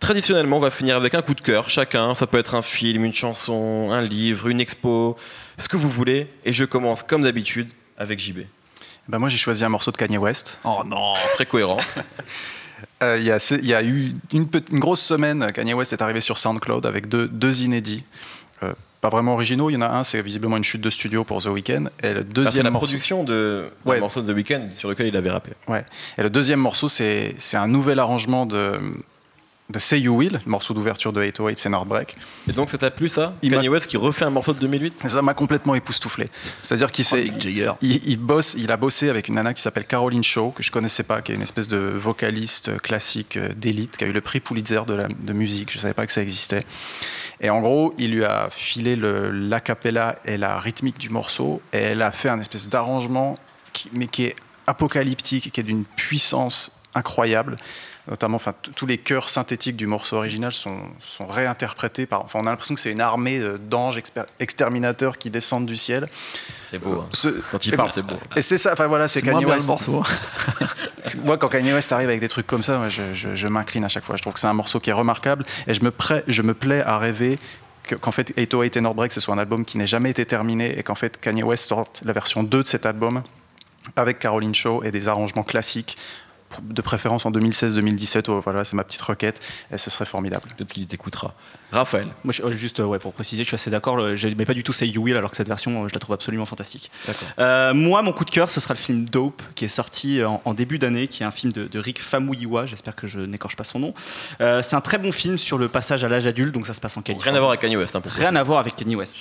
Traditionnellement, 0.00 0.58
on 0.58 0.60
va 0.60 0.70
finir 0.70 0.94
avec 0.96 1.14
un 1.14 1.22
coup 1.22 1.34
de 1.34 1.40
cœur, 1.40 1.68
chacun. 1.70 2.14
Ça 2.14 2.26
peut 2.26 2.38
être 2.38 2.54
un 2.54 2.62
film, 2.62 3.04
une 3.04 3.12
chanson, 3.12 3.88
un 3.90 4.00
livre, 4.02 4.48
une 4.48 4.60
expo, 4.60 5.16
ce 5.58 5.68
que 5.68 5.76
vous 5.76 5.88
voulez. 5.88 6.28
Et 6.44 6.52
je 6.52 6.64
commence 6.64 7.02
comme 7.02 7.22
d'habitude 7.22 7.68
avec 7.96 8.20
JB. 8.20 8.40
Bah, 9.08 9.18
moi, 9.18 9.28
j'ai 9.30 9.38
choisi 9.38 9.64
un 9.64 9.70
morceau 9.70 9.90
de 9.90 9.96
Kanye 9.96 10.18
West. 10.18 10.58
Oh 10.64 10.82
non 10.86 11.14
Très 11.34 11.46
cohérent. 11.46 11.78
Euh, 13.02 13.16
Il 13.18 13.24
y, 13.24 13.30
a 13.74 13.82
y 13.82 13.86
eu 13.88 14.12
une, 14.32 14.48
grosse 14.80 15.00
semaine, 15.00 15.52
Kanye 15.52 15.74
West 15.74 15.92
est 15.92 16.02
arrivé 16.02 16.20
sur 16.20 16.38
SoundCloud 16.38 16.84
avec 16.86 17.08
deux, 17.08 17.28
deux 17.28 17.62
inédits. 17.62 18.04
Euh, 18.62 18.72
pas 19.00 19.08
vraiment 19.10 19.34
originaux, 19.34 19.70
il 19.70 19.74
y 19.74 19.76
en 19.76 19.82
a 19.82 19.88
un, 19.88 20.02
c'est 20.02 20.20
visiblement 20.20 20.56
une 20.56 20.64
chute 20.64 20.80
de 20.80 20.90
studio 20.90 21.22
pour 21.22 21.40
The 21.40 21.46
Weeknd. 21.46 21.90
Et 22.02 22.12
le 22.12 22.20
Ah, 22.20 22.22
c'est 22.26 22.32
deuxième 22.32 22.64
la 22.64 22.70
morceau, 22.70 22.86
production 22.86 23.22
de 23.22 23.68
d'un 23.84 23.90
Ouais. 23.92 24.00
morceau 24.00 24.20
de 24.22 24.32
The 24.32 24.34
Weeknd 24.34 24.68
sur 24.74 24.88
lequel 24.88 25.06
il 25.06 25.16
avait 25.16 25.30
rappé. 25.30 25.52
ouais. 25.68 25.84
Et 26.18 26.22
le 26.22 26.30
deuxième 26.30 26.58
morceau, 26.58 26.88
c'est 26.88 27.36
un 27.54 27.68
nouvel 27.68 28.00
arrangement 28.00 28.46
de, 28.46 28.72
de 29.70 29.78
Say 29.78 30.00
You 30.00 30.16
Will, 30.16 30.40
le 30.44 30.50
morceau 30.50 30.72
d'ouverture 30.72 31.12
de 31.12 31.20
808 31.20 31.58
c'est 31.58 31.70
Heartbreak. 31.70 32.16
Et 32.48 32.52
donc, 32.52 32.70
ça 32.70 32.78
t'a 32.78 32.90
plu 32.90 33.08
ça 33.08 33.34
Il 33.42 33.50
Kanye 33.50 33.68
West 33.68 33.86
qui 33.86 33.98
refait 33.98 34.24
un 34.24 34.30
morceau 34.30 34.54
de 34.54 34.58
2008 34.60 35.02
Et 35.04 35.08
ça 35.08 35.20
m'a 35.20 35.34
complètement 35.34 35.74
époustouflé. 35.74 36.30
C'est-à-dire 36.62 36.90
qu'il 36.90 37.04
s'est. 37.04 37.26
Jagger. 37.38 37.72
Il, 37.82 38.00
il 38.08 38.16
bosse, 38.16 38.54
il 38.56 38.70
a 38.70 38.78
bossé 38.78 39.10
avec 39.10 39.28
une 39.28 39.34
nana 39.34 39.52
qui 39.52 39.60
s'appelle 39.60 39.84
Caroline 39.84 40.24
Shaw, 40.24 40.52
que 40.52 40.62
je 40.62 40.70
connaissais 40.70 41.02
pas, 41.02 41.20
qui 41.20 41.32
est 41.32 41.34
une 41.34 41.42
espèce 41.42 41.68
de 41.68 41.76
vocaliste 41.76 42.80
classique 42.80 43.36
euh, 43.36 43.50
d'élite, 43.54 43.98
qui 43.98 44.04
a 44.04 44.06
eu 44.06 44.12
le 44.12 44.22
prix 44.22 44.40
Pulitzer 44.40 44.80
de, 44.86 44.94
la, 44.94 45.08
de 45.08 45.32
musique. 45.34 45.70
Je 45.70 45.78
savais 45.78 45.94
pas 45.94 46.06
que 46.06 46.12
ça 46.12 46.22
existait. 46.22 46.64
Et 47.40 47.50
en 47.50 47.60
gros, 47.60 47.94
il 47.98 48.12
lui 48.12 48.24
a 48.24 48.48
filé 48.50 48.96
l'acapella 48.96 50.18
et 50.24 50.38
la 50.38 50.58
rythmique 50.58 50.98
du 50.98 51.10
morceau, 51.10 51.60
et 51.74 51.78
elle 51.78 52.02
a 52.02 52.10
fait 52.10 52.30
un 52.30 52.40
espèce 52.40 52.68
d'arrangement, 52.68 53.38
mais 53.92 54.06
qui 54.06 54.24
est 54.24 54.36
apocalyptique, 54.66 55.52
qui 55.52 55.60
est 55.60 55.64
d'une 55.64 55.84
puissance 55.84 56.72
incroyable. 56.94 57.58
Notamment, 58.08 58.36
enfin, 58.36 58.54
tous 58.74 58.86
les 58.86 58.96
chœurs 58.96 59.28
synthétiques 59.28 59.76
du 59.76 59.86
morceau 59.86 60.16
original 60.16 60.50
sont, 60.52 60.78
sont 61.00 61.26
réinterprétés 61.26 62.06
par. 62.06 62.24
Enfin, 62.24 62.38
on 62.42 62.46
a 62.46 62.50
l'impression 62.50 62.74
que 62.74 62.80
c'est 62.80 62.90
une 62.92 63.02
armée 63.02 63.38
euh, 63.38 63.58
d'anges 63.58 64.00
exterminateurs 64.40 65.18
qui 65.18 65.28
descendent 65.30 65.66
du 65.66 65.76
ciel. 65.76 66.08
C'est 66.64 66.78
beau. 66.78 67.00
hein. 67.02 67.08
Ce- 67.12 67.28
Quand 67.50 67.66
il 67.66 67.74
et 67.74 67.76
parle, 67.76 67.88
ben- 67.88 67.94
c'est 67.94 68.02
beau. 68.06 68.16
et 68.36 68.40
c'est 68.42 68.56
ça, 68.58 68.72
enfin 68.72 68.86
voilà, 68.86 69.08
c'est 69.08 69.20
Kanye 69.22 69.44
West. 69.44 69.66
morceau. 69.66 70.02
Moi, 71.24 71.36
quand 71.38 71.48
Kanye 71.48 71.72
West 71.72 71.92
arrive 71.92 72.08
avec 72.08 72.20
des 72.20 72.28
trucs 72.28 72.46
comme 72.46 72.62
ça, 72.62 72.78
moi, 72.78 72.88
je, 72.88 73.14
je- 73.14 73.34
je 73.34 73.48
m'incline 73.48 73.84
à 73.84 73.88
chaque 73.88 74.04
fois. 74.04 74.16
Je 74.16 74.22
trouve 74.22 74.32
que 74.34 74.40
c'est 74.40 74.46
un 74.46 74.52
morceau 74.52 74.80
qui 74.80 74.90
est 74.90 74.94
remarquable 74.94 75.44
et 75.66 75.74
je 75.74 75.82
me, 75.82 75.90
prêt- 75.90 76.22
je 76.28 76.42
me 76.42 76.54
plais 76.54 76.82
à 76.82 76.98
rêver 76.98 77.38
que- 77.84 77.94
qu'en 77.94 78.12
fait 78.12 78.32
808 78.36 78.76
and 78.78 78.84
Heartbreak 78.84 79.12
ce 79.12 79.20
soit 79.20 79.34
un 79.34 79.38
album 79.38 79.64
qui 79.64 79.78
n'ait 79.78 79.86
jamais 79.86 80.10
été 80.10 80.26
terminé 80.26 80.78
et 80.78 80.82
qu'en 80.82 80.94
fait 80.94 81.18
Kanye 81.20 81.42
West 81.42 81.64
sorte 81.68 82.02
la 82.04 82.12
version 82.12 82.42
2 82.42 82.62
de 82.62 82.66
cet 82.66 82.84
album 82.84 83.22
avec 83.96 84.18
Caroline 84.18 84.54
Shaw 84.54 84.82
et 84.84 84.90
des 84.90 85.08
arrangements 85.08 85.42
classiques 85.44 85.96
de 86.62 86.82
préférence 86.82 87.26
en 87.26 87.30
2016-2017. 87.30 88.24
Oh, 88.28 88.40
voilà, 88.42 88.64
c'est 88.64 88.74
ma 88.76 88.84
petite 88.84 89.02
requête 89.02 89.40
et 89.72 89.78
ce 89.78 89.90
serait 89.90 90.06
formidable. 90.06 90.48
Peut-être 90.56 90.72
qu'il 90.72 90.86
t'écoutera. 90.86 91.34
Raphaël. 91.72 92.08
Moi, 92.24 92.32
je- 92.32 92.42
euh, 92.42 92.52
juste 92.52 92.80
euh, 92.80 92.84
ouais, 92.84 92.98
pour 92.98 93.12
préciser, 93.12 93.42
je 93.42 93.48
suis 93.48 93.54
assez 93.54 93.70
d'accord. 93.70 94.16
Je 94.16 94.28
n'aimais 94.28 94.44
pas 94.46 94.54
du 94.54 94.62
tout 94.62 94.72
Say 94.72 94.88
You 94.88 95.02
Will, 95.02 95.16
alors 95.16 95.30
que 95.30 95.36
cette 95.36 95.48
version, 95.48 95.84
euh, 95.84 95.88
je 95.88 95.94
la 95.94 96.00
trouve 96.00 96.14
absolument 96.14 96.46
fantastique. 96.46 96.90
D'accord. 97.06 97.28
Euh, 97.38 97.74
moi, 97.74 98.00
mon 98.02 98.12
coup 98.12 98.24
de 98.24 98.30
cœur, 98.30 98.50
ce 98.50 98.60
sera 98.60 98.74
le 98.74 98.78
film 98.78 99.04
Dope, 99.04 99.42
qui 99.54 99.64
est 99.66 99.68
sorti 99.68 100.22
en, 100.24 100.40
en 100.44 100.54
début 100.54 100.78
d'année, 100.78 101.08
qui 101.08 101.22
est 101.22 101.26
un 101.26 101.30
film 101.30 101.52
de, 101.52 101.66
de 101.66 101.78
Rick 101.78 102.00
Famuyiwa. 102.00 102.64
J'espère 102.66 102.96
que 102.96 103.06
je 103.06 103.20
n'écorche 103.20 103.56
pas 103.56 103.64
son 103.64 103.78
nom. 103.80 103.94
Euh, 104.40 104.62
c'est 104.62 104.76
un 104.76 104.80
très 104.80 104.98
bon 104.98 105.12
film 105.12 105.36
sur 105.36 105.58
le 105.58 105.68
passage 105.68 106.04
à 106.04 106.08
l'âge 106.08 106.26
adulte, 106.26 106.54
donc 106.54 106.66
ça 106.66 106.72
se 106.74 106.80
passe 106.80 106.96
en 106.96 107.02
Californie. 107.02 107.30
Rien 107.30 107.36
à 107.36 107.40
voir 107.40 107.50
avec 107.50 107.60
Kanye 107.60 107.76
West. 107.76 107.94
Hein, 107.96 108.00
pour 108.00 108.12
Rien 108.12 108.34
à 108.36 108.42
voir 108.42 108.60
avec 108.60 108.74
Kanye 108.76 108.96
West. 108.96 109.18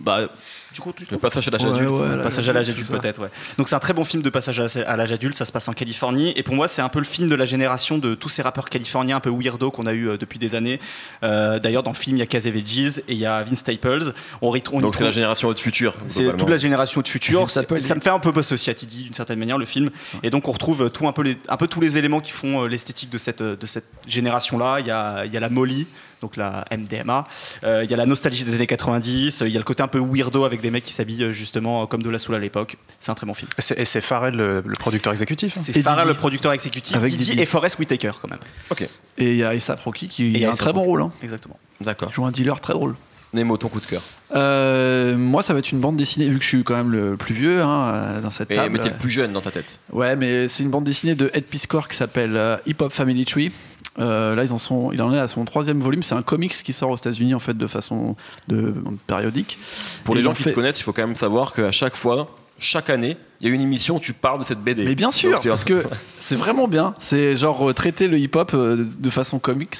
Bah, 0.00 0.28
du 0.74 0.80
coup, 0.80 0.92
tu 0.96 1.06
Le 1.10 1.18
passage 1.18 1.48
à 1.48 1.50
l'âge 1.52 1.62
Ouais, 1.64 1.70
adulte. 1.70 1.90
ouais, 1.90 2.16
Le 2.16 2.22
passage 2.22 2.48
à 2.48 2.52
l'âge 2.52 2.68
adulte 2.68 2.90
peut-être 2.90 3.20
ouais. 3.22 3.28
Donc 3.56 3.68
c'est 3.68 3.74
un 3.76 3.78
très 3.80 3.92
bon 3.92 4.04
film 4.04 4.22
de 4.22 4.30
passage 4.30 4.60
à 4.60 4.66
à 4.86 4.96
l'âge 4.96 5.12
adulte, 5.12 5.36
ça 5.36 5.44
se 5.44 5.52
passe 5.52 5.68
en 5.68 5.72
Californie 5.72 6.32
et 6.36 6.42
pour 6.42 6.54
moi 6.54 6.68
c'est 6.68 6.82
un 6.82 6.88
peu 6.88 6.98
le 6.98 7.04
film 7.04 7.28
de 7.28 7.34
la 7.34 7.44
génération 7.44 7.98
de 7.98 8.14
tous 8.14 8.28
ces 8.28 8.42
rappeurs 8.42 8.68
californiens 8.68 9.16
un 9.16 9.20
peu 9.20 9.30
weirdo 9.30 9.70
qu'on 9.70 9.86
a 9.86 9.92
eu 9.92 10.08
euh, 10.08 10.16
depuis 10.18 10.38
des 10.38 10.54
années. 10.54 10.80
Euh, 11.22 11.58
D'ailleurs 11.58 11.82
dans 11.84 11.92
le 11.92 11.96
film 11.96 12.16
il 12.16 12.20
y 12.20 12.22
a 12.22 12.26
Kaz 12.26 12.46
et 12.46 12.50
Veggies 12.50 12.98
et 13.08 13.12
il 13.12 13.18
y 13.18 13.26
a 13.26 13.42
Vince 13.44 13.58
Staples. 13.60 14.12
On, 14.42 14.52
on 14.72 14.80
Donc 14.80 14.94
c'est 14.96 15.04
la 15.04 15.10
génération 15.10 15.48
haute 15.48 15.58
future. 15.58 15.94
c'est 16.08 16.36
toute 16.36 16.50
la 16.50 16.56
génération 16.56 17.00
de 17.00 17.08
futur. 17.08 17.50
Ça 17.50 17.62
me 17.94 18.00
fait 18.00 18.10
un 18.10 18.18
peu 18.18 18.32
Boss 18.32 18.48
Society 18.48 18.86
d'une 18.86 19.14
certaine 19.14 19.38
manière 19.38 19.58
le 19.58 19.66
film. 19.66 19.90
Et 20.22 20.30
donc 20.30 20.48
on 20.48 20.52
retrouve 20.52 20.82
euh, 20.84 20.88
tout 20.88 21.06
un 21.06 21.12
peu 21.12 21.22
les, 21.22 21.36
un 21.48 21.56
peu 21.56 21.66
tous 21.68 21.80
les 21.80 21.98
éléments 21.98 22.20
qui 22.20 22.32
font 22.32 22.64
l'esthétique 22.64 23.10
de 23.10 23.18
cette 23.18 23.42
de 23.42 23.66
cette 23.66 23.86
génération 24.08 24.58
là. 24.58 24.80
Il 24.80 24.86
y 24.86 24.90
a 24.90 25.24
il 25.24 25.32
y 25.32 25.36
a 25.36 25.40
la 25.40 25.48
Molly. 25.48 25.86
Donc 26.24 26.38
la 26.38 26.64
MDMA, 26.74 27.28
Euh, 27.64 27.84
il 27.84 27.90
y 27.90 27.92
a 27.92 27.98
la 27.98 28.06
nostalgie 28.06 28.44
des 28.44 28.54
années 28.54 28.66
90, 28.66 29.42
euh, 29.42 29.46
il 29.46 29.52
y 29.52 29.56
a 29.56 29.58
le 29.58 29.64
côté 29.64 29.82
un 29.82 29.88
peu 29.88 29.98
weirdo 30.00 30.44
avec 30.44 30.62
des 30.62 30.70
mecs 30.70 30.82
qui 30.84 30.92
s'habillent 30.94 31.24
euh, 31.24 31.32
justement 31.32 31.82
euh, 31.82 31.86
comme 31.86 32.02
de 32.02 32.08
la 32.08 32.18
soul 32.18 32.34
à 32.34 32.38
l'époque. 32.38 32.78
C'est 32.98 33.12
un 33.12 33.14
très 33.14 33.26
bon 33.26 33.34
film. 33.34 33.50
Et 33.58 33.60
c'est- 33.62 33.96
Et 33.98 34.00
Pharrell, 34.00 34.34
le, 34.34 34.62
le 34.64 34.72
producteur 34.78 35.12
exécutif. 35.12 35.54
hein. 35.54 35.60
C'est 35.62 35.76
Et 35.76 35.82
Farrell, 35.82 36.08
le 36.08 36.14
producteur 36.14 36.52
exécutif, 36.52 36.96
Avec 36.96 37.10
Didi, 37.10 37.24
Didi. 37.32 37.42
et 37.42 37.44
Forrest 37.44 37.78
Whitaker 37.78 38.12
quand 38.22 38.30
même. 38.30 38.40
Ok, 38.70 38.88
Et 39.18 39.32
il 39.32 39.36
y 39.36 39.44
a 39.44 39.54
Issa 39.54 39.74
Rocky 39.84 40.08
qui 40.08 40.30
il 40.32 40.38
y 40.38 40.46
a 40.46 40.48
un 40.48 40.52
très 40.52 40.72
bon 40.72 40.82
rôle. 40.84 41.02
Hein. 41.02 41.10
Exactement. 41.22 41.58
d'accord. 41.82 42.08
Il 42.10 42.14
joue 42.14 42.24
un 42.24 42.30
dealer 42.30 42.58
très 42.58 42.72
drôle. 42.72 42.94
Nemo, 43.34 43.56
ton 43.56 43.66
coup 43.68 43.80
de 43.80 43.86
cœur. 43.86 44.00
Euh, 44.36 45.16
moi, 45.16 45.42
ça 45.42 45.52
va 45.52 45.58
être 45.58 45.72
une 45.72 45.80
bande 45.80 45.96
dessinée, 45.96 46.28
vu 46.28 46.38
que 46.38 46.44
je 46.44 46.48
suis 46.48 46.62
quand 46.64 46.76
même 46.76 46.92
le 46.92 47.16
plus 47.16 47.34
vieux 47.34 47.62
hein, 47.62 48.20
dans 48.22 48.30
cette 48.30 48.50
Et, 48.52 48.54
table. 48.54 48.70
mais 48.72 48.78
t'es 48.78 48.90
le 48.90 48.94
plus 48.94 49.10
jeune 49.10 49.32
dans 49.32 49.40
ta 49.40 49.50
tête. 49.50 49.80
Ouais, 49.92 50.14
mais 50.14 50.46
c'est 50.46 50.62
une 50.62 50.70
bande 50.70 50.84
dessinée 50.84 51.16
de 51.16 51.30
Ed 51.34 51.44
Piscor 51.44 51.88
qui 51.88 51.96
s'appelle 51.96 52.36
euh, 52.36 52.56
Hip 52.66 52.76
Hop 52.80 52.92
Family 52.92 53.24
Tree. 53.24 53.50
Euh, 53.98 54.34
là, 54.34 54.42
ils 54.44 54.52
en 54.52 54.58
sont, 54.58 54.90
il 54.92 55.00
en 55.02 55.14
est 55.14 55.18
à 55.18 55.28
son 55.28 55.44
troisième 55.44 55.78
volume. 55.80 56.02
C'est 56.02 56.14
un 56.14 56.22
comics 56.22 56.52
qui 56.52 56.72
sort 56.72 56.90
aux 56.90 56.96
États-Unis 56.96 57.34
en 57.34 57.38
fait 57.38 57.56
de 57.56 57.66
façon 57.66 58.16
de, 58.48 58.74
périodique. 59.06 59.58
Pour 60.04 60.14
les 60.14 60.22
gens 60.22 60.32
qui 60.32 60.42
fait- 60.42 60.50
te 60.50 60.54
connaissent, 60.54 60.80
il 60.80 60.82
faut 60.82 60.92
quand 60.92 61.06
même 61.06 61.14
savoir 61.14 61.52
qu'à 61.52 61.70
chaque 61.70 61.94
fois, 61.94 62.34
chaque 62.58 62.90
année, 62.90 63.16
il 63.40 63.48
y 63.48 63.52
a 63.52 63.54
une 63.54 63.60
émission 63.60 63.96
où 63.96 64.00
tu 64.00 64.12
parles 64.12 64.38
de 64.38 64.44
cette 64.44 64.60
BD. 64.60 64.84
Mais 64.84 64.94
bien 64.94 65.10
sûr, 65.10 65.32
Donc, 65.32 65.46
parce 65.46 65.64
que 65.64 65.84
c'est 66.18 66.36
vraiment 66.36 66.68
bien. 66.68 66.94
C'est 66.98 67.36
genre 67.36 67.70
euh, 67.70 67.72
traiter 67.74 68.08
le 68.08 68.18
hip-hop 68.18 68.52
euh, 68.54 68.86
de 68.98 69.10
façon 69.10 69.38
comics. 69.38 69.76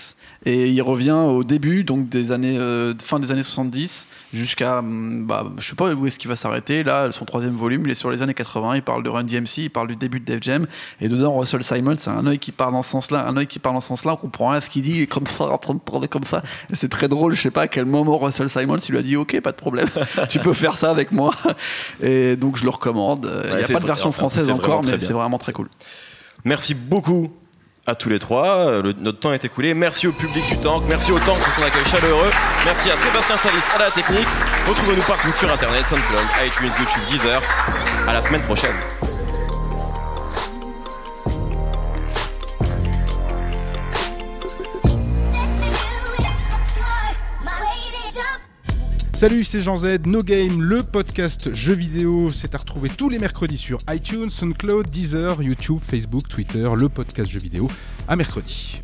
Et 0.47 0.69
il 0.69 0.83
revient 0.83 1.13
au 1.13 1.43
début, 1.43 1.85
donc 1.85 2.09
des 2.09 2.31
années, 2.31 2.59
euh, 2.59 2.93
fin 3.03 3.19
des 3.19 3.33
années 3.33 3.43
70, 3.43 4.07
jusqu'à, 4.33 4.79
hum, 4.79 5.25
bah, 5.27 5.47
je 5.59 5.67
sais 5.67 5.75
pas 5.75 5.93
où 5.95 6.07
est-ce 6.07 6.19
qu'il 6.19 6.29
va 6.29 6.37
s'arrêter. 6.37 6.83
Là, 6.83 7.11
son 7.13 7.25
troisième 7.25 7.55
volume, 7.55 7.83
il 7.87 7.91
est 7.91 7.95
sur 7.95 8.11
les 8.11 8.21
années 8.21 8.35
80. 8.35 8.77
Il 8.77 8.83
parle 8.83 9.03
de 9.03 9.09
Run 9.09 9.25
DMC, 9.25 9.59
il 9.59 9.71
parle 9.71 9.89
du 9.89 9.97
début 9.97 10.21
de 10.21 10.27
Def 10.27 10.43
Jam. 10.43 10.67
Et 11.01 11.09
dedans, 11.09 11.37
Russell 11.39 11.65
Simon, 11.65 11.95
c'est 11.99 12.11
un 12.11 12.27
œil 12.27 12.39
qui 12.39 12.53
part 12.53 12.73
dans 12.73 12.83
ce 12.83 12.91
sens-là, 12.91 13.27
un 13.27 13.37
œil 13.39 13.47
qui 13.47 13.59
part 13.59 13.73
dans 13.73 13.81
ce 13.81 13.89
sens-là. 13.89 14.13
On 14.13 14.17
comprend 14.17 14.49
rien 14.51 14.59
à 14.59 14.61
ce 14.61 14.69
qu'il 14.69 14.83
dit, 14.83 14.93
il 14.97 15.03
est 15.03 15.07
comme 15.07 15.27
ça, 15.27 15.45
en 15.45 15.59
train 15.59 15.75
de 15.75 15.81
parler 15.81 16.09
comme 16.09 16.25
ça. 16.25 16.43
C'est 16.73 16.91
très 16.91 17.09
drôle. 17.09 17.35
Je 17.35 17.41
sais 17.41 17.51
pas 17.51 17.63
à 17.63 17.69
quel 17.69 17.87
moment 17.87 18.19
Russell 18.19 18.51
Simon 18.51 18.77
lui 18.89 18.99
a 18.99 19.03
dit, 19.03 19.17
ok, 19.17 19.41
pas 19.41 19.53
de 19.53 19.57
problème, 19.57 19.89
tu 20.29 20.39
peux 20.41 20.53
faire 20.53 20.77
ça 20.77 20.91
avec 20.91 21.11
moi. 21.11 21.35
Et 22.03 22.37
donc, 22.37 22.57
je 22.59 22.65
le 22.65 22.71
recommande. 22.71 23.31
Il 23.51 23.57
n'y 23.57 23.65
a 23.65 23.69
pas 23.69 23.81
de 23.81 23.87
version 23.87 24.13
française 24.13 24.51
encore, 24.51 24.85
mais 24.85 24.99
c'est 24.99 25.15
vraiment 25.15 25.39
très 25.39 25.53
cool. 25.53 25.69
Merci 26.45 26.75
beaucoup 26.75 27.31
à 27.87 27.95
tous 27.95 28.09
les 28.09 28.19
trois. 28.19 28.67
Euh, 28.69 28.93
notre 29.01 29.19
temps 29.19 29.33
est 29.33 29.45
écoulé. 29.45 29.75
Merci 29.75 30.07
au 30.07 30.13
public 30.13 30.47
du 30.49 30.57
Tank. 30.59 30.85
Merci 30.89 31.13
au 31.13 31.19
Tank 31.19 31.39
pour 31.39 31.53
son 31.55 31.63
accueil 31.63 31.85
chaleureux. 31.85 32.31
Merci 32.65 32.91
à 32.91 32.97
Sébastien 32.97 33.37
Salis 33.37 33.63
à 33.75 33.79
la 33.79 33.91
technique. 33.91 34.29
Retrouvez-nous 34.69 35.03
partout 35.03 35.33
sur 35.33 35.51
Internet, 35.53 35.85
SoundCloud, 35.87 36.25
iTunes, 36.47 36.73
YouTube, 36.79 37.03
Deezer. 37.11 37.43
À 38.09 38.13
la 38.13 38.23
semaine 38.23 38.43
prochaine. 38.43 39.24
Salut, 49.15 49.45
c'est 49.45 49.61
Jean 49.61 49.77
Z, 49.77 50.07
No 50.07 50.23
Game, 50.25 50.61
le 50.61 50.83
podcast 50.83 51.55
jeux 51.55 51.75
vidéo. 51.75 52.31
C'est 52.31 52.55
à 52.57 52.59
retrouver 52.59 52.91
tous 52.91 53.09
les 53.09 53.21
mercredis 53.21 53.57
sur 53.57 53.79
iTunes, 53.89 54.29
SoundCloud, 54.29 54.91
Deezer, 54.91 55.41
YouTube, 55.41 55.79
Facebook, 55.87 56.29
Twitter, 56.29 56.69
le 56.77 56.89
podcast 56.89 57.31
jeux 57.31 57.39
vidéo. 57.41 57.71
À 58.09 58.17
mercredi. 58.17 58.83